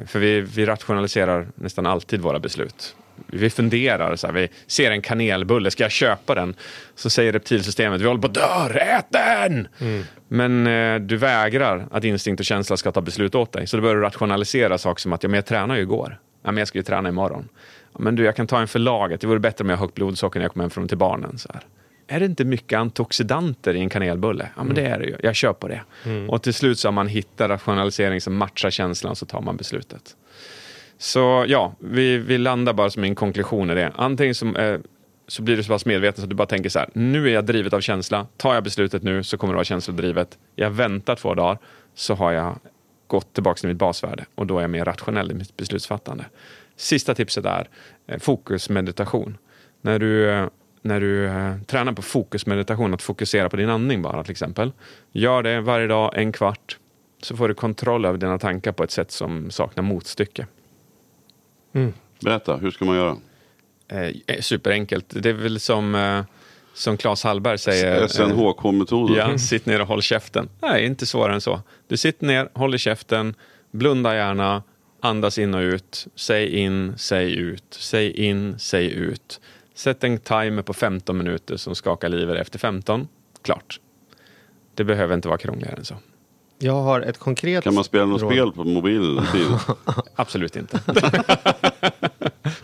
Eh, 0.00 0.06
För 0.06 0.18
vi, 0.18 0.40
vi 0.40 0.66
rationaliserar 0.66 1.46
nästan 1.54 1.86
alltid 1.86 2.20
våra 2.20 2.38
beslut. 2.38 2.96
Vi 3.26 3.50
funderar, 3.50 4.16
så 4.16 4.26
här, 4.26 4.34
vi 4.34 4.48
ser 4.66 4.90
en 4.90 5.02
kanelbulle, 5.02 5.70
ska 5.70 5.82
jag 5.84 5.90
köpa 5.90 6.34
den? 6.34 6.54
Så 6.94 7.10
säger 7.10 7.32
reptilsystemet, 7.32 8.00
vi 8.00 8.06
håller 8.06 8.20
på 8.20 8.26
att 8.26 8.34
dö, 8.34 8.78
ät 8.80 9.06
den! 9.10 9.68
Men 10.28 10.66
eh, 10.66 11.00
du 11.00 11.16
vägrar 11.16 11.86
att 11.90 12.04
instinkt 12.04 12.40
och 12.40 12.46
känsla 12.46 12.76
ska 12.76 12.92
ta 12.92 13.00
beslut 13.00 13.34
åt 13.34 13.52
dig. 13.52 13.66
Så 13.66 13.76
då 13.76 13.80
börjar 13.80 13.96
du 13.96 14.02
rationalisera 14.02 14.78
saker 14.78 15.00
som 15.00 15.12
att, 15.12 15.22
ja 15.22 15.28
men 15.28 15.34
jag 15.34 15.46
tränade 15.46 15.78
ju 15.78 15.82
igår. 15.82 16.18
Ja 16.44 16.52
men 16.52 16.58
jag 16.58 16.68
ska 16.68 16.78
ju 16.78 16.82
träna 16.82 17.08
imorgon. 17.08 17.48
Ja, 17.92 17.98
men 18.00 18.14
du, 18.16 18.24
jag 18.24 18.36
kan 18.36 18.46
ta 18.46 18.60
en 18.60 18.68
för 18.68 18.78
laget. 18.78 19.20
Det 19.20 19.26
vore 19.26 19.38
bättre 19.38 19.62
om 19.64 19.70
jag 19.70 19.76
har 19.76 19.84
högt 19.84 19.94
blodsocker 19.94 20.40
när 20.40 20.44
jag 20.44 20.52
kommer 20.52 20.64
hem 20.64 20.70
från 20.70 20.88
till 20.88 20.98
barnen. 20.98 21.38
Så 21.38 21.48
här. 21.52 21.62
Är 22.12 22.20
det 22.20 22.26
inte 22.26 22.44
mycket 22.44 22.78
antioxidanter 22.78 23.74
i 23.74 23.80
en 23.80 23.88
kanelbulle? 23.88 24.48
Ja, 24.56 24.64
men 24.64 24.74
det 24.74 24.86
är 24.86 24.98
det 24.98 25.04
ju. 25.04 25.16
Jag 25.22 25.34
kör 25.34 25.52
på 25.52 25.68
det. 25.68 25.82
Och 26.28 26.42
till 26.42 26.54
slut 26.54 26.78
så 26.78 26.88
har 26.88 26.92
man 26.92 27.08
hittat 27.08 27.50
rationalisering 27.50 28.20
som 28.20 28.36
matchar 28.36 28.70
känslan, 28.70 29.16
så 29.16 29.26
tar 29.26 29.40
man 29.40 29.56
beslutet. 29.56 30.16
Så 30.98 31.44
ja, 31.48 31.74
vi, 31.78 32.18
vi 32.18 32.38
landar 32.38 32.72
bara 32.72 32.90
som 32.90 33.04
en 33.04 33.14
konklusion 33.14 33.70
i 33.70 33.74
det. 33.74 33.92
Antingen 33.96 34.34
som, 34.34 34.56
eh, 34.56 34.80
så 35.26 35.42
blir 35.42 35.56
du 35.56 35.62
så 35.62 35.68
pass 35.68 35.86
medveten 35.86 36.16
så 36.16 36.22
att 36.22 36.30
du 36.30 36.36
bara 36.36 36.46
tänker 36.46 36.70
så 36.70 36.78
här, 36.78 36.88
nu 36.92 37.28
är 37.28 37.32
jag 37.32 37.44
drivet 37.44 37.72
av 37.72 37.80
känsla. 37.80 38.26
Tar 38.36 38.54
jag 38.54 38.64
beslutet 38.64 39.02
nu 39.02 39.22
så 39.22 39.38
kommer 39.38 39.52
det 39.52 39.56
vara 39.56 39.64
känslodrivet. 39.64 40.38
Jag 40.56 40.70
väntar 40.70 41.16
två 41.16 41.34
dagar 41.34 41.58
så 41.94 42.14
har 42.14 42.32
jag 42.32 42.58
gått 43.06 43.34
tillbaka 43.34 43.58
till 43.58 43.68
mitt 43.68 43.78
basvärde 43.78 44.24
och 44.34 44.46
då 44.46 44.58
är 44.58 44.62
jag 44.62 44.70
mer 44.70 44.84
rationell 44.84 45.30
i 45.30 45.34
mitt 45.34 45.56
beslutsfattande. 45.56 46.24
Sista 46.76 47.14
tipset 47.14 47.44
är 47.44 47.68
eh, 48.06 48.18
fokusmeditation. 48.18 49.38
När 49.80 49.98
du, 49.98 50.30
eh, 50.30 50.46
när 50.82 51.00
du 51.00 51.26
eh, 51.26 51.56
tränar 51.66 51.92
på 51.92 52.02
fokusmeditation, 52.02 52.94
att 52.94 53.02
fokusera 53.02 53.48
på 53.48 53.56
din 53.56 53.68
andning 53.68 54.02
bara 54.02 54.22
till 54.24 54.30
exempel. 54.30 54.72
Gör 55.12 55.42
det 55.42 55.60
varje 55.60 55.86
dag, 55.86 56.12
en 56.16 56.32
kvart. 56.32 56.78
Så 57.22 57.36
får 57.36 57.48
du 57.48 57.54
kontroll 57.54 58.04
över 58.04 58.18
dina 58.18 58.38
tankar 58.38 58.72
på 58.72 58.84
ett 58.84 58.90
sätt 58.90 59.10
som 59.10 59.50
saknar 59.50 59.82
motstycke. 59.82 60.46
Berätta, 62.20 62.56
hur 62.56 62.70
ska 62.70 62.84
man 62.84 62.96
göra? 62.96 63.16
Eh, 63.88 64.40
superenkelt. 64.40 65.06
Det 65.22 65.28
är 65.28 65.32
väl 65.32 65.60
som, 65.60 65.94
eh, 65.94 66.24
som 66.74 66.96
Claes 66.96 67.24
Hallberg 67.24 67.58
säger. 67.58 68.00
eh, 68.00 68.06
SNHK-metoden. 68.06 69.16
Ja, 69.16 69.38
sitt 69.38 69.66
ner 69.66 69.80
och 69.80 69.86
håll 69.88 70.02
käften. 70.02 70.48
Nej, 70.62 70.86
inte 70.86 71.06
svårare 71.06 71.34
än 71.34 71.40
så. 71.40 71.60
Du 71.88 71.96
sitter 71.96 72.26
ner, 72.26 72.48
håller 72.54 72.78
käften, 72.78 73.34
blunda 73.70 74.14
gärna, 74.14 74.62
andas 75.00 75.38
in 75.38 75.54
och 75.54 75.60
ut, 75.60 76.06
säg 76.14 76.48
in, 76.48 76.94
säg 76.98 77.32
ut, 77.32 77.64
säg 77.70 78.10
in, 78.10 78.58
säg 78.58 78.90
ut. 78.92 79.40
Sätt 79.82 80.04
en 80.04 80.18
timer 80.18 80.62
på 80.62 80.72
15 80.72 81.18
minuter 81.18 81.56
som 81.56 81.74
skakar 81.74 82.08
livet 82.08 82.40
efter 82.40 82.58
15. 82.58 83.08
Klart. 83.42 83.80
Det 84.74 84.84
behöver 84.84 85.14
inte 85.14 85.28
vara 85.28 85.38
krångligare 85.38 85.76
än 85.76 85.84
så. 85.84 85.94
Jag 86.58 86.72
har 86.82 87.00
ett 87.00 87.18
konkret 87.18 87.64
Kan 87.64 87.74
man 87.74 87.84
spela 87.84 88.06
något 88.06 88.22
råd. 88.22 88.32
spel 88.32 88.52
på 88.52 88.64
mobilen? 88.64 89.24
Absolut 90.16 90.56
inte. 90.56 90.80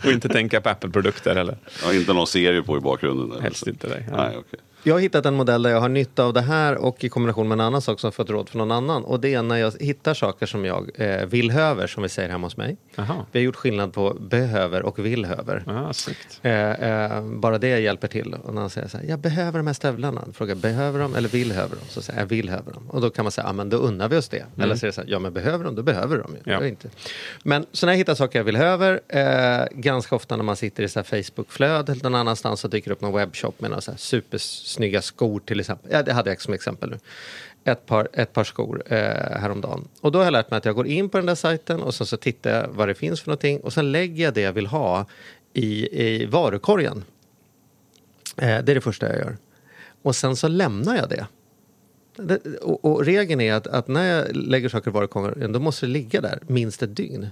och 0.05 0.11
inte 0.11 0.29
tänka 0.29 0.61
på 0.61 0.69
Apple-produkter 0.69 1.35
heller. 1.35 1.57
Ja, 1.83 1.93
inte 1.93 2.13
någon 2.13 2.27
serie 2.27 2.61
på 2.61 2.77
i 2.77 2.79
bakgrunden? 2.79 3.41
Helst 3.41 3.63
så. 3.63 3.69
inte 3.69 3.87
dig. 3.87 4.07
Nej, 4.11 4.37
okej. 4.37 4.59
Jag 4.83 4.95
har 4.95 4.99
hittat 4.99 5.25
en 5.25 5.33
modell 5.33 5.63
där 5.63 5.69
jag 5.69 5.81
har 5.81 5.89
nytta 5.89 6.23
av 6.23 6.33
det 6.33 6.41
här 6.41 6.75
och 6.75 7.03
i 7.03 7.09
kombination 7.09 7.47
med 7.47 7.55
en 7.55 7.59
annan 7.61 7.81
sak 7.81 7.99
som 7.99 8.07
jag 8.07 8.13
fått 8.13 8.29
råd 8.29 8.49
från 8.49 8.67
någon 8.67 8.71
annan. 8.71 9.03
Och 9.03 9.19
det 9.19 9.33
är 9.33 9.43
när 9.43 9.57
jag 9.57 9.73
hittar 9.79 10.13
saker 10.13 10.45
som 10.45 10.65
jag 10.65 10.91
eh, 10.95 11.25
vill 11.25 11.51
höver, 11.51 11.87
som 11.87 12.03
vi 12.03 12.09
säger 12.09 12.29
hemma 12.29 12.47
hos 12.47 12.57
mig. 12.57 12.77
Jaha. 12.95 13.25
Vi 13.31 13.39
har 13.39 13.43
gjort 13.43 13.55
skillnad 13.55 13.93
på 13.93 14.13
behöver 14.13 14.81
och 14.81 14.99
vill 14.99 15.25
höver. 15.25 15.91
Snyggt. 15.93 16.39
Eh, 16.41 16.71
eh, 16.71 17.23
bara 17.23 17.57
det 17.57 17.79
hjälper 17.79 18.07
till. 18.07 18.33
Och 18.33 18.53
när 18.53 18.61
han 18.61 18.69
säger 18.69 18.87
så 18.87 18.97
här, 18.97 19.05
jag 19.05 19.19
behöver 19.19 19.59
de 19.59 19.67
här 19.67 19.73
stövlarna. 19.73 20.25
Frågar, 20.33 20.55
behöver 20.55 20.99
de 20.99 21.15
eller 21.15 21.29
vill 21.29 21.51
höver 21.51 21.75
dem? 21.75 21.85
Så 21.89 22.01
säger 22.01 22.19
jag, 22.19 22.23
jag 22.23 22.29
vill 22.29 22.49
höver 22.49 22.71
dem. 22.71 22.89
Och 22.89 23.01
då 23.01 23.09
kan 23.09 23.25
man 23.25 23.31
säga, 23.31 23.47
ja 23.47 23.53
men 23.53 23.69
då 23.69 23.77
unnar 23.77 24.07
vi 24.09 24.17
oss 24.17 24.29
det. 24.29 24.45
Eller 24.61 24.75
så 24.75 24.85
är 24.85 24.87
det 24.87 24.93
så 24.93 25.01
här, 25.01 25.09
ja 25.09 25.19
men 25.19 25.33
behöver 25.33 25.65
de, 25.65 25.75
då 25.75 25.83
behöver 25.83 26.17
de 26.17 26.35
ju. 26.35 26.51
Ja. 26.51 26.65
Inte. 26.65 26.89
Men 27.43 27.65
så 27.71 27.85
när 27.85 27.93
jag 27.93 27.97
hittar 27.97 28.15
saker 28.15 28.39
jag 28.39 28.43
vill 28.43 28.57
höver, 28.57 28.99
eh, 29.07 29.65
ganska 29.71 30.15
ofta 30.15 30.35
när 30.35 30.43
man 30.43 30.55
sitter 30.55 30.83
i 30.83 30.89
så 30.89 30.99
här 30.99 31.21
Facebook-flöd 31.23 31.89
eller 31.89 32.03
någon 32.03 32.15
annanstans 32.15 32.59
så 32.59 32.67
dyker 32.67 32.89
det 32.89 32.93
upp 32.93 33.01
någon 33.01 33.13
webbshop 33.13 33.61
med 33.61 33.69
några 33.69 33.81
så 33.81 33.91
här 33.91 33.97
Snygga 34.69 35.01
skor 35.01 35.39
till 35.39 35.59
exempel. 35.59 35.91
Ja, 35.91 36.03
det 36.03 36.13
hade 36.13 36.29
jag 36.29 36.41
som 36.41 36.53
exempel 36.53 36.89
nu. 36.89 36.99
Ett 37.63 37.85
par, 37.85 38.07
ett 38.13 38.33
par 38.33 38.43
skor 38.43 38.83
eh, 38.85 38.97
häromdagen. 39.39 39.87
Och 40.01 40.11
då 40.11 40.19
har 40.19 40.23
jag 40.23 40.31
lärt 40.31 40.51
mig 40.51 40.57
att 40.57 40.65
jag 40.65 40.75
går 40.75 40.87
in 40.87 41.09
på 41.09 41.17
den 41.17 41.25
där 41.25 41.35
sajten 41.35 41.81
och 41.81 41.95
sen 41.95 42.07
så 42.07 42.17
tittar 42.17 42.49
jag 42.49 42.67
vad 42.67 42.87
det 42.87 42.95
finns 42.95 43.21
för 43.21 43.29
någonting 43.29 43.59
och 43.59 43.73
sen 43.73 43.91
lägger 43.91 44.23
jag 44.23 44.33
det 44.33 44.41
jag 44.41 44.53
vill 44.53 44.67
ha 44.67 45.05
i, 45.53 46.01
i 46.05 46.25
varukorgen. 46.25 47.03
Eh, 48.37 48.63
det 48.63 48.71
är 48.71 48.75
det 48.75 48.81
första 48.81 49.07
jag 49.07 49.17
gör. 49.17 49.37
Och 50.01 50.15
sen 50.15 50.35
så 50.35 50.47
lämnar 50.47 50.95
jag 50.95 51.09
det 51.09 51.27
och, 52.61 52.85
och 52.85 53.05
regeln 53.05 53.41
är 53.41 53.53
att, 53.53 53.67
att 53.67 53.87
när 53.87 54.05
jag 54.05 54.35
lägger 54.35 54.69
saker 54.69 54.91
i 54.91 54.93
varukorgen 54.93 55.51
då 55.51 55.59
måste 55.59 55.85
det 55.85 55.91
ligga 55.91 56.21
där 56.21 56.39
minst 56.47 56.83
ett 56.83 56.95
dygn. 56.95 57.27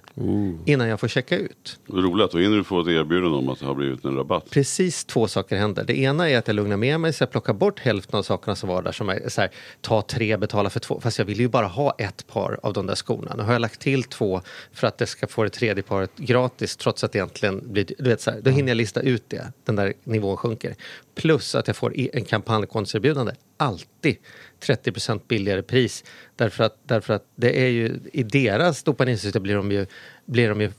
Innan 0.65 0.87
jag 0.87 0.99
får 0.99 1.07
checka 1.07 1.37
ut. 1.37 1.79
Roligt, 1.87 2.31
då 2.31 2.37
hinner 2.37 2.57
du 2.57 2.63
få 2.63 2.81
ett 2.81 2.87
erbjudande 2.87 3.37
om 3.37 3.49
att 3.49 3.59
det 3.59 3.65
har 3.65 3.75
blivit 3.75 4.05
en 4.05 4.15
rabatt. 4.15 4.49
Precis 4.49 5.05
två 5.05 5.27
saker 5.27 5.55
händer. 5.57 5.83
Det 5.83 5.99
ena 5.99 6.29
är 6.29 6.37
att 6.37 6.47
jag 6.47 6.55
lugnar 6.55 6.77
med 6.77 6.99
mig 6.99 7.13
så 7.13 7.21
jag 7.21 7.31
plockar 7.31 7.53
bort 7.53 7.79
hälften 7.79 8.19
av 8.19 8.23
sakerna 8.23 8.55
som 8.55 8.69
var 8.69 8.81
där. 8.81 8.91
Som 8.91 9.09
är 9.09 9.29
så 9.29 9.41
här, 9.41 9.49
ta 9.81 10.01
tre, 10.01 10.37
betala 10.37 10.69
för 10.69 10.79
två. 10.79 10.99
Fast 10.99 11.19
jag 11.19 11.25
vill 11.25 11.39
ju 11.39 11.47
bara 11.47 11.67
ha 11.67 11.95
ett 11.97 12.27
par 12.27 12.59
av 12.63 12.73
de 12.73 12.87
där 12.87 12.95
skorna. 12.95 13.35
Nu 13.37 13.43
har 13.43 13.53
jag 13.53 13.61
lagt 13.61 13.81
till 13.81 14.03
två 14.03 14.41
för 14.73 14.87
att 14.87 14.97
det 14.97 15.05
ska 15.05 15.27
få 15.27 15.43
det 15.43 15.49
tredje 15.49 15.83
paret 15.83 16.11
gratis. 16.17 16.77
Trots 16.77 17.03
att 17.03 17.11
det 17.11 17.17
egentligen 17.17 17.71
blir... 17.71 17.85
Du 17.97 18.09
vet, 18.09 18.21
så 18.21 18.31
här, 18.31 18.41
då 18.41 18.49
hinner 18.49 18.69
jag 18.69 18.75
lista 18.77 19.01
ut 19.01 19.23
det. 19.27 19.51
Den 19.65 19.75
där 19.75 19.93
nivån 20.03 20.37
sjunker. 20.37 20.75
Plus 21.15 21.55
att 21.55 21.67
jag 21.67 21.75
får 21.75 21.93
en 22.15 22.25
kampanjkonsterbjudande 22.25 23.31
alltid 23.57 24.17
30% 24.59 25.21
billigare 25.27 25.61
pris. 25.61 26.03
Därför 26.35 26.63
att, 26.63 26.77
därför 26.83 27.13
att 27.13 27.25
det 27.35 27.61
är 27.61 27.67
ju, 27.67 27.99
i 28.13 28.23
deras 28.23 28.83
dopaminsystem 28.83 29.43
blir 29.43 29.55
de 29.55 29.71
ju, 29.71 29.85
blir 30.25 30.49
de 30.49 30.61
ju 30.61 30.71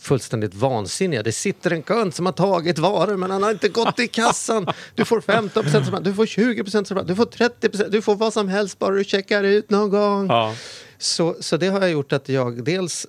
fullständigt 0.00 0.54
vansinniga. 0.54 1.22
Det 1.22 1.32
sitter 1.32 1.70
en 1.70 1.82
kund 1.82 2.14
som 2.14 2.26
har 2.26 2.32
tagit 2.32 2.78
varor 2.78 3.16
men 3.16 3.30
han 3.30 3.42
har 3.42 3.50
inte 3.50 3.68
gått 3.68 3.98
i 3.98 4.08
kassan. 4.08 4.66
Du 4.94 5.04
får 5.04 5.20
15% 5.20 5.84
rabatt, 5.84 6.04
du 6.04 6.14
får 6.14 6.26
20% 6.26 6.88
rabatt, 6.90 7.08
du 7.08 7.14
får 7.16 7.26
30%, 7.26 7.88
du 7.88 8.02
får 8.02 8.16
vad 8.16 8.32
som 8.32 8.48
helst 8.48 8.78
bara 8.78 8.94
du 8.94 9.04
checkar 9.04 9.44
ut 9.44 9.70
någon 9.70 9.90
gång. 9.90 10.26
Ja. 10.26 10.54
Så, 10.98 11.36
så 11.40 11.56
det 11.56 11.68
har 11.68 11.80
jag 11.80 11.90
gjort 11.90 12.12
att 12.12 12.28
jag 12.28 12.64
dels 12.64 13.06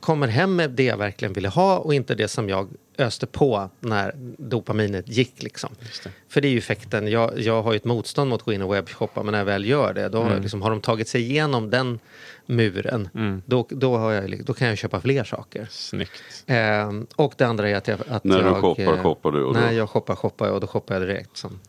kommer 0.00 0.28
hem 0.28 0.56
med 0.56 0.70
det 0.70 0.84
jag 0.84 0.96
verkligen 0.96 1.32
ville 1.32 1.48
ha 1.48 1.78
och 1.78 1.94
inte 1.94 2.14
det 2.14 2.28
som 2.28 2.48
jag 2.48 2.68
öste 2.98 3.26
på 3.26 3.70
när 3.80 4.12
dopaminet 4.38 5.08
gick. 5.08 5.42
Liksom. 5.42 5.70
För 6.28 6.40
det 6.40 6.48
är 6.48 6.50
ju 6.50 6.58
effekten. 6.58 7.08
Jag, 7.08 7.40
jag 7.40 7.62
har 7.62 7.72
ju 7.72 7.76
ett 7.76 7.84
motstånd 7.84 8.30
mot 8.30 8.40
att 8.40 8.44
gå 8.44 8.52
in 8.52 8.62
och 8.62 8.74
webbshoppa 8.74 9.22
men 9.22 9.32
när 9.32 9.38
jag 9.38 9.46
väl 9.46 9.64
gör 9.66 9.94
det 9.94 10.08
då 10.08 10.22
Mm. 10.22 10.42
liksom, 10.42 10.62
har 10.62 10.70
de 10.70 10.80
tagit 10.80 11.08
sig 11.08 11.22
igenom 11.22 11.70
den 11.70 11.98
muren. 12.46 13.08
Då, 13.46 13.66
då, 13.70 13.96
har 13.96 14.12
jag, 14.12 14.44
då 14.44 14.54
kan 14.54 14.68
jag 14.68 14.78
köpa 14.78 15.00
fler 15.00 15.24
saker. 15.24 15.66
Snyggt. 15.70 16.44
Ehm, 16.46 17.06
och 17.16 17.34
det 17.36 17.44
andra 17.44 17.68
är 17.70 17.74
att 17.74 17.88
jag... 17.88 17.98
Att 18.08 18.24
När 18.24 18.38
du 18.38 18.44
jag, 18.44 18.60
shoppar, 18.60 18.82
eh, 18.96 19.02
shoppar 19.02 19.32
du 19.32 19.44
och 19.44 19.54
då- 19.54 19.60
När 19.60 19.72
jag 19.72 19.88
shoppar, 19.90 20.14
shoppar 20.16 20.46
jag 20.46 20.54
och 20.54 20.60
då 20.60 20.66
shoppar 20.66 20.94
jag 20.94 21.02
direkt. 21.02 21.36
Som, 21.36 21.60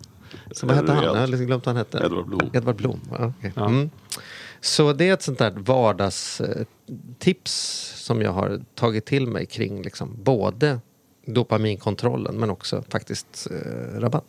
som 0.52 0.68
vad 0.68 0.78
hette 0.78 0.92
han? 0.92 1.04
Jag 1.04 1.16
har 1.16 1.28
liksom 1.28 1.46
glömt 1.48 1.66
vad 1.66 1.76
han 1.76 1.86
hette. 1.86 1.98
Edvard 2.06 2.26
Blom. 2.28 2.50
Edvard 2.54 2.76
Blom. 2.76 3.00
Ja, 3.12 3.34
okej. 3.40 3.54
mm. 3.58 3.90
Så 4.62 4.94
det 4.94 5.10
är 5.10 5.14
ett 5.14 5.22
sånt 5.22 5.40
där 5.40 5.52
vardagstips 5.52 7.52
som 8.06 8.22
jag 8.22 8.32
har 8.32 8.62
tagit 8.76 9.06
till 9.06 9.28
mig 9.28 9.46
kring 9.46 9.82
liksom 9.82 10.24
både 10.24 10.80
dopaminkontrollen 11.34 12.36
men 12.36 12.50
också 12.50 12.84
faktiskt 12.90 13.48
eh, 13.52 14.00
rabatt. 14.00 14.26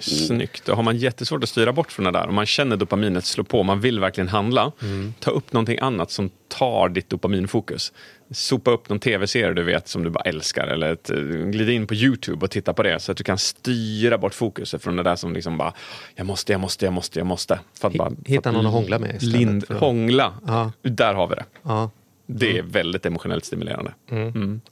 Snyggt. 0.00 0.64
Då 0.66 0.74
har 0.74 0.82
man 0.82 0.96
jättesvårt 0.96 1.42
att 1.42 1.48
styra 1.48 1.72
bort 1.72 1.92
från 1.92 2.04
det 2.04 2.10
där. 2.10 2.28
Om 2.28 2.34
man 2.34 2.46
känner 2.46 2.76
dopaminet 2.76 3.24
slå 3.24 3.44
på, 3.44 3.62
man 3.62 3.80
vill 3.80 4.00
verkligen 4.00 4.28
handla. 4.28 4.72
Ta 5.20 5.30
upp 5.30 5.52
någonting 5.52 5.78
annat 5.78 6.10
som 6.10 6.30
tar 6.48 6.88
ditt 6.88 7.08
dopaminfokus. 7.10 7.92
Sopa 8.30 8.70
upp 8.70 8.88
någon 8.88 8.98
tv-serie 9.00 9.54
du 9.54 9.62
vet 9.62 9.88
som 9.88 10.04
du 10.04 10.10
bara 10.10 10.20
älskar. 10.24 10.66
Eller 10.66 10.92
ett, 10.92 11.10
eh, 11.10 11.16
glid 11.18 11.68
in 11.70 11.86
på 11.86 11.94
YouTube 11.94 12.44
och 12.44 12.50
titta 12.50 12.72
på 12.72 12.82
det. 12.82 13.00
Så 13.00 13.12
att 13.12 13.18
du 13.18 13.24
kan 13.24 13.38
styra 13.38 14.18
bort 14.18 14.34
fokuset 14.34 14.82
från 14.82 14.96
det 14.96 15.02
där 15.02 15.16
som 15.16 15.32
liksom 15.32 15.58
bara 15.58 15.72
Jag 16.14 16.26
måste, 16.26 16.52
jag 16.52 16.60
måste, 16.60 16.84
jag 16.84 16.92
måste, 16.94 17.18
jag 17.20 17.26
måste. 17.26 17.60
För 17.80 17.88
att 17.88 17.94
bara, 17.94 18.12
hitta 18.26 18.42
för 18.42 18.48
att 18.50 18.54
någon 18.56 18.66
att 18.66 18.72
hångla 18.72 18.98
med 18.98 19.14
istället 19.14 19.34
Lind, 19.36 19.64
att- 19.68 19.76
hångla. 19.80 20.32
Ja. 20.46 20.72
Där 20.82 21.14
har 21.14 21.26
vi 21.28 21.34
det. 21.34 21.44
Ja. 21.62 21.90
Det 22.30 22.58
är 22.58 22.62
väldigt 22.62 23.06
emotionellt 23.06 23.44
stimulerande. 23.44 23.92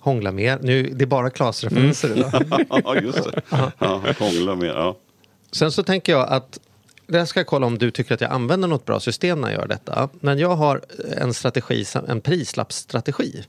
Hångla 0.01 0.33
mer. 0.33 0.59
Nu, 0.63 0.83
det 0.83 1.05
är 1.05 1.07
bara 1.07 1.31
Klas-referenser 1.31 2.09
Mm. 2.09 2.19
idag. 2.19 2.67
ja, 2.85 2.97
just 3.01 3.25
det. 3.25 3.41
Ja, 3.79 4.03
hångla 4.19 4.55
med. 4.55 4.69
Ja. 4.69 4.97
Sen 5.53 5.73
så 5.73 5.83
tänker 5.83 6.13
jag 6.13 6.29
att 6.29 6.59
det 7.07 7.19
här 7.19 7.25
ska 7.25 7.41
jag 7.41 7.47
kolla 7.47 7.67
om 7.67 7.79
du 7.79 7.91
tycker 7.91 8.15
att 8.15 8.21
jag 8.21 8.31
använder 8.31 8.69
något 8.69 8.85
bra 8.85 9.01
system 9.01 9.41
när 9.41 9.49
jag 9.51 9.61
gör 9.61 9.67
detta. 9.69 10.09
Men 10.21 10.39
jag 10.39 10.57
har 10.57 10.81
en 11.19 11.35
strategi, 11.35 11.85
som- 11.85 12.05
en 12.09 12.21
prislappsstrategi. 12.21 13.45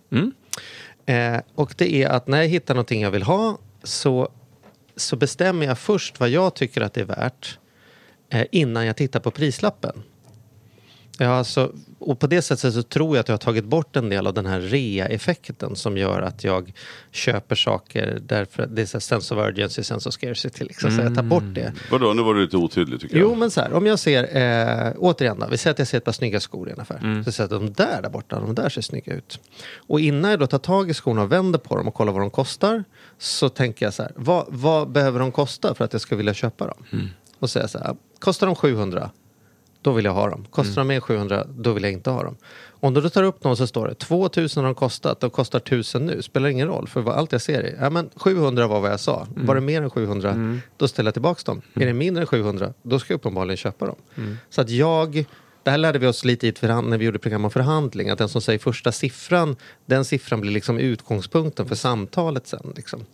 Eh, 1.06 1.38
och 1.56 1.74
det 1.78 2.04
är 2.04 2.10
att 2.10 2.28
när 2.28 2.38
jag 2.38 2.48
hittar 2.48 2.74
någonting 2.74 3.02
jag 3.02 3.12
vill 3.12 3.24
ha 3.24 3.58
så, 3.84 4.30
så 4.96 5.16
bestämmer 5.16 5.66
jag 5.66 5.80
först 5.80 6.20
vad 6.20 6.30
jag 6.30 6.54
tycker 6.56 6.82
att 6.82 6.94
det 6.94 7.02
är 7.02 7.06
värt 7.06 7.60
eh, 8.30 8.46
innan 8.52 8.86
jag 8.86 8.96
tittar 8.96 9.20
på 9.20 9.32
prislappen. 9.32 10.04
Ja, 11.20 11.28
alltså, 11.28 11.72
och 12.00 12.20
på 12.20 12.28
det 12.28 12.42
sättet 12.42 12.74
så 12.74 12.84
tror 12.84 13.16
jag 13.16 13.22
att 13.22 13.28
jag 13.28 13.34
har 13.34 13.38
tagit 13.38 13.66
bort 13.66 13.96
en 13.96 14.10
del 14.10 14.28
av 14.28 14.34
den 14.34 14.46
här 14.46 14.60
rea-effekten 14.60 15.76
som 15.76 15.98
gör 15.98 16.22
att 16.22 16.44
jag 16.44 16.74
köper 17.12 17.56
saker 17.56 18.20
därför 18.22 18.64
att 18.64 18.76
det 18.76 18.82
är 18.82 18.86
så 18.86 18.98
här 18.98 19.00
sense 19.00 19.36
of 19.36 19.48
urgency, 19.48 19.84
sense 19.84 20.10
of 20.10 20.14
scarcity. 20.14 20.64
Liksom, 20.64 20.92
Så 20.92 21.02
jag 21.02 21.16
tar 21.16 21.24
bort 21.24 21.44
det. 21.54 21.74
Vadå, 21.92 22.14
nu 22.14 22.22
var 22.22 22.34
du 22.34 22.42
lite 22.42 22.58
otydlig 22.58 23.02
tycker 23.02 23.18
jag. 23.18 23.24
Jo, 23.24 23.36
men 23.36 23.52
så 23.52 23.62
här, 23.62 23.74
om 23.74 23.86
jag 23.86 24.00
ser, 24.00 24.38
eh, 24.38 24.94
återigen 24.98 25.40
då, 25.40 25.48
vi 25.48 25.58
säger 25.58 25.72
att 25.72 25.80
jag 25.80 25.88
ser 25.88 25.98
ett 25.98 26.06
par 26.06 26.12
snygga 26.12 26.40
skor 26.40 26.70
i 26.70 26.72
en 26.72 26.80
affär. 26.80 27.00
Mm. 27.04 27.24
Så 27.24 27.32
säger 27.32 27.50
jag 27.50 27.64
att 27.64 27.76
de 27.76 27.84
där 27.84 28.02
där 28.02 28.10
borta, 28.10 28.40
de 28.40 28.56
där 28.56 28.70
ser 28.70 28.82
snygga 28.82 29.14
ut. 29.14 29.40
Och 29.88 30.00
innan 30.00 30.32
jag 30.32 30.40
då 30.40 30.48
tar 30.48 30.58
tag 30.58 30.90
i 30.90 30.94
skorna 30.94 31.22
och 31.22 31.32
vänder 31.32 31.60
på 31.60 31.78
dem 31.78 31.88
och 31.88 31.94
kollar 31.94 32.14
vad 32.14 32.22
de 32.22 32.30
kostar. 32.30 32.84
Så 33.18 33.50
tänker 33.50 33.86
jag 33.86 33.94
så 33.94 34.04
här, 34.04 34.12
vad, 34.16 34.46
vad 34.50 34.92
behöver 34.92 35.20
de 35.20 35.32
kosta 35.32 35.76
för 35.76 35.86
att 35.86 35.94
jag 35.94 36.02
ska 36.02 36.16
vilja 36.16 36.34
köpa 36.34 36.68
dem? 36.68 36.84
Mm. 36.94 37.08
Och 37.40 37.50
säger 37.50 37.68
så 37.68 37.80
här, 37.80 37.96
kostar 38.20 38.48
de 38.48 38.56
700? 38.56 39.12
Då 39.88 39.94
vill 39.94 40.06
jag 40.06 40.14
ha 40.14 40.30
dem. 40.30 40.46
Kostar 40.50 40.82
de 40.82 40.88
mer 40.88 40.96
än 40.96 41.02
700, 41.02 41.46
då 41.50 41.74
vill 41.74 41.84
jag 41.84 41.92
inte 41.92 42.10
ha 42.10 42.24
dem. 42.24 42.36
Om 42.80 42.94
du 42.94 43.02
då 43.02 43.10
tar 43.10 43.24
upp 43.24 43.44
någon 43.44 43.58
så 43.58 43.68
står 43.68 43.88
det 43.88 43.94
2000 43.94 44.64
har 44.64 44.70
de 44.70 44.76
kostat, 44.76 45.20
de 45.20 45.30
kostar 45.30 45.60
1000 45.60 46.06
nu. 46.06 46.22
Spelar 46.22 46.50
ingen 46.50 46.68
roll, 46.68 46.88
för 46.88 47.02
vad 47.02 47.16
allt 47.16 47.32
jag 47.32 47.42
ser 47.42 47.64
är, 47.64 47.78
ja 47.82 47.90
men 47.90 48.10
700 48.16 48.68
var 48.68 48.80
vad 48.80 48.92
jag 48.92 49.00
sa. 49.00 49.28
Var 49.36 49.56
det 49.56 49.62
mer 49.62 49.82
än 49.82 49.90
700, 49.90 50.60
då 50.78 50.88
ställer 50.88 51.08
jag 51.08 51.14
tillbaka 51.14 51.42
dem. 51.46 51.62
Är 51.74 51.86
det 51.86 51.94
mindre 51.94 52.22
än 52.22 52.28
700, 52.28 52.74
då 52.82 53.00
ska 53.00 53.14
jag 53.14 53.18
uppenbarligen 53.18 53.58
köpa 53.58 53.86
dem. 53.86 53.96
Så 54.50 54.62
att 54.62 54.70
jag, 54.70 55.26
det 55.68 55.72
här 55.72 55.78
lärde 55.78 56.00
vi 56.00 56.08
oss 56.08 56.26
lite 56.26 56.48
i 56.48 56.52
förhand, 56.54 56.90
när 56.90 56.98
vi 56.98 57.06
gjorde 57.06 57.20
program 57.20 57.46
om 57.46 57.52
förhandling, 57.52 58.10
att 58.10 58.18
den 58.18 58.30
som 58.30 58.42
säger 58.42 58.60
första 58.60 58.92
siffran, 58.92 59.56
den 59.86 60.06
siffran 60.06 60.42
blir 60.42 60.52
liksom 60.52 60.80
utgångspunkten 60.80 61.66
för 61.68 61.76
samtalet 61.76 62.48
sen. 62.48 62.74
Liksom. 62.76 63.06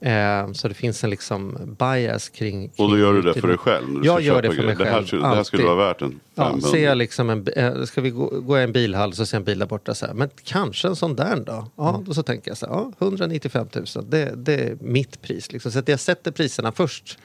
Eh, 0.00 0.52
så 0.52 0.68
det 0.68 0.74
finns 0.74 1.04
en 1.04 1.10
liksom 1.10 1.58
bias 1.78 2.28
kring... 2.28 2.68
kring 2.68 2.84
Och 2.84 2.90
då 2.90 2.98
gör 2.98 3.12
du 3.12 3.22
det 3.22 3.34
för 3.40 3.48
dig 3.48 3.56
själv? 3.58 4.00
Jag 4.04 4.20
gör 4.20 4.42
det 4.42 4.52
för 4.52 4.62
mig 4.62 4.74
grejer. 4.74 4.78
Det 4.78 4.84
här, 4.84 4.92
själv, 4.92 5.06
skulle- 5.06 5.22
det 5.22 5.34
här 5.34 5.42
skulle 5.44 5.62
alltid. 5.62 5.76
vara 5.76 5.88
värt 5.88 6.02
en 6.02 6.20
Ja, 6.34 6.42
500. 6.44 6.68
ser 6.68 6.84
jag 6.84 6.98
liksom 6.98 7.30
en, 7.30 7.46
eh, 7.56 7.82
ska 7.84 8.00
vi 8.00 8.10
gå, 8.10 8.40
gå 8.40 8.58
i 8.58 8.62
en 8.62 8.72
bilhall 8.72 9.12
så 9.14 9.26
ser 9.26 9.36
jag 9.36 9.40
en 9.40 9.44
bil 9.44 9.58
där 9.58 9.66
borta 9.66 9.94
så 9.94 10.06
här, 10.06 10.14
men 10.14 10.30
kanske 10.44 10.88
en 10.88 10.96
sån 10.96 11.16
där 11.16 11.36
då? 11.46 11.70
Ja, 11.76 11.88
Mm. 11.90 12.04
då 12.04 12.14
så 12.14 12.22
tänker 12.22 12.50
jag 12.50 12.58
så 12.58 12.66
här, 12.66 12.72
ja, 12.74 12.92
195 12.98 13.66
000, 13.74 13.84
det, 14.10 14.32
det 14.36 14.54
är 14.54 14.76
mitt 14.80 15.22
pris. 15.22 15.52
Liksom. 15.52 15.72
Så 15.72 15.78
att 15.78 15.88
jag 15.88 16.00
sätter 16.00 16.30
priserna 16.30 16.72
först. 16.72 17.18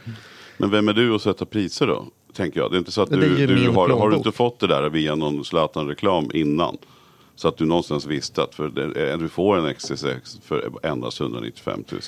Men 0.58 0.72
vem 0.72 0.88
är 0.88 0.94
du 0.94 1.16
att 1.16 1.22
sätta 1.22 1.46
priser 1.46 1.88
då? 1.88 2.08
Tänker 2.36 2.60
jag. 2.60 2.72
Det 2.72 2.76
är 2.78 2.80
inte 2.80 2.92
så 2.92 3.02
att 3.02 3.10
du, 3.10 3.40
ju 3.40 3.48
du 3.48 3.70
har, 3.70 3.90
har 3.90 4.10
du 4.10 4.16
inte 4.16 4.32
fått 4.32 4.60
det 4.60 4.68
där 4.68 4.90
via 4.90 5.16
någon 5.16 5.46
Zlatan-reklam 5.46 6.30
innan? 6.34 6.78
Så 7.36 7.48
att 7.48 7.58
du 7.58 7.66
någonstans 7.66 8.06
visste 8.06 8.44
att 8.44 8.56
för 8.56 8.70
det, 8.70 9.18
du 9.18 9.30
får 9.30 9.58
en 9.58 9.66
XC6 9.66 10.42
för 10.44 10.72
endast 10.84 11.22
195 11.22 11.84
000. 11.92 12.02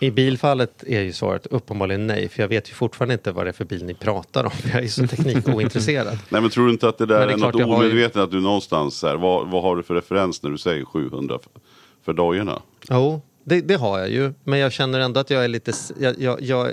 I 0.00 0.10
bilfallet 0.10 0.84
är 0.86 1.00
ju 1.00 1.12
svaret 1.12 1.46
uppenbarligen 1.46 2.06
nej, 2.06 2.28
för 2.28 2.42
jag 2.42 2.48
vet 2.48 2.70
ju 2.70 2.74
fortfarande 2.74 3.14
inte 3.14 3.32
vad 3.32 3.46
det 3.46 3.50
är 3.50 3.52
för 3.52 3.64
bil 3.64 3.84
ni 3.84 3.94
pratar 3.94 4.44
om. 4.44 4.50
Jag 4.72 4.84
är 4.84 4.88
så 4.88 5.06
teknikointresserad. 5.06 6.18
Nej 6.28 6.40
men 6.40 6.50
tror 6.50 6.66
du 6.66 6.72
inte 6.72 6.88
att 6.88 6.98
det 6.98 7.06
där 7.06 7.18
Men 7.18 7.28
det 7.28 7.32
är, 7.32 7.48
är 7.48 7.52
något 7.52 7.54
har 7.54 7.82
ju- 7.82 7.88
omedvetet 7.88 8.16
att 8.16 8.30
du 8.30 8.40
någonstans 8.40 9.02
här, 9.02 9.16
vad, 9.16 9.50
vad 9.50 9.62
har 9.62 9.76
du 9.76 9.82
för 9.82 9.94
referens 9.94 10.42
när 10.42 10.50
du 10.50 10.58
säger 10.58 10.84
700 10.84 11.38
för, 11.42 11.50
för 12.04 12.12
dojorna? 12.12 12.62
Jo, 12.90 13.20
det, 13.44 13.60
det 13.60 13.74
har 13.74 13.98
jag 13.98 14.10
ju. 14.10 14.32
Men 14.44 14.58
jag 14.58 14.72
känner 14.72 15.00
ändå 15.00 15.20
att 15.20 15.30
jag 15.30 15.44
är 15.44 15.48
lite... 15.48 15.72
Jag, 16.00 16.14
jag, 16.18 16.42
jag, 16.42 16.72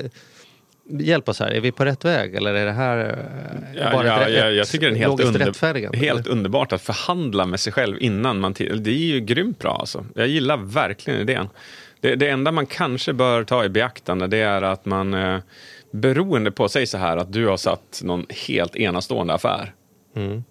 hjälp 0.99 1.29
oss 1.29 1.39
här, 1.39 1.51
är 1.51 1.61
vi 1.61 1.71
på 1.71 1.85
rätt 1.85 2.05
väg? 2.05 2.35
Eller 2.35 2.53
är 2.53 2.65
det 2.65 2.71
här 2.71 2.97
eh, 2.97 3.81
Ja, 3.81 3.91
bara 3.91 4.07
ja, 4.07 4.27
ett, 4.27 4.35
ja, 4.35 4.49
jag 4.49 4.67
tycker 4.67 4.89
det 4.89 4.95
är 4.95 4.97
helt, 4.97 5.21
under, 5.21 5.95
helt 5.95 6.27
underbart 6.27 6.73
att 6.73 6.81
förhandla 6.81 7.45
med 7.45 7.59
sig 7.59 7.73
själv 7.73 7.97
innan 7.99 8.39
man... 8.39 8.53
Det 8.53 8.91
är 8.91 8.93
ju 8.93 9.19
grymt 9.19 9.59
bra 9.59 9.77
alltså. 9.79 10.05
Jag 10.15 10.27
gillar 10.27 10.57
verkligen 10.57 11.19
idén. 11.19 11.49
Det, 11.99 12.15
det 12.15 12.29
enda 12.29 12.51
man 12.51 12.65
kanske 12.65 13.13
bör 13.13 13.43
ta 13.43 13.65
i 13.65 13.69
beaktande 13.69 14.27
det 14.27 14.37
är 14.37 14.61
att 14.61 14.85
man 14.85 15.13
eh, 15.13 15.39
beroende 15.91 16.51
på, 16.51 16.69
säg 16.69 16.87
så 16.87 16.97
här 16.97 17.17
att 17.17 17.33
du 17.33 17.47
har 17.47 17.57
satt 17.57 18.01
någon 18.03 18.25
helt 18.47 18.75
enastående 18.75 19.33
affär. 19.33 19.73
Mm. 20.15 20.43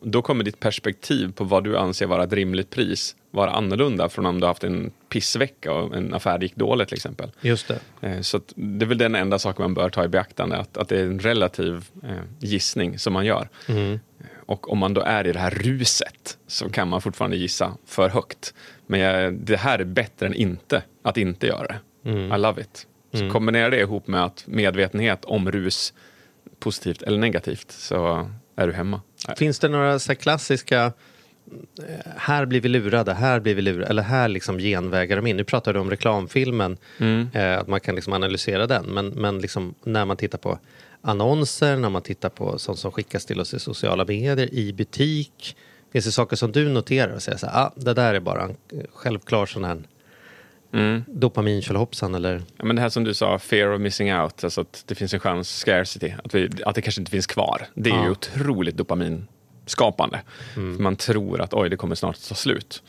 Då 0.00 0.22
kommer 0.22 0.44
ditt 0.44 0.60
perspektiv 0.60 1.32
på 1.32 1.44
vad 1.44 1.64
du 1.64 1.76
anser 1.78 2.06
vara 2.06 2.24
ett 2.24 2.32
rimligt 2.32 2.70
pris 2.70 3.16
vara 3.36 3.50
annorlunda 3.50 4.08
från 4.08 4.26
om 4.26 4.40
du 4.40 4.44
har 4.46 4.50
haft 4.50 4.64
en 4.64 4.90
pissvecka 5.08 5.72
och 5.72 5.96
en 5.96 6.14
affär 6.14 6.38
gick 6.42 6.56
dåligt 6.56 6.88
till 6.88 6.96
exempel. 6.96 7.30
Just 7.40 7.68
det. 7.68 7.80
Eh, 8.00 8.20
Så 8.20 8.40
det 8.54 8.84
är 8.84 8.88
väl 8.88 8.98
den 8.98 9.14
enda 9.14 9.38
saken 9.38 9.62
man 9.62 9.74
bör 9.74 9.90
ta 9.90 10.04
i 10.04 10.08
beaktande, 10.08 10.56
att, 10.56 10.76
att 10.76 10.88
det 10.88 11.00
är 11.00 11.04
en 11.04 11.18
relativ 11.18 11.84
eh, 12.02 12.10
gissning 12.40 12.98
som 12.98 13.12
man 13.12 13.26
gör. 13.26 13.48
Mm. 13.68 14.00
Och 14.46 14.72
om 14.72 14.78
man 14.78 14.94
då 14.94 15.00
är 15.00 15.26
i 15.26 15.32
det 15.32 15.38
här 15.38 15.50
ruset 15.50 16.38
så 16.46 16.68
kan 16.70 16.88
man 16.88 17.00
fortfarande 17.00 17.36
gissa 17.36 17.72
för 17.86 18.08
högt. 18.08 18.54
Men 18.86 19.00
jag, 19.00 19.34
det 19.34 19.56
här 19.56 19.78
är 19.78 19.84
bättre 19.84 20.26
än 20.26 20.34
inte 20.34 20.82
att 21.02 21.16
inte 21.16 21.46
göra 21.46 21.66
det. 21.66 22.10
Mm. 22.10 22.32
I 22.32 22.38
love 22.38 22.62
it. 22.62 22.86
Så 23.12 23.30
kombinera 23.30 23.70
det 23.70 23.80
ihop 23.80 24.06
med 24.06 24.24
att 24.24 24.44
medvetenhet 24.46 25.24
om 25.24 25.52
rus, 25.52 25.94
positivt 26.58 27.02
eller 27.02 27.18
negativt, 27.18 27.70
så 27.70 28.30
är 28.56 28.66
du 28.66 28.72
hemma. 28.72 29.00
Finns 29.36 29.58
det 29.58 29.68
några 29.68 29.98
så 29.98 30.14
klassiska 30.14 30.92
eh, 31.78 32.12
här 32.16 32.46
blir 32.46 32.60
vi 32.60 32.68
lurade, 32.68 33.14
här 33.14 33.40
blir 33.40 33.54
vi 33.54 33.62
lurade, 33.62 33.86
eller 33.86 34.02
här 34.02 34.28
liksom 34.28 34.58
genvägar 34.58 35.16
de 35.16 35.26
in. 35.26 35.36
Nu 35.36 35.44
pratar 35.44 35.72
du 35.74 35.80
om 35.80 35.90
reklamfilmen, 35.90 36.76
Mm. 36.98 37.28
eh, 37.34 37.58
att 37.58 37.66
man 37.68 37.80
kan 37.80 37.94
liksom 37.94 38.12
analysera 38.12 38.66
den. 38.66 38.84
Men, 38.84 39.08
men 39.08 39.38
liksom 39.38 39.74
när 39.84 40.04
man 40.04 40.16
tittar 40.16 40.38
på 40.38 40.58
annonser, 41.02 41.76
när 41.76 41.88
man 41.90 42.02
tittar 42.02 42.28
på 42.28 42.58
sånt 42.58 42.78
som 42.78 42.92
skickas 42.92 43.26
till 43.26 43.40
oss 43.40 43.54
i 43.54 43.58
sociala 43.60 44.04
medier, 44.04 44.54
i 44.54 44.72
butik. 44.72 45.56
Finns 45.92 46.04
det 46.04 46.12
saker 46.12 46.36
som 46.36 46.52
du 46.52 46.68
noterar 46.68 47.14
och 47.14 47.22
säger 47.22 47.38
så 47.38 47.46
här, 47.46 47.62
ah, 47.64 47.72
det 47.76 47.94
där 47.94 48.14
är 48.14 48.20
bara 48.20 48.42
en 48.42 48.50
eh, 48.50 48.78
självklar 48.92 49.46
sån 49.46 49.64
här 49.64 49.82
Mm. 50.72 51.04
dopamin 51.06 51.62
hoppsan 51.76 52.14
eller 52.14 52.42
Ja, 52.56 52.64
men 52.64 52.76
det 52.76 52.82
här 52.82 52.88
som 52.88 53.04
du 53.04 53.14
sa, 53.14 53.38
fear 53.38 53.74
of 53.74 53.80
missing 53.80 54.14
out, 54.14 54.44
alltså 54.44 54.60
att 54.60 54.82
det 54.86 54.94
finns 54.94 55.14
en 55.14 55.20
chans, 55.20 55.56
scarcity, 55.58 56.14
att, 56.24 56.34
vi, 56.34 56.50
att 56.64 56.74
det 56.74 56.82
kanske 56.82 57.00
inte 57.00 57.10
finns 57.10 57.26
kvar. 57.26 57.66
Det 57.74 57.90
är 57.90 57.94
ju 57.94 58.04
Ja. 58.04 58.10
otroligt 58.10 58.76
dopaminskapande. 58.76 60.20
För 60.54 60.60
man 60.60 60.96
tror 60.96 61.40
att 61.40 61.54
oj, 61.54 61.70
det 61.70 61.76
kommer 61.76 61.94
snart 61.94 62.28
ta 62.28 62.34
slut. 62.34 62.82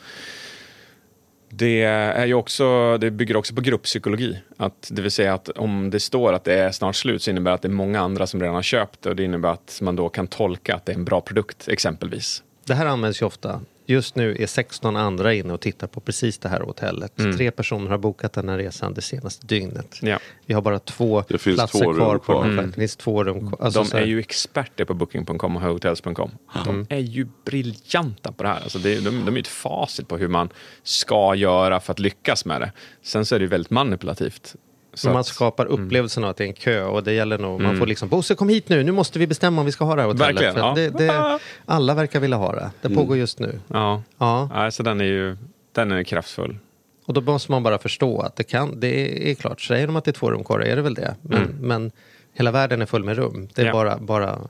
Det, 1.50 1.82
är 1.82 2.26
ju 2.26 2.34
också, 2.34 2.98
det 2.98 3.10
bygger 3.10 3.36
också 3.36 3.54
på 3.54 3.60
grupppsykologi. 3.60 4.38
Att, 4.56 4.88
det 4.92 5.02
vill 5.02 5.10
säga 5.10 5.34
att 5.34 5.48
om 5.48 5.90
det 5.90 6.00
står 6.00 6.32
att 6.32 6.44
det 6.44 6.54
är 6.54 6.70
snart 6.70 6.96
slut 6.96 7.22
så 7.22 7.30
innebär 7.30 7.50
det 7.50 7.54
att 7.54 7.62
det 7.62 7.68
är 7.68 7.72
många 7.72 8.00
andra 8.00 8.26
som 8.26 8.40
redan 8.40 8.54
har 8.54 8.62
köpt 8.62 9.02
det 9.02 9.10
och 9.10 9.16
det 9.16 9.24
innebär 9.24 9.48
att 9.48 9.78
man 9.82 9.96
då 9.96 10.08
kan 10.08 10.26
tolka 10.26 10.74
att 10.74 10.86
det 10.86 10.92
är 10.92 10.96
en 10.96 11.04
bra 11.04 11.20
produkt 11.20 11.68
exempelvis. 11.68 12.42
Det 12.66 12.74
här 12.74 12.86
används 12.86 13.22
ju 13.22 13.26
ofta. 13.26 13.60
Just 13.90 14.16
nu 14.16 14.36
är 14.38 14.46
16 14.46 14.96
andra 14.96 15.34
inne 15.34 15.52
och 15.52 15.60
tittar 15.60 15.86
på 15.86 16.00
precis 16.00 16.38
det 16.38 16.48
här 16.48 16.60
hotellet. 16.60 17.12
Tre 17.16 17.50
personer 17.50 17.90
har 17.90 17.98
bokat 17.98 18.32
den 18.32 18.48
här 18.48 18.58
resan 18.58 18.94
det 18.94 19.00
senaste 19.02 19.46
dygnet. 19.46 19.98
Ja. 20.02 20.18
Vi 20.46 20.54
har 20.54 20.62
bara 20.62 20.78
två 20.78 21.24
Det 21.28 21.38
finns 21.38 21.56
platser 21.56 21.78
två 21.78 21.92
rum 21.92 21.96
kvar 21.96 22.18
på 22.18 22.24
kvar. 22.24 22.34
den 22.34 22.44
här 22.44 22.50
flighten. 22.50 22.70
Det 22.70 22.80
finns 22.80 22.96
två 22.96 23.24
rum 23.24 23.48
kvar. 23.48 23.64
Alltså, 23.64 23.82
de 23.82 23.96
är 23.98 24.06
ju 24.06 24.18
experter 24.18 24.84
på 24.84 24.94
booking.com 24.94 25.56
och 25.56 25.62
hotels.com. 25.62 26.30
De 26.64 26.86
är 26.88 26.98
ju 26.98 27.26
briljanta 27.44 28.32
på 28.32 28.42
det 28.42 28.48
här. 28.48 28.60
Alltså 28.62 28.78
det, 28.78 28.94
de, 28.94 29.10
de 29.10 29.28
är 29.28 29.32
ju 29.32 29.40
ett 29.40 29.46
facit 29.48 30.08
på 30.08 30.16
hur 30.16 30.28
man 30.28 30.48
ska 30.82 31.34
göra 31.34 31.80
för 31.80 31.92
att 31.92 31.98
lyckas 31.98 32.44
med 32.44 32.60
det. 32.60 32.72
Sen 33.02 33.26
så 33.26 33.34
är 33.34 33.38
det 33.38 33.42
ju 33.42 33.48
väldigt 33.48 33.70
manipulativt. 33.70 34.56
Så 34.98 35.10
man 35.10 35.24
skapar 35.24 35.66
upplevelsen 35.66 36.24
av 36.24 36.30
att 36.30 36.36
det 36.36 36.44
är 36.44 36.48
en 36.48 36.52
kö 36.54 36.84
och 36.84 37.04
det 37.04 37.12
gäller 37.12 37.38
nog, 37.38 37.60
man 37.60 37.78
får 37.78 37.86
liksom 37.86 38.08
Bosse 38.08 38.34
kom 38.34 38.48
hit 38.48 38.68
nu, 38.68 38.82
nu 38.84 38.92
måste 38.92 39.18
vi 39.18 39.26
bestämma 39.26 39.60
om 39.60 39.66
vi 39.66 39.72
ska 39.72 39.84
ha 39.84 39.94
det 39.94 40.02
här 40.02 40.08
hotellet. 40.08 40.42
Verkligen, 40.42 40.56
ja. 40.66 40.74
det, 40.74 40.88
det, 40.90 41.38
alla 41.64 41.94
verkar 41.94 42.20
vilja 42.20 42.36
ha 42.36 42.52
det. 42.52 42.70
Det 42.82 42.90
pågår 42.94 43.16
just 43.16 43.38
nu. 43.38 43.60
Ja, 43.68 44.02
Ja. 44.18 44.50
ja. 44.54 44.70
så 44.70 44.82
den 44.82 45.00
är 45.00 45.04
ju 45.04 45.36
den 45.72 45.92
är 45.92 46.02
kraftfull. 46.02 46.58
Och 47.06 47.14
då 47.14 47.20
måste 47.20 47.50
man 47.50 47.62
bara 47.62 47.78
förstå 47.78 48.20
att 48.20 48.36
det 48.36 48.44
kan, 48.44 48.80
det 48.80 49.30
är 49.30 49.34
klart, 49.34 49.60
säger 49.60 49.86
de 49.86 49.96
att 49.96 50.04
det 50.04 50.10
är 50.10 50.12
två 50.12 50.30
rum 50.30 50.44
kvar, 50.44 50.60
är 50.60 50.76
det 50.76 50.82
väl 50.82 50.94
det. 50.94 51.14
Men, 51.22 51.56
men 51.60 51.90
hela 52.32 52.50
världen 52.50 52.82
är 52.82 52.86
full 52.86 53.04
med 53.04 53.16
rum. 53.16 53.48
Det 53.54 53.62
är 53.62 53.66
Ja. 53.66 53.72
bara, 53.72 53.98
bara 53.98 54.28
mm, 54.30 54.48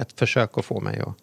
ett 0.00 0.12
försök 0.18 0.58
att 0.58 0.64
få 0.64 0.80
mig 0.80 1.00
att 1.00 1.14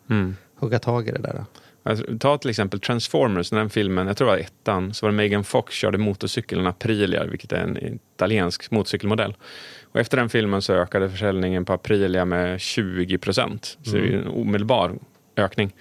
hugga 0.59 0.79
tag 0.79 1.07
i 1.07 1.11
det 1.11 1.19
där. 1.19 1.45
Alltså, 1.87 2.05
Ta 2.19 2.37
till 2.37 2.49
exempel 2.49 2.79
Transformers, 2.79 3.49
den 3.49 3.69
filmen, 3.69 4.07
jag 4.07 4.17
tror 4.17 4.27
det 4.27 4.31
var 4.31 4.39
ettan, 4.39 4.93
så 4.93 5.05
var 5.05 5.11
det 5.11 5.17
Megan 5.17 5.43
Fox 5.43 5.75
körde 5.75 5.97
motorcykeln 5.97 6.67
Aprilia, 6.67 7.25
vilket 7.25 7.51
är 7.51 7.57
en 7.57 7.99
italiensk 8.15 8.71
motorcykelmodell. 8.71 9.35
Och 9.83 9.99
efter 9.99 10.17
den 10.17 10.29
filmen 10.29 10.61
så 10.61 10.73
ökade 10.73 11.09
försäljningen 11.09 11.65
på 11.65 11.73
Aprilia 11.73 12.25
med 12.25 12.61
20 12.61 13.17
procent. 13.17 13.77
Så 13.83 13.91
det 13.91 14.01
är 14.01 14.05
ju 14.05 14.21
en 14.21 14.27
omedelbar 14.27 14.93
ökning. 15.35 15.73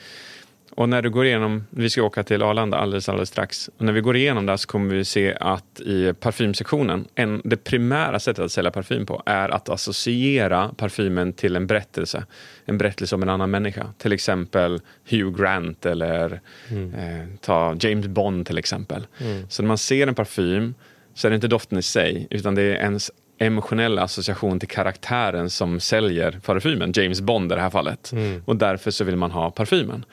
Och 0.77 0.89
när 0.89 1.03
du 1.03 1.11
går 1.11 1.27
igenom, 1.27 1.67
vi 1.71 1.91
ska 1.91 2.03
åka 2.03 2.23
till 2.23 2.43
Arlanda 2.43 2.77
alldeles, 2.77 3.09
alldeles 3.09 3.29
strax. 3.29 3.71
Och 3.79 3.85
när 3.85 3.93
vi 3.93 4.01
går 4.01 4.17
igenom 4.17 4.47
där 4.47 4.57
så 4.57 4.69
kommer 4.69 4.95
vi 4.95 5.05
se 5.05 5.37
att 5.41 5.81
i 5.81 6.13
parfymsektionen, 6.21 7.05
en, 7.15 7.41
det 7.45 7.57
primära 7.57 8.19
sättet 8.19 8.45
att 8.45 8.53
sälja 8.53 8.71
parfym 8.71 9.07
på 9.07 9.23
är 9.27 9.49
att 9.49 9.69
associera 9.69 10.71
parfymen 10.77 11.33
till 11.33 11.57
en 11.57 11.67
berättelse. 11.67 12.25
En 12.65 12.79
berättelse 12.79 13.15
om 13.15 13.23
en 13.23 13.29
annan 13.29 13.51
människa. 13.51 13.87
Till 13.99 14.13
exempel 14.13 14.81
Hugh 15.11 15.43
Grant 15.43 15.87
eller 15.87 16.41
eh, 16.71 17.29
ta 17.41 17.77
James 17.81 18.07
Bond 18.07 18.47
till 18.47 18.59
exempel. 18.59 19.07
Så 19.49 19.63
när 19.63 19.69
man 19.69 19.79
ser 19.79 20.07
en 20.07 20.15
parfym 20.15 20.75
så 21.15 21.29
är 21.29 21.31
det 21.31 21.35
inte 21.35 21.49
doften 21.49 21.79
i 21.79 21.83
sig, 21.83 22.27
utan 22.31 22.55
det 22.55 22.63
är 22.63 22.75
ens 22.75 23.11
emotionella 23.39 24.03
association 24.03 24.61
till 24.61 24.69
karaktären 24.69 25.51
som 25.51 25.81
säljer 25.81 26.41
parfymen, 26.45 26.93
James 26.95 27.21
Bond 27.21 27.53
i 27.53 27.55
det 27.55 27.61
här 27.61 27.71
fallet. 27.71 28.13
Och 28.45 28.57
därför 28.57 28.91
så 28.91 29.05
vill 29.05 29.17
man 29.17 29.31
ha 29.31 29.51
parfymen. 29.51 30.05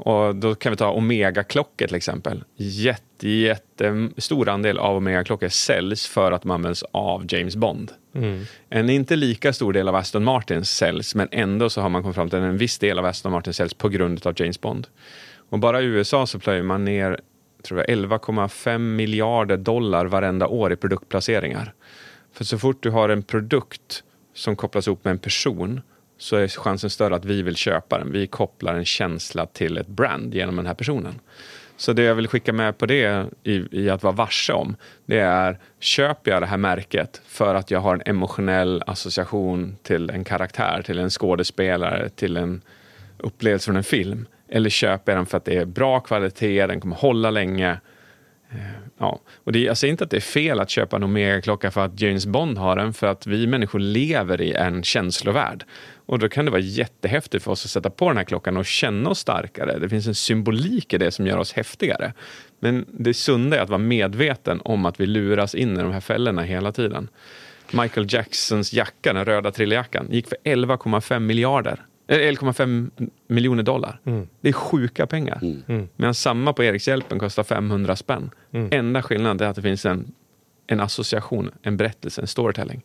Och 0.00 0.36
då 0.36 0.54
kan 0.54 0.72
vi 0.72 0.76
ta 0.76 0.90
Omega-klockor 0.90 1.86
till 1.86 1.96
exempel. 1.96 2.44
Jätte, 2.56 3.28
jätte 3.28 4.08
stor 4.16 4.48
andel 4.48 4.78
av 4.78 4.96
Omega-klockor 4.96 5.48
säljs 5.48 6.06
för 6.06 6.32
att 6.32 6.42
de 6.42 6.50
används 6.50 6.84
av 6.92 7.24
James 7.28 7.56
Bond. 7.56 7.92
En 8.68 8.90
inte 8.90 9.16
lika 9.16 9.52
stor 9.52 9.72
del 9.72 9.88
av 9.88 9.94
Aston 9.94 10.24
Martin 10.24 10.64
säljs, 10.64 11.14
men 11.14 11.28
ändå 11.32 11.70
så 11.70 11.80
har 11.80 11.88
man 11.88 12.02
kommit 12.02 12.14
fram 12.14 12.30
till 12.30 12.38
att 12.38 12.44
en 12.44 12.58
viss 12.58 12.78
del 12.78 12.98
av 12.98 13.04
Aston 13.04 13.32
Martin 13.32 13.54
säljs 13.54 13.74
på 13.74 13.88
grund 13.88 14.26
av 14.26 14.34
James 14.36 14.60
Bond. 14.60 14.86
Och 15.50 15.58
bara 15.58 15.82
i 15.82 15.84
USA 15.84 16.26
så 16.26 16.38
plöjer 16.38 16.62
man 16.62 16.84
ner 16.84 17.20
tror 17.62 17.80
jag, 17.80 17.88
11,5 17.88 18.78
miljarder 18.78 19.56
dollar 19.56 20.06
varenda 20.06 20.46
år 20.46 20.72
i 20.72 20.76
produktplaceringar. 20.76 21.74
För 22.32 22.44
så 22.44 22.58
fort 22.58 22.82
du 22.82 22.90
har 22.90 23.08
en 23.08 23.22
produkt 23.22 24.02
som 24.34 24.56
kopplas 24.56 24.86
ihop 24.86 25.04
med 25.04 25.10
en 25.10 25.18
person 25.18 25.80
så 26.20 26.36
är 26.36 26.48
chansen 26.48 26.90
större 26.90 27.16
att 27.16 27.24
vi 27.24 27.42
vill 27.42 27.56
köpa 27.56 27.98
den. 27.98 28.12
Vi 28.12 28.26
kopplar 28.26 28.74
en 28.74 28.84
känsla 28.84 29.46
till 29.46 29.78
ett 29.78 29.86
brand 29.86 30.34
genom 30.34 30.56
den 30.56 30.66
här 30.66 30.74
personen. 30.74 31.20
Så 31.76 31.92
det 31.92 32.02
jag 32.02 32.14
vill 32.14 32.28
skicka 32.28 32.52
med 32.52 32.78
på 32.78 32.86
det 32.86 33.26
i, 33.44 33.82
i 33.84 33.90
att 33.90 34.02
vara 34.02 34.14
varse 34.14 34.52
om, 34.52 34.76
det 35.06 35.18
är 35.18 35.58
köper 35.78 36.30
jag 36.30 36.42
det 36.42 36.46
här 36.46 36.56
märket 36.56 37.22
för 37.26 37.54
att 37.54 37.70
jag 37.70 37.80
har 37.80 37.94
en 37.94 38.02
emotionell 38.06 38.82
association 38.86 39.76
till 39.82 40.10
en 40.10 40.24
karaktär, 40.24 40.82
till 40.82 40.98
en 40.98 41.10
skådespelare, 41.10 42.08
till 42.08 42.36
en 42.36 42.62
upplevelse 43.18 43.64
från 43.64 43.76
en 43.76 43.84
film? 43.84 44.26
Eller 44.48 44.70
köper 44.70 45.12
jag 45.12 45.18
den 45.18 45.26
för 45.26 45.36
att 45.36 45.44
det 45.44 45.56
är 45.56 45.64
bra 45.64 46.00
kvalitet, 46.00 46.66
den 46.66 46.80
kommer 46.80 46.96
hålla 46.96 47.30
länge? 47.30 47.80
Eh, 48.50 48.58
ja. 48.98 49.20
Och 49.44 49.52
det, 49.52 49.58
jag 49.58 49.76
säger 49.76 49.92
inte 49.92 50.04
att 50.04 50.10
det 50.10 50.16
är 50.16 50.20
fel 50.20 50.60
att 50.60 50.70
köpa 50.70 50.96
en 50.96 51.02
Omega-klocka 51.02 51.70
för 51.70 51.84
att 51.84 52.00
James 52.00 52.26
Bond 52.26 52.58
har 52.58 52.76
den, 52.76 52.92
för 52.92 53.06
att 53.06 53.26
vi 53.26 53.46
människor 53.46 53.78
lever 53.78 54.40
i 54.40 54.52
en 54.52 54.82
känslovärld. 54.82 55.64
Och 56.10 56.18
då 56.18 56.28
kan 56.28 56.44
det 56.44 56.50
vara 56.50 56.60
jättehäftigt 56.60 57.44
för 57.44 57.50
oss 57.50 57.64
att 57.64 57.70
sätta 57.70 57.90
på 57.90 58.08
den 58.08 58.16
här 58.16 58.24
klockan 58.24 58.56
och 58.56 58.66
känna 58.66 59.10
oss 59.10 59.18
starkare. 59.18 59.78
Det 59.78 59.88
finns 59.88 60.06
en 60.06 60.14
symbolik 60.14 60.92
i 60.92 60.98
det 60.98 61.10
som 61.10 61.26
gör 61.26 61.38
oss 61.38 61.52
häftigare. 61.52 62.12
Men 62.60 62.86
det 62.88 63.14
sunda 63.14 63.56
är 63.56 63.62
att 63.62 63.68
vara 63.68 63.78
medveten 63.78 64.60
om 64.64 64.86
att 64.86 65.00
vi 65.00 65.06
luras 65.06 65.54
in 65.54 65.72
i 65.76 65.82
de 65.82 65.92
här 65.92 66.00
fällorna 66.00 66.42
hela 66.42 66.72
tiden. 66.72 67.08
Michael 67.72 68.06
Jacksons 68.10 68.72
jacka, 68.72 69.12
den 69.12 69.24
röda 69.24 69.50
trilljackan, 69.50 70.06
gick 70.10 70.26
för 70.28 70.38
11,5 70.44 71.18
miljarder. 71.18 71.82
eh, 72.08 72.16
11,5 72.18 72.90
miljoner 73.28 73.62
dollar. 73.62 74.00
Det 74.40 74.48
är 74.48 74.52
sjuka 74.52 75.06
pengar. 75.06 75.38
Medan 75.96 76.14
samma 76.14 76.52
på 76.52 76.64
Erikshjälpen 76.64 77.18
kostar 77.18 77.42
500 77.42 77.96
spänn. 77.96 78.30
Enda 78.70 79.02
skillnaden 79.02 79.46
är 79.46 79.50
att 79.50 79.56
det 79.56 79.62
finns 79.62 79.86
en, 79.86 80.12
en 80.66 80.80
association, 80.80 81.50
en 81.62 81.76
berättelse, 81.76 82.20
en 82.20 82.26
storytelling. 82.26 82.82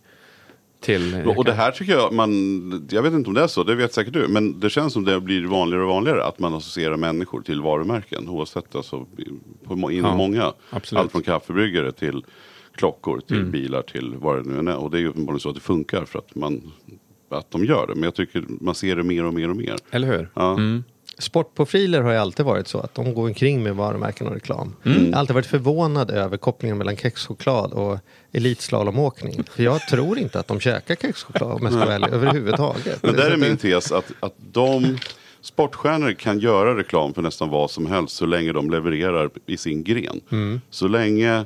Till 0.85 1.23
Och 1.37 1.45
det 1.45 1.53
här 1.53 1.71
tycker 1.71 1.93
jag 1.93 2.13
man, 2.13 2.87
jag 2.91 3.01
vet 3.03 3.13
inte 3.13 3.27
om 3.27 3.33
det 3.33 3.41
är 3.41 3.47
så, 3.47 3.63
det 3.63 3.75
vet 3.75 3.93
säkert 3.93 4.13
du, 4.13 4.27
men 4.27 4.59
det 4.59 4.69
känns 4.69 4.93
som 4.93 5.05
det 5.05 5.19
blir 5.19 5.45
vanligare 5.45 5.83
och 5.83 5.89
vanligare 5.89 6.23
att 6.25 6.39
man 6.39 6.53
associerar 6.53 6.97
människor 6.97 7.41
till 7.41 7.61
varumärken 7.61 8.29
oavsett 8.29 8.75
alltså, 8.75 9.05
på, 9.65 9.73
inom 9.91 9.91
Ja, 10.11 10.15
många. 10.17 10.53
absolut. 10.69 11.01
Allt 11.01 11.11
från 11.11 11.21
kaffebryggare 11.21 11.91
till 11.91 12.25
klockor, 12.75 13.21
till 13.27 13.37
Mm. 13.37 13.51
bilar, 13.51 13.81
till 13.81 14.15
vad 14.19 14.35
det 14.45 14.49
nu 14.61 14.71
är. 14.71 14.77
Och 14.77 14.91
det 14.91 14.97
är 14.97 15.01
ju 15.01 15.07
uppenbarligen 15.07 15.39
så 15.39 15.49
att 15.49 15.55
det 15.55 15.61
funkar 15.61 16.05
för 16.05 16.19
att, 16.19 16.35
man, 16.35 16.71
att 17.29 17.51
de 17.51 17.65
gör 17.65 17.87
det. 17.87 17.93
Men 17.95 18.03
jag 18.03 18.15
tycker 18.15 18.45
man 18.47 18.75
ser 18.75 18.95
det 18.95 19.03
mer 19.03 19.23
och 19.25 19.33
mer 19.33 19.49
och 19.49 19.55
mer. 19.57 19.75
Eller 19.91 20.07
hur? 20.07 20.29
Ja. 20.33 20.57
Sportprofiler 21.17 22.01
har 22.01 22.11
ju 22.11 22.17
alltid 22.17 22.45
varit 22.45 22.67
så 22.67 22.79
att 22.79 22.95
de 22.95 23.13
går 23.13 23.27
omkring 23.27 23.63
med 23.63 23.75
varumärken 23.75 24.27
och 24.27 24.33
reklam. 24.33 24.75
Mm. 24.85 25.05
Jag 25.05 25.13
har 25.13 25.19
alltid 25.19 25.33
varit 25.33 25.45
förvånad 25.45 26.11
över 26.11 26.37
kopplingen 26.37 26.77
mellan 26.77 26.97
kexchoklad 26.97 27.73
och 27.73 27.99
elitslalomåkning. 28.31 29.43
För 29.51 29.63
jag 29.63 29.87
tror 29.87 30.17
inte 30.17 30.39
att 30.39 30.47
de 30.47 30.59
käkar 30.59 30.95
kexchoklad 30.95 31.51
om 31.51 31.59
jag 31.63 31.73
ska 31.73 31.85
välja 31.85 32.07
överhuvudtaget. 32.07 33.03
Men 33.03 33.15
där 33.15 33.31
är 33.31 33.37
min 33.37 33.57
tes 33.57 33.91
att, 33.91 34.11
att 34.19 34.35
de 34.37 34.97
sportstjärnor 35.41 36.13
kan 36.13 36.39
göra 36.39 36.77
reklam 36.77 37.13
för 37.13 37.21
nästan 37.21 37.49
vad 37.49 37.71
som 37.71 37.85
helst 37.85 38.15
så 38.15 38.25
länge 38.25 38.53
de 38.53 38.69
levererar 38.69 39.29
i 39.45 39.57
sin 39.57 39.83
gren. 39.83 40.21
Mm. 40.31 40.61
Så 40.69 40.87
länge 40.87 41.45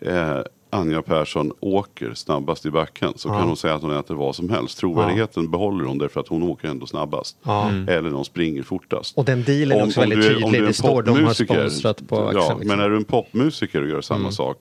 eh, 0.00 0.40
Anja 0.70 1.02
Persson 1.02 1.52
åker 1.60 2.14
snabbast 2.14 2.66
i 2.66 2.70
backen 2.70 3.12
så 3.16 3.28
kan 3.28 3.40
hon 3.42 3.56
säga 3.56 3.74
att 3.74 3.82
hon 3.82 3.96
äter 3.96 4.14
vad 4.14 4.34
som 4.36 4.50
helst. 4.50 4.78
Trovärdigheten 4.78 5.50
behåller 5.50 5.84
hon 5.84 5.98
därför 5.98 6.20
att 6.20 6.28
hon 6.28 6.42
åker 6.42 6.68
ändå 6.68 6.86
snabbast. 6.86 7.36
Ja. 7.42 7.70
Eller 7.88 8.10
de 8.10 8.24
springer 8.24 8.62
fortast. 8.62 9.16
Och 9.18 9.24
den 9.24 9.42
dealen 9.44 9.78
är 9.78 9.84
också 9.84 10.00
väldigt 10.00 10.18
är- 10.24 10.34
tydlig. 10.34 10.62
Det 10.62 10.72
står 10.72 11.02
de 11.02 11.24
har 11.24 11.34
sponsrat 11.34 12.08
på 12.08 12.16
Ja, 12.16 12.22
axeln. 12.28 12.36
liksom. 12.38 12.56
Mm. 12.62 12.68
men 12.68 12.80
är 12.80 12.90
du 12.90 12.96
en 12.96 13.04
popmusiker 13.04 13.82
och 13.82 13.88
gör 13.88 14.00
samma 14.00 14.30
sak. 14.32 14.56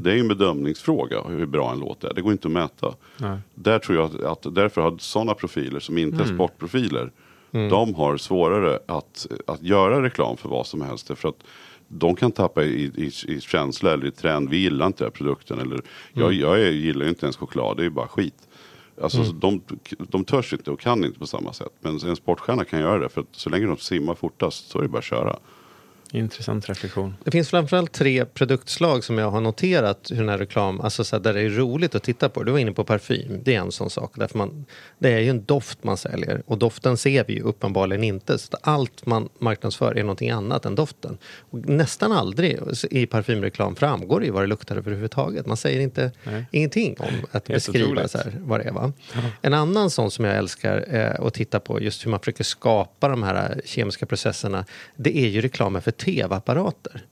Det 0.00 0.10
är 0.10 0.14
ju 0.14 0.20
en 0.20 0.28
bedömningsfråga 0.28 1.22
hur 1.28 1.46
bra 1.46 1.72
en 1.72 1.78
låt 1.78 2.04
är. 2.04 2.14
Det 2.14 2.20
går 2.22 2.32
inte 2.32 2.48
att 2.48 2.52
mäta. 2.52 2.94
Där 3.54 3.78
tror 3.78 3.98
jag 3.98 4.04
att, 4.24 4.44
att 4.46 4.54
därför 4.54 4.80
har 4.80 4.96
sådana 4.98 5.34
profiler 5.34 5.80
som 5.80 5.98
inte 5.98 6.16
Mm. 6.16 6.30
är 6.30 6.34
sportprofiler. 6.34 7.10
De 7.50 7.94
har 7.94 8.16
svårare 8.16 8.78
att, 8.86 9.26
att 9.46 9.62
göra 9.62 10.02
reklam 10.02 10.36
för 10.36 10.48
vad 10.48 10.66
som 10.66 10.80
helst. 10.80 11.10
För 11.16 11.28
att 11.28 11.36
de 11.92 12.16
kan 12.16 12.32
tappa 12.32 12.64
i, 12.64 12.84
i, 12.96 13.10
i 13.32 13.40
känsla 13.40 13.92
eller 13.92 14.06
i 14.06 14.10
trend. 14.10 14.48
Vi 14.48 14.56
gillar 14.56 14.86
inte 14.86 15.04
den 15.04 15.06
här 15.06 15.10
produkten. 15.10 15.58
Eller, 15.60 15.80
jag, 16.12 16.26
Mm. 16.26 16.40
jag 16.40 16.60
är, 16.60 16.70
gillar 16.70 17.02
ju 17.04 17.08
inte 17.08 17.26
ens 17.26 17.36
choklad, 17.36 17.76
det 17.76 17.82
är 17.82 17.84
ju 17.84 17.90
bara 17.90 18.08
skit. 18.08 18.48
Alltså, 19.02 19.24
så 19.24 19.32
de, 19.32 19.62
de 19.98 20.24
törs 20.24 20.52
inte 20.52 20.70
och 20.70 20.80
kan 20.80 21.04
inte 21.04 21.18
på 21.18 21.26
samma 21.26 21.52
sätt. 21.52 21.72
Men 21.80 21.98
en 21.98 22.16
sportstjärna 22.16 22.64
kan 22.64 22.80
göra 22.80 22.98
det. 22.98 23.08
För 23.08 23.24
så 23.32 23.50
länge 23.50 23.66
de 23.66 23.76
simmar 23.76 24.14
fortast 24.14 24.70
så 24.70 24.78
är 24.78 24.82
det 24.82 24.88
bara 24.88 24.98
att 24.98 25.04
köra. 25.04 25.36
Intressant 26.12 26.68
reflektion. 26.68 27.16
Det 27.24 27.30
finns 27.30 27.50
framförallt 27.50 27.92
tre 27.92 28.24
produktslag 28.24 29.04
som 29.04 29.18
jag 29.18 29.30
har 29.30 29.40
noterat 29.40 30.06
hur 30.10 30.16
den 30.16 30.28
här 30.28 30.38
reklam, 30.38 30.80
alltså 30.80 31.04
så 31.04 31.18
där 31.18 31.34
det 31.34 31.40
är 31.40 31.48
roligt 31.48 31.94
att 31.94 32.02
titta 32.02 32.28
på. 32.28 32.42
Du 32.42 32.52
var 32.52 32.58
inne 32.58 32.72
på 32.72 32.84
parfym, 32.84 33.40
det 33.44 33.54
är 33.54 33.60
en 33.60 33.72
sån 33.72 33.90
sak. 33.90 34.12
Därför 34.16 34.38
man, 34.38 34.64
det 34.98 35.12
är 35.12 35.18
ju 35.18 35.30
en 35.30 35.44
doft 35.44 35.84
man 35.84 35.96
säljer 35.96 36.42
och 36.46 36.58
doften 36.58 36.96
ser 36.96 37.24
vi 37.24 37.32
ju 37.32 37.40
uppenbarligen 37.40 38.04
inte. 38.04 38.38
Så 38.38 38.56
allt 38.62 39.06
man 39.06 39.28
marknadsför 39.38 39.98
är 39.98 40.02
någonting 40.02 40.30
annat 40.30 40.64
än 40.64 40.74
doften. 40.74 41.18
Och 41.50 41.58
nästan 41.68 42.12
aldrig 42.12 42.58
i 42.90 43.06
parfymreklam 43.06 43.76
framgår 43.76 44.20
det 44.20 44.26
ju 44.26 44.32
vad 44.32 44.42
det 44.42 44.46
luktar 44.46 44.76
överhuvudtaget. 44.76 45.46
Man 45.46 45.56
säger 45.56 45.80
inte 45.80 46.12
Nej. 46.24 46.44
ingenting 46.50 46.96
om 46.98 47.26
att 47.30 47.46
beskriva 47.46 48.08
så 48.08 48.18
här, 48.18 48.34
vad 48.38 48.60
det 48.60 48.64
är. 48.64 48.72
Va? 48.72 48.92
En 49.42 49.54
annan 49.54 49.90
sån 49.90 50.10
som 50.10 50.24
jag 50.24 50.36
älskar 50.36 50.84
eh, 50.94 51.26
att 51.26 51.34
titta 51.34 51.60
på, 51.60 51.80
just 51.80 52.06
hur 52.06 52.10
man 52.10 52.20
försöker 52.20 52.44
skapa 52.44 53.08
de 53.08 53.22
här 53.22 53.60
kemiska 53.64 54.06
processerna, 54.06 54.64
det 54.96 55.18
är 55.18 55.28
ju 55.28 55.40
reklamen 55.40 55.82
för 55.82 55.90
tv-apparater. 56.00 57.02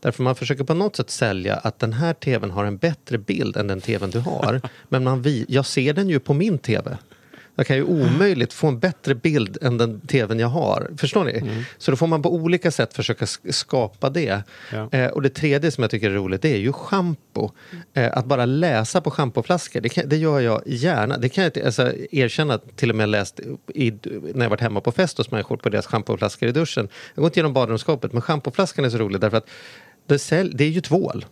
Därför 0.00 0.22
man 0.22 0.34
försöker 0.34 0.64
på 0.64 0.74
något 0.74 0.96
sätt 0.96 1.10
sälja 1.10 1.56
att 1.56 1.78
den 1.78 1.92
här 1.92 2.14
tvn 2.14 2.50
har 2.50 2.64
en 2.64 2.76
bättre 2.76 3.18
bild 3.18 3.56
än 3.56 3.66
den 3.66 3.80
tvn 3.80 4.10
du 4.10 4.18
har. 4.18 4.60
Men 4.88 5.04
man 5.04 5.22
vi, 5.22 5.44
jag 5.48 5.66
ser 5.66 5.92
den 5.92 6.08
ju 6.08 6.20
på 6.20 6.34
min 6.34 6.58
tv. 6.58 6.98
Jag 7.56 7.66
kan 7.66 7.76
ju 7.76 7.82
omöjligt 7.84 8.52
få 8.52 8.66
en 8.66 8.78
bättre 8.78 9.14
bild 9.14 9.58
än 9.62 9.78
den 9.78 10.00
tvn 10.00 10.38
jag 10.38 10.48
har. 10.48 10.90
Förstår 10.96 11.24
ni? 11.24 11.64
Så 11.78 11.90
då 11.90 11.96
får 11.96 12.06
man 12.06 12.22
på 12.22 12.34
olika 12.34 12.70
sätt 12.70 12.94
försöka 12.94 13.24
sk- 13.24 13.52
skapa 13.52 14.10
det. 14.10 14.42
Ja. 14.72 14.88
Eh, 14.92 15.06
och 15.06 15.22
det 15.22 15.28
tredje 15.28 15.70
som 15.70 15.82
jag 15.82 15.90
tycker 15.90 16.10
är 16.10 16.14
roligt 16.14 16.42
det 16.42 16.52
är 16.52 16.58
ju 16.58 16.72
schampo. 16.72 17.50
Eh, 17.94 18.18
att 18.18 18.26
bara 18.26 18.44
läsa 18.46 19.00
på 19.00 19.10
schampoflaskor, 19.10 19.80
det, 19.80 19.88
kan, 19.88 20.08
det 20.08 20.16
gör 20.16 20.40
jag 20.40 20.62
gärna. 20.66 21.18
Det 21.18 21.28
kan 21.28 21.44
jag 21.44 21.58
alltså, 21.64 21.92
erkänna 22.10 22.58
till 22.76 22.90
och 22.90 22.96
med 22.96 23.08
läst 23.08 23.40
i, 23.74 23.92
när 24.34 24.44
jag 24.44 24.50
varit 24.50 24.60
hemma 24.60 24.80
på 24.80 24.92
fest 24.92 25.18
hos 25.18 25.30
människor 25.30 25.56
på 25.56 25.68
deras 25.68 25.86
schampoflaskor 25.86 26.48
i 26.48 26.52
duschen. 26.52 26.88
Jag 27.14 27.22
går 27.22 27.26
inte 27.26 27.38
genom 27.38 27.52
badrumsskåpet 27.52 28.12
men 28.12 28.22
schampoflaskan 28.22 28.84
är 28.84 28.90
så 28.90 28.98
rolig 28.98 29.20
därför 29.20 29.36
att 29.36 29.48
det, 30.06 30.64
är 30.64 30.68
ju 30.68 30.80
tvål. 30.80 31.24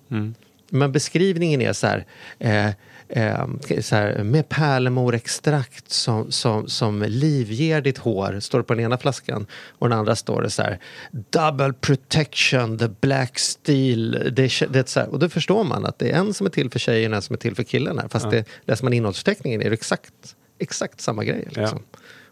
Men 0.70 0.92
beskrivningen 0.92 1.62
är 1.62 1.72
så 1.72 1.86
här, 1.86 2.06
eh, 2.38 2.68
eh, 3.16 3.46
så 3.80 3.96
här 3.96 4.22
med 4.22 4.48
pärlemorextrakt 4.48 5.90
som, 5.90 6.32
som, 6.32 6.68
som 6.68 7.02
livger 7.02 7.80
ditt 7.80 7.98
hår, 7.98 8.40
står 8.40 8.58
det 8.58 8.64
på 8.64 8.74
den 8.74 8.84
ena 8.84 8.98
flaskan. 8.98 9.46
Och 9.78 9.88
den 9.88 9.98
andra 9.98 10.16
står 10.16 10.42
det 10.42 10.50
så 10.50 10.62
här, 10.62 10.78
double 11.10 11.72
protection, 11.72 12.78
the 12.78 12.88
black 13.00 13.38
steel. 13.38 14.32
Det, 14.36 14.72
det 14.72 14.88
så 14.88 15.00
här, 15.00 15.08
och 15.08 15.18
då 15.18 15.28
förstår 15.28 15.64
man 15.64 15.86
att 15.86 15.98
det 15.98 16.10
är 16.10 16.16
en 16.16 16.34
som 16.34 16.46
är 16.46 16.50
till 16.50 16.70
för 16.70 16.78
tjejen 16.78 17.12
och 17.12 17.16
en 17.16 17.22
som 17.22 17.34
är 17.34 17.38
till 17.38 17.54
för 17.54 17.62
killen. 17.62 17.98
Här. 17.98 18.08
Fast 18.08 18.30
det, 18.30 18.44
läser 18.66 18.84
man 18.84 18.92
innehållsförteckningen 18.92 19.62
är 19.62 19.70
det 19.70 19.74
exakt, 19.74 20.36
exakt 20.58 21.00
samma 21.00 21.24
grej. 21.24 21.48
Liksom. 21.50 21.82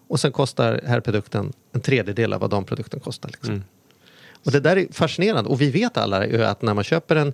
Och 0.08 0.20
sen 0.20 0.32
kostar 0.32 0.80
här 0.86 1.00
produkten 1.00 1.52
en 1.72 1.80
tredjedel 1.80 2.32
av 2.32 2.40
vad 2.40 2.50
de 2.50 2.64
produkten 2.64 3.00
kostar. 3.00 3.28
Liksom. 3.28 3.64
Och 4.44 4.52
det 4.52 4.60
där 4.60 4.76
är 4.76 4.86
fascinerande. 4.92 5.50
Och 5.50 5.60
vi 5.60 5.70
vet 5.70 5.96
alla 5.96 6.26
ju 6.26 6.44
att 6.44 6.62
när 6.62 6.74
man 6.74 6.84
köper 6.84 7.16
en 7.16 7.32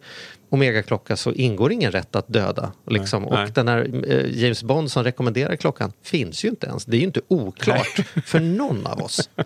Omega-klocka 0.51 1.17
så 1.17 1.33
ingår 1.33 1.73
ingen 1.73 1.93
rätt 1.93 2.17
att 2.17 2.29
döda. 2.29 2.73
Liksom. 2.87 3.23
Nej. 3.23 3.45
Och 3.45 3.51
den 3.51 3.69
här 3.69 4.05
eh, 4.09 4.43
James 4.43 4.63
Bond 4.63 4.91
som 4.91 5.05
rekommenderar 5.05 5.57
klockan 5.57 5.93
finns 6.03 6.45
ju 6.45 6.49
inte 6.49 6.67
ens. 6.67 6.85
Det 6.85 6.97
är 6.97 6.99
ju 6.99 7.07
inte 7.07 7.21
oklart 7.29 8.01
för 8.25 8.41
någon 8.41 8.87
av 8.87 9.01
oss. 9.01 9.31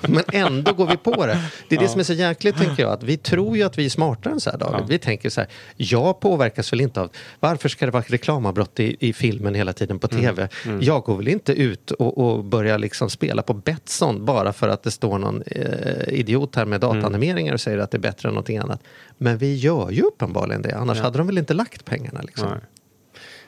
Men 0.00 0.22
ändå 0.32 0.72
går 0.72 0.86
vi 0.86 0.96
på 0.96 1.26
det. 1.26 1.38
Det 1.68 1.76
är 1.76 1.80
det 1.80 1.88
som 1.88 2.00
är 2.00 2.04
så 2.04 2.12
jäkligt 2.12 2.56
tänker 2.56 2.82
jag. 2.82 2.92
Att 2.92 3.02
vi 3.02 3.16
tror 3.16 3.56
ju 3.56 3.62
att 3.62 3.78
vi 3.78 3.84
är 3.84 3.90
smartare 3.90 4.32
än 4.32 4.40
så 4.40 4.50
här 4.50 4.58
David. 4.58 4.84
Vi 4.88 4.98
tänker 4.98 5.30
så 5.30 5.40
här. 5.40 5.50
Jag 5.76 6.20
påverkas 6.20 6.72
väl 6.72 6.80
inte 6.80 7.00
av 7.00 7.10
varför 7.40 7.68
ska 7.68 7.86
det 7.86 7.92
vara 7.92 8.04
reklamavbrott 8.06 8.80
i, 8.80 8.96
i 9.00 9.12
filmen 9.12 9.54
hela 9.54 9.72
tiden 9.72 9.98
på 9.98 10.08
tv. 10.08 10.48
Jag 10.80 11.02
går 11.02 11.16
väl 11.16 11.28
inte 11.28 11.52
ut 11.52 11.90
och, 11.90 12.18
och 12.18 12.44
börjar 12.44 12.78
liksom 12.78 13.10
spela 13.10 13.42
på 13.42 13.54
Betsson 13.54 14.24
bara 14.24 14.52
för 14.52 14.68
att 14.68 14.82
det 14.82 14.90
står 14.90 15.18
någon 15.18 15.42
eh, 15.46 16.18
idiot 16.18 16.56
här 16.56 16.64
med 16.64 16.80
datanimeringar 16.80 17.52
och 17.54 17.60
säger 17.60 17.78
att 17.78 17.90
det 17.90 17.96
är 17.96 18.00
bättre 18.00 18.28
än 18.28 18.34
någonting 18.34 18.58
annat. 18.58 18.82
Men 19.18 19.38
vi 19.38 19.54
gör 19.54 19.90
ju 19.90 20.02
uppenbarligen 20.02 20.62
det. 20.62 20.76
Annars 20.76 20.98
hade 20.98 21.18
de 21.18 21.26
väl 21.26 21.38
inte 21.38 21.54
lagt 21.54 21.84
pengarna 21.84 22.22
liksom. 22.22 22.48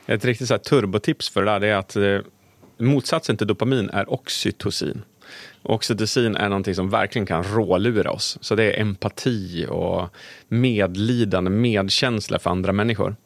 Ett 0.07 0.25
riktigt 0.25 0.49
så 0.49 0.55
här 0.55 0.59
turbotips 0.59 1.29
för 1.29 1.45
det 1.45 1.51
där 1.51 1.61
det 1.61 1.69
är 1.69 1.77
att 1.77 1.97
eh, 1.97 2.19
motsatsen 2.79 3.37
till 3.37 3.47
dopamin 3.47 3.91
är 3.91 4.13
oxytocin. 4.13 5.03
Oxytocin 5.63 6.37
är 6.37 6.49
någonting 6.49 6.75
som 6.75 6.91
verkligen 6.91 7.27
kan 7.27 7.45
rålura 7.45 8.11
oss. 8.11 8.39
Så 8.41 8.55
det 8.55 8.65
är 8.65 8.81
empati 8.81 9.67
och 9.69 10.09
medlidande, 10.49 11.51
medkänsla 11.51 12.39
för 12.39 12.51
andra 12.51 12.73
människor. 12.73 13.17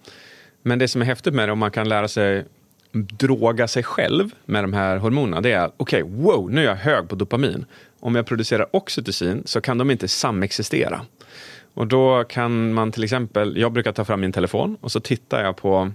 Men 0.62 0.78
det 0.78 0.88
som 0.88 1.02
är 1.02 1.06
häftigt 1.06 1.34
med 1.34 1.48
det, 1.48 1.52
om 1.52 1.58
man 1.58 1.70
kan 1.70 1.88
lära 1.88 2.08
sig 2.08 2.44
droga 2.92 3.68
sig 3.68 3.82
själv 3.82 4.30
med 4.44 4.64
de 4.64 4.72
här 4.72 4.96
hormonerna, 4.96 5.40
det 5.40 5.52
är 5.52 5.70
okej, 5.76 6.02
wow, 6.02 6.50
nu 6.50 6.60
är 6.60 6.64
jag 6.64 6.76
hög 6.76 7.08
på 7.08 7.14
dopamin. 7.14 7.64
Om 8.00 8.14
jag 8.14 8.26
producerar 8.26 8.76
oxytocin 8.76 9.42
så 9.46 9.60
kan 9.60 9.78
de 9.78 9.90
inte 9.90 10.08
samexistera. 10.08 11.00
Och 11.74 11.86
då 11.86 12.24
kan 12.24 12.74
man 12.74 12.92
till 12.92 13.04
exempel, 13.04 13.56
jag 13.56 13.72
brukar 13.72 13.92
ta 13.92 14.04
fram 14.04 14.20
min 14.20 14.32
telefon 14.32 14.76
och 14.80 14.92
så 14.92 15.00
tittar 15.00 15.44
jag 15.44 15.56
på 15.56 15.92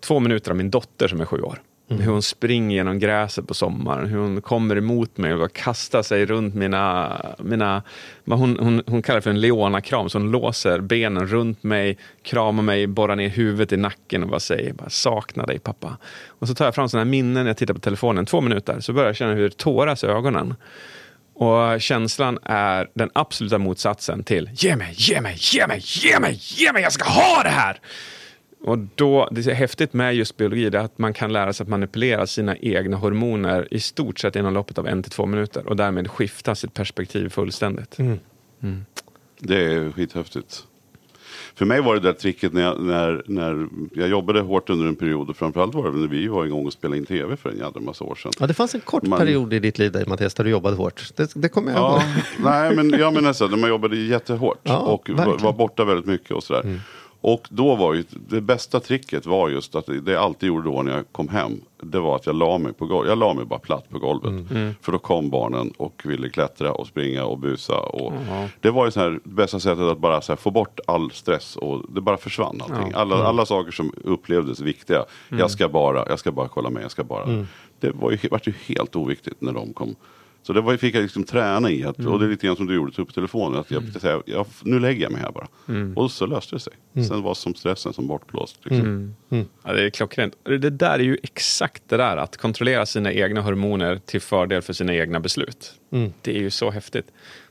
två 0.00 0.20
minuter 0.20 0.50
av 0.50 0.56
min 0.56 0.70
dotter 0.70 1.08
som 1.08 1.20
är 1.20 1.24
sju 1.24 1.40
år. 1.40 1.62
Mm. 1.90 2.02
Hur 2.02 2.12
hon 2.12 2.22
springer 2.22 2.76
genom 2.76 2.98
gräset 2.98 3.48
på 3.48 3.54
sommaren, 3.54 4.06
hur 4.06 4.18
hon 4.18 4.42
kommer 4.42 4.76
emot 4.76 5.16
mig 5.16 5.34
och 5.34 5.52
kastar 5.52 6.02
sig 6.02 6.26
runt 6.26 6.54
mina... 6.54 7.16
mina 7.38 7.82
vad 8.24 8.38
hon, 8.38 8.58
hon, 8.58 8.82
hon 8.86 9.02
kallar 9.02 9.16
det 9.16 9.22
för 9.22 9.30
en 9.30 9.40
Leona-kram, 9.40 10.08
så 10.08 10.18
hon 10.18 10.30
låser 10.30 10.80
benen 10.80 11.26
runt 11.26 11.62
mig, 11.62 11.98
kramar 12.22 12.62
mig, 12.62 12.86
borrar 12.86 13.16
ner 13.16 13.28
huvudet 13.28 13.72
i 13.72 13.76
nacken 13.76 14.22
och 14.22 14.28
bara 14.28 14.40
säger 14.40 14.72
bara, 14.72 14.90
saknar 14.90 15.46
dig 15.46 15.58
pappa. 15.58 15.96
Och 16.26 16.48
så 16.48 16.54
tar 16.54 16.64
jag 16.64 16.74
fram 16.74 16.88
sådana 16.88 17.04
här 17.04 17.10
minnen 17.10 17.44
när 17.44 17.50
jag 17.50 17.56
tittar 17.56 17.74
på 17.74 17.80
telefonen, 17.80 18.26
två 18.26 18.40
minuter, 18.40 18.80
så 18.80 18.92
börjar 18.92 19.08
jag 19.08 19.16
känna 19.16 19.34
hur 19.34 19.48
det 19.48 19.56
tåras 19.56 20.04
i 20.04 20.06
ögonen. 20.06 20.54
Och 21.34 21.80
känslan 21.80 22.38
är 22.42 22.90
den 22.94 23.10
absoluta 23.12 23.58
motsatsen 23.58 24.24
till 24.24 24.50
ge 24.52 24.76
mig, 24.76 24.94
ge 24.96 25.20
mig, 25.20 25.36
ge 25.38 25.66
mig, 25.66 25.80
ge 25.84 26.20
mig, 26.20 26.38
ge 26.40 26.72
mig, 26.72 26.82
jag 26.82 26.92
ska 26.92 27.04
ha 27.04 27.42
det 27.42 27.48
här! 27.48 27.80
Och 28.60 28.78
då, 28.94 29.28
det 29.32 29.46
är 29.46 29.54
häftigt 29.54 29.92
med 29.92 30.14
just 30.14 30.36
biologi, 30.36 30.70
det 30.70 30.78
är 30.78 30.82
att 30.82 30.98
man 30.98 31.12
kan 31.14 31.32
lära 31.32 31.52
sig 31.52 31.64
att 31.64 31.68
manipulera 31.68 32.26
sina 32.26 32.56
egna 32.56 32.96
hormoner 32.96 33.68
i 33.70 33.80
stort 33.80 34.18
sett 34.18 34.36
inom 34.36 34.54
loppet 34.54 34.78
av 34.78 34.86
en 34.86 35.02
till 35.02 35.12
två 35.12 35.26
minuter 35.26 35.66
och 35.68 35.76
därmed 35.76 36.10
skifta 36.10 36.54
sitt 36.54 36.74
perspektiv 36.74 37.28
fullständigt. 37.28 37.96
Det 39.40 39.64
är 39.64 39.92
skithäftigt. 39.92 40.64
För 41.54 41.64
mig 41.66 41.80
var 41.80 41.94
det 41.94 42.00
där 42.00 42.12
tricket 42.12 42.52
när 42.52 42.62
jag, 42.62 42.80
när, 42.80 43.22
när 43.26 43.68
jag 43.94 44.08
jobbade 44.08 44.40
hårt 44.40 44.70
under 44.70 44.86
en 44.86 44.96
period 44.96 45.30
och 45.30 45.36
framförallt 45.36 45.74
var 45.74 45.90
det 45.92 45.98
när 45.98 46.06
vi 46.08 46.28
var 46.28 46.46
igång 46.46 46.66
och 46.66 46.72
spelade 46.72 46.98
in 46.98 47.06
tv 47.06 47.36
för 47.36 47.50
en 47.50 47.58
jädra 47.58 47.80
massa 47.80 48.04
år 48.04 48.14
sedan. 48.14 48.32
Ja, 48.40 48.46
det 48.46 48.54
fanns 48.54 48.74
en 48.74 48.80
kort 48.80 49.02
Man- 49.02 49.18
period 49.18 49.52
i 49.52 49.58
ditt 49.58 49.78
liv 49.78 49.92
där, 49.92 50.06
Mattias 50.06 50.34
där 50.34 50.44
du 50.44 50.50
jobbade 50.50 50.76
hårt. 50.76 51.16
Det, 51.16 51.32
det 51.34 51.48
kommer 51.48 51.72
jag 51.72 51.80
Ja, 51.80 51.92
ihåg. 52.02 52.22
nej 52.44 52.76
men 52.76 52.90
jag 52.90 53.14
menar 53.14 53.32
så, 53.32 53.44
här, 53.44 53.50
när 53.50 53.58
man 53.58 53.70
jobbade 53.70 53.96
jättehårt 53.96 54.58
Ja, 54.62 54.78
och 54.78 55.08
verkligen. 55.10 55.42
var 55.42 55.52
borta 55.52 55.84
väldigt 55.84 56.06
mycket 56.06 56.30
och 56.30 56.42
sådär. 56.42 56.80
Och 57.20 57.46
då 57.50 57.74
var 57.76 57.94
ju 57.94 58.04
det 58.10 58.40
bästa 58.40 58.80
tricket 58.80 59.26
var 59.26 59.48
just 59.48 59.74
att 59.74 59.86
det 59.86 60.12
jag 60.12 60.22
alltid 60.22 60.46
gjorde 60.46 60.70
då 60.70 60.82
när 60.82 60.96
jag 60.96 61.04
kom 61.12 61.28
hem. 61.28 61.60
Det 61.82 61.98
var 61.98 62.16
att 62.16 62.26
jag 62.26 62.34
la 62.36 62.58
mig 62.58 62.72
på 62.72 62.86
golvet. 62.86 63.08
Jag 63.08 63.18
la 63.18 63.34
mig 63.34 63.44
bara 63.44 63.58
platt 63.58 63.88
på 63.90 63.98
golvet. 63.98 64.32
För 64.80 64.92
då 64.92 64.98
kom 64.98 65.30
barnen 65.30 65.72
och 65.76 66.02
ville 66.04 66.28
klättra 66.28 66.72
och 66.72 66.86
springa 66.86 67.24
och 67.24 67.38
busa. 67.38 67.78
Och 67.78 68.12
Det 68.60 68.70
var 68.70 68.84
ju 68.84 68.90
så 68.90 69.00
här, 69.00 69.10
det 69.24 69.30
bästa 69.30 69.60
sättet 69.60 69.84
att 69.84 69.98
bara 69.98 70.20
här, 70.28 70.36
få 70.36 70.50
bort 70.50 70.80
all 70.86 71.10
stress 71.10 71.56
och 71.56 71.82
det 71.88 72.00
bara 72.00 72.16
försvann 72.16 72.60
allting. 72.62 72.92
Alla, 72.94 73.16
alla 73.24 73.46
saker 73.46 73.70
som 73.72 73.92
upplevdes 74.04 74.60
viktiga. 74.60 75.04
Jag 75.28 75.50
ska 75.50 75.68
bara, 75.68 76.08
jag 76.08 76.18
ska 76.18 76.32
bara 76.32 76.48
kolla 76.48 76.70
med, 76.70 76.82
jag 76.82 76.90
ska 76.90 77.04
bara. 77.04 77.44
Det 77.80 77.90
var 77.90 78.10
ju, 78.10 78.18
vart 78.30 78.46
ju 78.48 78.52
helt 78.66 78.96
oviktigt 78.96 79.40
när 79.40 79.52
de 79.52 79.72
kom. 79.72 79.94
Så 80.48 80.52
det 80.54 80.60
var, 80.60 80.76
fick 80.76 80.94
jag 80.94 81.02
liksom 81.02 81.24
träna 81.24 81.70
i. 81.70 81.84
Att, 81.84 81.98
Och 81.98 82.18
det 82.18 82.26
är 82.26 82.28
lite 82.28 82.46
grann 82.46 82.56
som 82.56 82.66
du 82.66 82.74
gjorde, 82.74 82.92
ta 82.92 83.02
upp 83.02 83.14
telefonen. 83.14 83.60
Att 83.60 83.70
jag, 83.70 83.82
mm. 83.82 83.94
säga, 83.94 84.22
jag, 84.26 84.46
nu 84.62 84.80
lägger 84.80 85.02
jag 85.02 85.12
mig 85.12 85.20
här 85.20 85.32
bara. 85.32 85.48
Och 85.96 86.10
så 86.10 86.26
löste 86.26 86.56
det 86.56 86.60
sig. 86.60 86.72
Sen 87.08 87.22
var 87.22 87.34
som 87.34 87.54
stressen 87.54 87.92
som 87.92 88.06
bortblåst. 88.06 88.56
Liksom. 88.64 89.14
Ja, 89.64 89.72
det 89.72 89.84
är 89.84 89.90
klockrent. 89.90 90.34
Det 90.42 90.58
det 90.58 90.70
där 90.70 90.98
är 90.98 91.02
ju 91.02 91.18
exakt 91.22 91.82
det 91.86 91.96
där, 91.96 92.16
att 92.16 92.36
kontrollera 92.36 92.86
sina 92.86 93.12
egna 93.12 93.40
hormoner 93.40 94.00
till 94.06 94.20
fördel 94.20 94.62
för 94.62 94.72
sina 94.72 94.94
egna 94.94 95.20
beslut. 95.20 95.74
Det 96.22 96.36
är 96.36 96.40
ju 96.40 96.50
så 96.50 96.70
häftigt. 96.70 97.06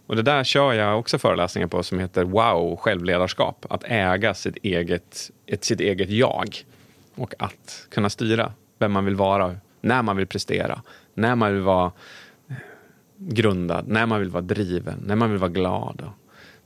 Och 0.08 0.16
det 0.16 0.22
där 0.22 0.44
kör 0.44 0.74
jag 0.74 1.00
också 1.00 1.18
föreläsningar 1.18 1.68
på 1.68 1.84
som 1.84 2.00
heter 2.00 2.24
Wow, 2.24 2.76
självledarskap. 2.76 3.66
Att 3.70 3.84
äga 3.84 4.34
sitt 4.34 4.58
eget, 4.64 5.32
ett, 5.46 5.64
sitt 5.64 5.80
eget 5.80 6.10
jag. 6.10 6.56
Och 7.16 7.34
att 7.40 7.88
kunna 7.92 8.10
styra 8.10 8.54
vem 8.80 8.92
man 8.92 9.06
vill 9.06 9.16
vara, 9.16 9.56
när 9.82 10.02
man 10.02 10.18
vill 10.18 10.28
prestera, 10.28 10.82
när 11.14 11.36
man 11.36 11.54
vill 11.54 11.64
vara 11.64 11.92
grundad, 13.18 13.88
när 13.88 14.06
man 14.06 14.20
vill 14.20 14.30
vara 14.30 14.42
driven, 14.42 15.04
när 15.06 15.16
man 15.16 15.30
vill 15.30 15.40
vara 15.40 15.52
glad. 15.52 16.10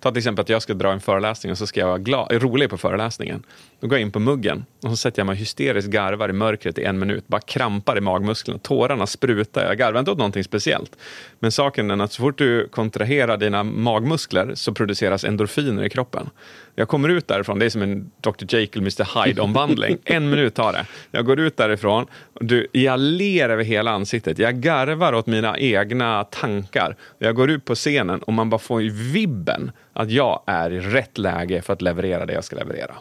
Ta 0.01 0.11
till 0.11 0.17
exempel 0.17 0.41
att 0.43 0.49
jag 0.49 0.61
ska 0.61 0.73
dra 0.73 0.91
en 0.91 0.99
föreläsning 0.99 1.51
och 1.51 1.57
så 1.57 1.67
ska 1.67 1.79
jag 1.79 1.87
vara 1.87 1.97
glad, 1.97 2.31
rolig 2.31 2.69
på 2.69 2.77
föreläsningen. 2.77 3.43
Då 3.79 3.87
går 3.87 3.97
jag 3.97 4.01
in 4.01 4.11
på 4.11 4.19
muggen 4.19 4.65
och 4.83 4.89
så 4.89 4.95
sätter 4.95 5.19
jag 5.19 5.27
mig 5.27 5.35
hysteriskt 5.35 5.89
garvar 5.89 6.29
i 6.29 6.33
mörkret 6.33 6.77
i 6.77 6.83
en 6.83 6.99
minut. 6.99 7.27
Bara 7.27 7.41
krampar 7.41 7.97
i 7.97 8.01
magmusklerna, 8.01 8.59
tårarna 8.59 9.07
sprutar. 9.07 9.65
Jag 9.65 9.77
garvar 9.77 9.99
inte 9.99 10.11
åt 10.11 10.17
någonting 10.17 10.43
speciellt. 10.43 10.97
Men 11.39 11.51
saken 11.51 11.91
är 11.91 12.03
att 12.03 12.11
så 12.11 12.21
fort 12.21 12.37
du 12.37 12.67
kontraherar 12.67 13.37
dina 13.37 13.63
magmuskler 13.63 14.55
så 14.55 14.73
produceras 14.73 15.23
endorfiner 15.23 15.83
i 15.83 15.89
kroppen. 15.89 16.29
Jag 16.75 16.87
kommer 16.87 17.09
ut 17.09 17.27
därifrån, 17.27 17.59
det 17.59 17.65
är 17.65 17.69
som 17.69 17.81
en 17.81 18.11
Dr. 18.21 18.55
Jekyll 18.55 18.81
Mr. 18.81 19.25
Hyde-omvandling. 19.25 19.97
en 20.05 20.29
minut 20.29 20.55
tar 20.55 20.73
det. 20.73 20.85
Jag 21.11 21.25
går 21.25 21.39
ut 21.39 21.57
därifrån, 21.57 22.05
och 22.33 22.45
du, 22.45 22.67
jag 22.71 22.99
ler 22.99 23.49
över 23.49 23.63
hela 23.63 23.91
ansiktet. 23.91 24.39
Jag 24.39 24.55
garvar 24.55 25.13
åt 25.13 25.27
mina 25.27 25.59
egna 25.59 26.23
tankar. 26.23 26.95
Jag 27.17 27.35
går 27.35 27.49
ut 27.49 27.65
på 27.65 27.75
scenen 27.75 28.19
och 28.19 28.33
man 28.33 28.49
bara 28.49 28.59
får 28.59 28.81
ju 28.81 28.89
vibben 28.89 29.71
att 30.01 30.11
jag 30.11 30.43
är 30.45 30.71
i 30.71 30.79
rätt 30.79 31.17
läge 31.17 31.61
för 31.61 31.73
att 31.73 31.81
leverera 31.81 32.25
det 32.25 32.33
jag 32.33 32.43
ska 32.43 32.55
leverera. 32.55 32.95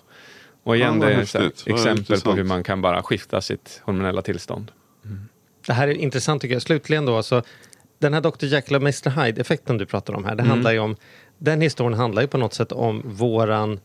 Och 0.63 0.77
igen, 0.77 1.01
Ja, 1.01 1.07
det 1.07 1.13
är 1.13 1.17
här. 1.17 1.51
Vad 1.67 1.75
exempel 1.75 2.21
på 2.21 2.33
hur 2.33 2.45
man 2.45 2.63
kan 2.63 2.83
bara 2.83 3.03
skifta 3.03 3.41
sitt 3.41 3.81
hormonella 3.85 4.23
tillstånd. 4.23 4.73
Det 5.67 5.73
här 5.73 5.89
är 5.89 5.93
intressant 5.95 6.43
tycker 6.43 6.55
jag. 6.55 6.63
Slutligen 6.63 7.07
då, 7.07 7.17
alltså, 7.17 7.43
den 7.99 8.15
här 8.15 8.21
Dr. 8.21 8.45
Jekyll 8.45 8.77
och 8.77 8.83
Mr. 8.83 9.25
Hyde-effekten 9.25 9.79
du 9.79 9.87
pratar 9.87 10.15
om 10.15 10.25
här, 10.25 10.35
det 10.35 10.43
handlar 10.43 10.73
ju 10.73 10.79
om, 10.79 10.97
den 11.39 11.61
historien 11.61 11.99
handlar 11.99 12.23
ju 12.23 12.29
på 12.29 12.39
något 12.39 12.55
sätt 12.55 12.73
om 12.73 13.03
våran 13.05 13.81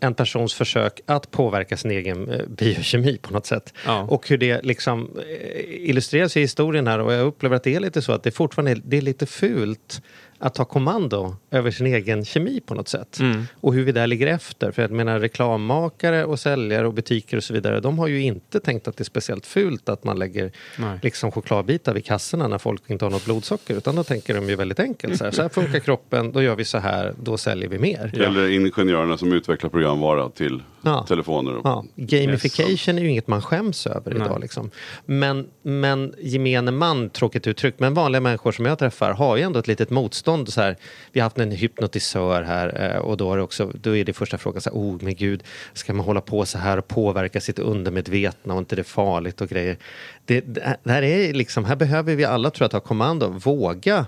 en 0.00 0.14
persons 0.14 0.54
försök 0.54 1.00
att 1.06 1.30
påverka 1.30 1.76
sin 1.76 1.90
egen 1.90 2.28
eh, 2.28 2.46
biokemi 2.46 3.18
på 3.22 3.32
något 3.32 3.46
sätt. 3.46 3.74
Ja. 3.86 4.02
Och 4.02 4.28
hur 4.28 4.38
det 4.38 4.64
liksom 4.64 5.10
eh, 5.18 5.88
illustreras 5.90 6.36
i 6.36 6.40
historien 6.40 6.86
här 6.86 6.98
och 6.98 7.12
jag 7.12 7.26
upplever 7.26 7.56
att 7.56 7.62
det 7.62 7.74
är 7.74 7.80
lite 7.80 8.02
så 8.02 8.12
att 8.12 8.22
det 8.22 8.30
fortfarande 8.30 8.70
är, 8.70 8.82
det 8.84 8.96
är 8.96 9.00
lite 9.00 9.26
fult 9.26 10.02
att 10.38 10.54
ta 10.54 10.64
kommando 10.64 11.36
över 11.50 11.70
sin 11.70 11.86
egen 11.86 12.24
kemi 12.24 12.60
på 12.60 12.74
något 12.74 12.88
sätt. 12.88 13.20
Mm. 13.20 13.44
Och 13.60 13.74
hur 13.74 13.84
vi 13.84 13.92
där 13.92 14.06
ligger 14.06 14.26
efter. 14.26 14.70
För 14.72 14.82
jag 14.82 14.90
menar 14.90 15.20
reklammakare 15.20 16.24
och 16.24 16.38
säljare 16.38 16.86
och 16.86 16.94
butiker 16.94 17.36
och 17.36 17.44
så 17.44 17.54
vidare. 17.54 17.80
De 17.80 17.98
har 17.98 18.06
ju 18.06 18.22
inte 18.22 18.60
tänkt 18.60 18.88
att 18.88 18.96
det 18.96 19.02
är 19.02 19.04
speciellt 19.04 19.46
fult 19.46 19.88
att 19.88 20.04
man 20.04 20.18
lägger 20.18 20.52
Nej. 20.78 20.98
liksom 21.02 21.32
chokladbitar 21.32 21.94
vid 21.94 22.04
kassorna 22.04 22.48
när 22.48 22.58
folk 22.58 22.90
inte 22.90 23.04
har 23.04 23.10
något 23.10 23.24
blodsocker. 23.24 23.76
Utan 23.76 23.96
då 23.96 24.04
tänker 24.04 24.34
de 24.34 24.48
ju 24.48 24.56
väldigt 24.56 24.80
enkelt. 24.80 25.18
Så 25.18 25.24
här, 25.24 25.30
så 25.30 25.42
här 25.42 25.48
funkar 25.48 25.78
kroppen, 25.78 26.32
då 26.32 26.42
gör 26.42 26.56
vi 26.56 26.64
så 26.64 26.78
här, 26.78 27.14
då 27.22 27.36
säljer 27.36 27.68
vi 27.68 27.78
mer. 27.78 28.20
Eller 28.20 28.48
ingenjörerna 28.48 29.18
som 29.18 29.32
utvecklar 29.32 29.70
programvara 29.70 30.28
till 30.28 30.62
Ja. 30.90 31.04
telefoner. 31.08 31.56
Och, 31.56 31.66
Ja, 31.66 31.84
gamification 31.96 32.98
är 32.98 33.02
ju 33.02 33.10
inget 33.10 33.26
man 33.26 33.42
skäms 33.42 33.86
över 33.86 34.14
idag. 34.14 34.40
Liksom. 34.40 34.70
Men, 35.06 35.46
men 35.62 36.14
gemene 36.18 36.70
man, 36.70 37.10
tråkigt 37.10 37.46
uttryckt, 37.46 37.80
men 37.80 37.94
vanliga 37.94 38.20
människor 38.20 38.52
som 38.52 38.66
jag 38.66 38.78
träffar 38.78 39.12
har 39.12 39.36
ju 39.36 39.42
ändå 39.42 39.58
ett 39.58 39.68
litet 39.68 39.90
motstånd. 39.90 40.52
Så 40.52 40.60
här, 40.60 40.76
vi 41.12 41.20
har 41.20 41.24
haft 41.24 41.38
en 41.38 41.50
hypnotisör 41.50 42.42
här 42.42 42.94
eh, 42.94 42.98
och 42.98 43.16
då 43.16 43.32
är 43.32 43.36
det, 43.36 43.42
också, 43.42 43.72
då 43.74 43.96
är 43.96 44.04
det 44.04 44.12
första 44.12 44.38
frågan 44.38 44.60
så 44.60 44.70
här, 44.70 44.76
oh 44.76 44.98
men 45.00 45.14
gud, 45.14 45.42
ska 45.72 45.92
man 45.92 46.06
hålla 46.06 46.20
på 46.20 46.46
så 46.46 46.58
här 46.58 46.78
och 46.78 46.88
påverka 46.88 47.40
sitt 47.40 47.58
undermedvetna 47.58 48.54
och 48.54 48.58
inte 48.58 48.76
det 48.76 48.82
är 48.82 48.84
farligt 48.84 49.40
och 49.40 49.48
grejer. 49.48 49.76
Det, 50.24 50.40
det 50.40 50.76
här, 50.84 51.02
är 51.02 51.34
liksom, 51.34 51.64
här 51.64 51.76
behöver 51.76 52.14
vi 52.14 52.24
alla 52.24 52.50
tror 52.50 52.64
jag 52.64 52.70
ta 52.70 52.80
kommando, 52.80 53.28
våga 53.28 54.06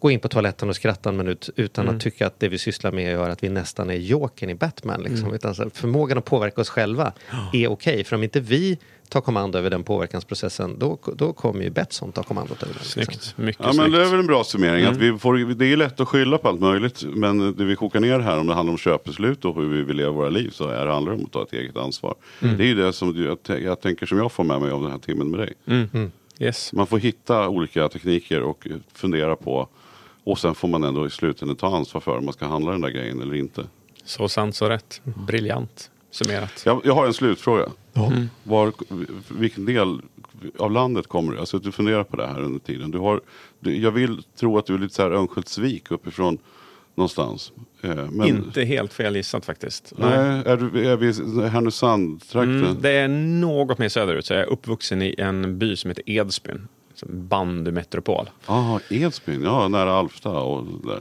gå 0.00 0.10
in 0.10 0.20
på 0.20 0.28
toaletten 0.28 0.68
och 0.68 0.76
skratta 0.76 1.08
en 1.08 1.16
minut 1.16 1.50
utan 1.56 1.84
Mm. 1.84 1.96
att 1.96 2.02
tycka 2.02 2.26
att 2.26 2.40
det 2.40 2.48
vi 2.48 2.58
sysslar 2.58 2.92
med 2.92 3.12
gör 3.12 3.30
att 3.30 3.42
vi 3.42 3.48
nästan 3.48 3.90
är 3.90 3.94
Jokern 3.94 4.50
i 4.50 4.54
Batman. 4.54 5.00
Liksom. 5.02 5.20
Mm. 5.24 5.34
Utan 5.34 5.54
så 5.54 5.70
förmågan 5.70 6.18
att 6.18 6.24
påverka 6.24 6.60
oss 6.60 6.68
själva 6.68 7.12
är 7.52 7.68
okej. 7.68 8.04
För 8.04 8.16
om 8.16 8.22
inte 8.22 8.40
vi 8.40 8.78
tar 9.08 9.20
kommando 9.20 9.58
över 9.58 9.70
den 9.70 9.84
påverkansprocessen 9.84 10.78
då, 10.78 10.98
då 11.16 11.32
kommer 11.32 11.62
ju 11.62 11.70
Betsson 11.70 12.12
ta 12.12 12.22
kommandot 12.22 12.62
över 12.62 12.74
den. 12.74 12.82
Liksom. 12.82 13.02
Snyggt. 13.04 13.34
Mycket 13.38 13.60
Ja 13.60 13.66
men 13.66 13.74
snyggt. 13.74 13.92
det 13.92 14.02
är 14.02 14.10
väl 14.10 14.20
en 14.20 14.26
bra 14.26 14.44
summering. 14.44 14.80
Mm. 14.80 14.92
Att 14.92 14.96
vi 14.98 15.18
får, 15.18 15.54
det 15.54 15.66
är 15.72 15.76
lätt 15.76 16.00
att 16.00 16.08
skylla 16.08 16.38
på 16.38 16.48
allt 16.48 16.60
möjligt. 16.60 17.04
Men 17.14 17.54
det 17.56 17.64
vi 17.64 17.76
kokar 17.76 18.00
ner 18.00 18.18
här 18.18 18.38
om 18.38 18.46
det 18.46 18.54
handlar 18.54 18.72
om 18.72 18.78
köpbeslut 18.78 19.44
och 19.44 19.54
hur 19.54 19.68
vi 19.68 19.82
vill 19.82 19.96
leva 19.96 20.10
våra 20.10 20.28
liv. 20.28 20.50
Så 20.50 20.68
är 20.68 20.86
det 20.86 20.92
handlar 20.92 21.12
det 21.12 21.18
om 21.18 21.24
att 21.24 21.32
ta 21.32 21.42
ett 21.42 21.52
eget 21.52 21.76
ansvar. 21.76 22.14
Mm. 22.42 22.56
Det 22.56 22.64
är 22.64 22.66
ju 22.68 22.74
det 22.74 22.92
som 22.92 23.38
jag, 23.46 23.60
jag 23.60 23.80
tänker 23.80 24.06
som 24.06 24.18
jag 24.18 24.32
får 24.32 24.44
med 24.44 24.60
mig 24.60 24.70
av 24.70 24.82
den 24.82 24.90
här 24.90 24.98
timmen 24.98 25.30
med 25.30 25.40
dig. 25.40 25.52
Mm. 25.66 26.10
Yes. 26.40 26.72
Man 26.72 26.86
får 26.86 26.98
hitta 26.98 27.48
olika 27.48 27.88
tekniker 27.88 28.42
och 28.42 28.66
fundera 28.94 29.36
på. 29.36 29.68
Och 30.28 30.38
sen 30.38 30.54
får 30.54 30.68
man 30.68 30.84
ändå 30.84 31.06
i 31.06 31.10
slutändan 31.10 31.56
ta 31.56 31.76
ansvar 31.76 32.00
för 32.00 32.18
om 32.18 32.24
man 32.24 32.34
ska 32.34 32.46
handla 32.46 32.72
den 32.72 32.80
där 32.80 32.88
grejen 32.88 33.22
eller 33.22 33.34
inte. 33.34 33.66
Så 34.04 34.28
sant, 34.28 34.56
så 34.56 34.68
rätt. 34.68 35.00
Briljant 35.04 35.90
summerat. 36.10 36.62
Jag, 36.66 36.80
jag 36.84 36.94
har 36.94 37.06
en 37.06 37.14
slutfråga. 37.14 37.68
Var, 38.42 38.72
vilken 39.38 39.64
del 39.64 40.00
av 40.58 40.70
landet 40.72 41.06
kommer 41.06 41.32
du? 41.32 41.38
Alltså 41.38 41.58
du 41.58 41.72
funderar 41.72 42.04
på 42.04 42.16
det 42.16 42.26
här 42.26 42.42
under 42.42 42.60
tiden. 42.60 42.90
Du 42.90 42.98
har, 42.98 43.20
du, 43.60 43.76
jag 43.76 43.90
vill 43.90 44.22
tro 44.22 44.58
att 44.58 44.66
du 44.66 44.74
är 44.74 44.78
lite 44.78 44.94
så 44.94 45.02
här 45.02 45.10
Örnsköldsvik 45.10 45.90
uppifrån 45.90 46.38
någonstans. 46.94 47.52
Eh, 47.80 48.10
men, 48.10 48.28
Inte 48.28 48.64
helt 48.64 48.92
fel 48.92 49.16
gissat 49.16 49.44
faktiskt. 49.44 49.92
Nej, 49.96 50.42
är, 50.46 50.56
du, 50.56 50.88
är 50.88 50.96
vi 50.96 51.08
i 51.08 51.48
Härnösand-trakten? 51.48 52.64
Mm, 52.64 52.76
det 52.80 52.90
är 52.90 53.08
något 53.08 53.78
mer 53.78 53.88
söderut, 53.88 54.26
så 54.26 54.32
jag 54.32 54.42
är 54.42 54.46
uppvuxen 54.46 55.02
i 55.02 55.14
en 55.18 55.58
by 55.58 55.76
som 55.76 55.90
heter 55.90 56.10
Edsbyn. 56.10 56.68
Bandymetropol. 57.06 58.30
ah, 58.46 58.78
Edsbyn, 58.90 59.42
ja 59.42 59.68
nära 59.68 59.92
Alfta 59.92 60.30
och 60.30 60.64
där. 60.84 61.00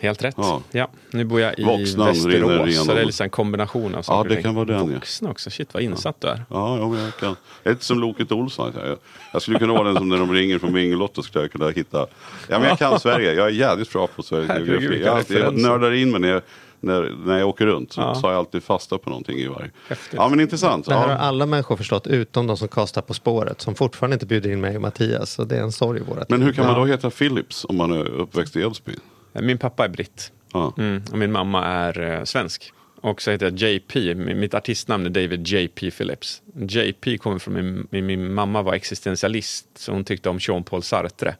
Helt 0.00 0.24
rätt. 0.24 0.34
Ja. 0.38 0.62
Ja. 0.70 0.88
nu 1.10 1.24
bor 1.24 1.40
jag 1.40 1.58
i 1.58 1.64
Voxnan 1.64 2.06
Västerås, 2.06 2.76
så 2.86 2.94
det 2.94 3.00
är 3.00 3.04
liksom 3.04 3.24
en 3.24 3.30
kombination 3.30 3.94
av 3.94 4.02
saker 4.02 4.30
och 4.30 4.36
det 4.36 4.42
kan 4.42 4.54
vara 4.54 4.64
den, 4.64 4.78
ja. 4.78 4.84
Vuxna 4.84 5.30
också, 5.30 5.50
shit 5.50 5.74
vad 5.74 5.82
insatt 5.82 6.20
du 6.20 6.28
är. 6.28 6.44
Ja, 6.50 6.78
ja, 6.78 6.88
men 6.88 7.00
jag 7.00 7.16
kan. 7.16 7.36
Inte 7.66 7.84
som 7.84 8.00
Loket 8.00 8.32
Olsson. 8.32 8.72
Jag, 8.84 8.98
jag 9.32 9.42
skulle 9.42 9.58
kunna 9.58 9.72
vara 9.72 9.84
den 9.84 9.96
som 9.96 10.08
när 10.08 10.18
de 10.18 10.32
ringer 10.32 10.58
från 10.58 10.72
Bingolotto 10.72 11.22
skulle 11.22 11.44
jag 11.44 11.52
kunna 11.52 11.68
hitta. 11.70 12.06
Ja, 12.48 12.58
men 12.58 12.68
jag 12.68 12.78
kan 12.78 13.00
Sverige. 13.00 13.32
Jag 13.32 13.46
är 13.46 13.50
jävligt 13.50 13.92
bra 13.92 14.06
på 14.06 14.22
Sveriges 14.22 14.68
geografi. 14.68 15.02
Jag, 15.04 15.24
jag 15.40 15.58
nördar 15.58 15.92
in 15.92 16.10
mig 16.10 16.20
när 16.20 16.28
jag, 16.28 16.42
när, 16.82 17.14
när 17.26 17.38
jag 17.38 17.48
åker 17.48 17.66
runt. 17.66 17.92
Så 17.92 18.00
Ja. 18.00 18.14
tar 18.14 18.30
jag 18.30 18.38
alltid 18.38 18.62
fasta 18.62 18.98
på 18.98 19.10
någonting 19.10 19.38
i 19.38 19.46
varje. 19.46 19.70
Häftigt. 19.88 20.14
Ja, 20.16 20.28
men 20.28 20.40
intressant. 20.40 20.86
Det 20.86 20.94
här 20.94 21.02
har 21.02 21.08
Ja. 21.14 21.18
alla 21.18 21.46
människor 21.46 21.76
förstått 21.76 22.06
utom 22.06 22.46
de 22.46 22.56
som 22.56 22.68
kastar 22.68 23.02
På 23.02 23.14
spåret 23.14 23.60
som 23.60 23.74
fortfarande 23.74 24.14
inte 24.14 24.26
bjuder 24.26 24.50
in 24.50 24.60
mig 24.60 24.76
och 24.76 24.82
Mattias. 24.82 25.30
Så 25.30 25.44
det 25.44 25.56
är 25.56 25.62
en 25.62 25.72
sorg 25.72 26.00
i 26.00 26.04
vårat 26.04 26.30
Men 26.30 26.42
hur 26.42 26.52
kan 26.52 26.64
man 26.66 26.74
Ja. 26.74 26.80
då 26.80 26.86
heta 26.86 27.10
Philips 27.10 27.64
om 27.68 27.76
man 27.76 27.92
är 27.92 28.04
uppväxt 28.08 28.56
i 28.56 28.60
Edsbyn? 28.62 29.00
Min 29.32 29.58
pappa 29.58 29.84
är 29.84 29.88
britt. 29.88 30.32
Ja. 30.52 30.72
Mm, 30.78 31.02
och 31.12 31.18
min 31.18 31.32
mamma 31.32 31.64
är 31.64 32.00
eh, 32.18 32.24
svensk. 32.24 32.72
Och 33.02 33.22
så 33.22 33.30
heter 33.30 33.46
jag 33.46 33.58
JP. 33.58 34.14
Mitt 34.14 34.54
artistnamn 34.54 35.06
är 35.06 35.10
David 35.10 35.48
JP 35.48 35.90
Phillips. 35.90 36.42
JP 36.54 37.18
kommer 37.18 37.38
från 37.38 37.54
min, 37.54 37.86
min, 37.90 38.06
min 38.06 38.34
mamma 38.34 38.62
var 38.62 38.74
existentialist. 38.74 39.66
Så 39.74 39.92
hon 39.92 40.04
tyckte 40.04 40.28
om 40.28 40.38
Jean-Paul 40.40 40.82
Sartre. 40.82 41.36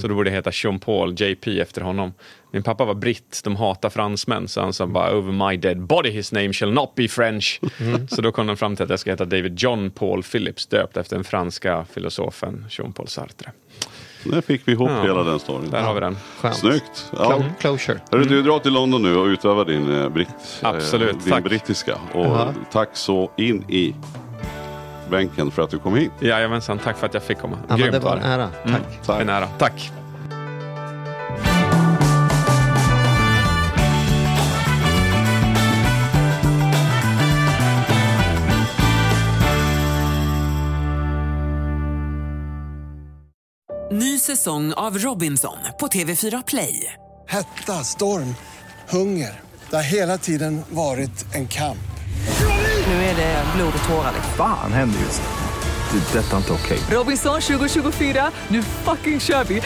Så 0.00 0.08
då 0.08 0.14
borde 0.14 0.30
jag 0.30 0.36
heta 0.36 0.50
Jean-Paul 0.52 1.14
JP 1.20 1.60
efter 1.60 1.80
honom. 1.80 2.12
Min 2.50 2.62
pappa 2.62 2.84
var 2.84 2.94
britt. 2.94 3.40
De 3.44 3.56
hatar 3.56 3.90
fransmän. 3.90 4.48
Så 4.48 4.60
han 4.60 4.72
sa 4.72 4.86
bara 4.86 5.16
over 5.16 5.48
my 5.48 5.56
dead 5.56 5.80
body 5.80 6.10
his 6.10 6.32
name 6.32 6.52
shall 6.52 6.72
not 6.72 6.94
be 6.94 7.08
French. 7.08 7.60
Så 8.10 8.22
då 8.22 8.32
kom 8.32 8.46
de 8.46 8.56
fram 8.56 8.76
till 8.76 8.82
att 8.82 8.90
jag 8.90 9.00
ska 9.00 9.10
heta 9.10 9.24
David 9.24 9.60
John 9.60 9.90
Paul 9.90 10.22
Phillips. 10.22 10.66
Döpt 10.66 10.96
efter 10.96 11.16
den 11.16 11.24
franska 11.24 11.84
filosofen 11.94 12.66
Jean-Paul 12.70 13.08
Sartre. 13.08 13.52
Där 14.24 14.40
fick 14.40 14.68
vi 14.68 14.72
ihop 14.72 14.90
Ja. 14.90 15.02
hela 15.02 15.22
den 15.22 15.38
storyn. 15.38 15.70
Där 15.70 15.82
har 15.82 15.94
vi 15.94 16.00
den. 16.00 16.16
Skönt. 16.40 16.56
Snyggt. 16.56 17.12
Ja. 17.16 17.18
Clo- 17.32 17.50
Closure. 17.60 17.98
Hörru, 18.12 18.24
du 18.24 18.42
drar 18.42 18.58
till 18.58 18.72
London 18.72 19.02
nu 19.02 19.16
och 19.16 19.24
utövar 19.26 19.64
din, 19.64 20.00
eh, 20.02 20.08
britt, 20.08 20.28
Absolut, 20.62 21.12
eh, 21.12 21.18
din 21.18 21.32
tack. 21.32 21.44
brittiska. 21.44 21.94
Och 22.12 22.24
Jaha. 22.26 22.54
tack 22.72 22.88
så 22.92 23.30
in 23.36 23.64
i 23.68 23.94
bänken 25.10 25.50
för 25.50 25.62
att 25.62 25.70
du 25.70 25.78
kom 25.78 25.94
hit. 25.94 26.10
Jajamensan, 26.20 26.78
tack 26.78 26.98
för 26.98 27.06
att 27.06 27.14
jag 27.14 27.22
fick 27.22 27.38
komma. 27.38 27.56
Ja, 27.60 27.64
men 27.68 27.78
Grymt 27.78 27.92
det 27.92 27.98
var 27.98 28.16
en 28.16 28.22
ära. 28.22 28.48
Tack. 28.64 29.06
Tack. 29.06 29.20
En 29.22 29.28
ära. 29.28 29.46
Tack. 29.46 29.90
Ny 43.94 44.18
säsong 44.18 44.72
av 44.72 44.98
Robinson 44.98 45.56
på 45.80 45.86
TV4 45.86 46.42
Play. 46.46 46.92
Hetta, 47.28 47.72
storm, 47.72 48.34
hunger. 48.88 49.40
Det 49.70 49.76
har 49.76 49.82
hela 49.82 50.18
tiden 50.18 50.62
varit 50.70 51.34
en 51.34 51.48
kamp. 51.48 51.78
Nu 52.86 52.92
är 52.92 53.16
det 53.16 53.44
blod 53.56 53.72
och 53.82 53.88
tårar. 53.88 54.12
liksom. 54.14 54.32
Fan 54.36 54.72
händer 54.72 55.00
just 55.00 55.22
nu. 55.22 55.98
Det. 55.98 56.18
är 56.18 56.22
Detta 56.22 56.32
är 56.32 56.36
inte 56.36 56.52
okej. 56.52 56.78
Robinson 56.90 57.40
2024, 57.40 58.30
nu 58.48 58.62
fucking 58.62 59.20
kör 59.20 59.44
vi! 59.44 59.62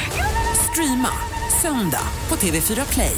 Streama 0.73 1.13
söndag 1.63 2.07
på 2.29 2.37
TV4 2.37 2.93
Play. 2.93 3.17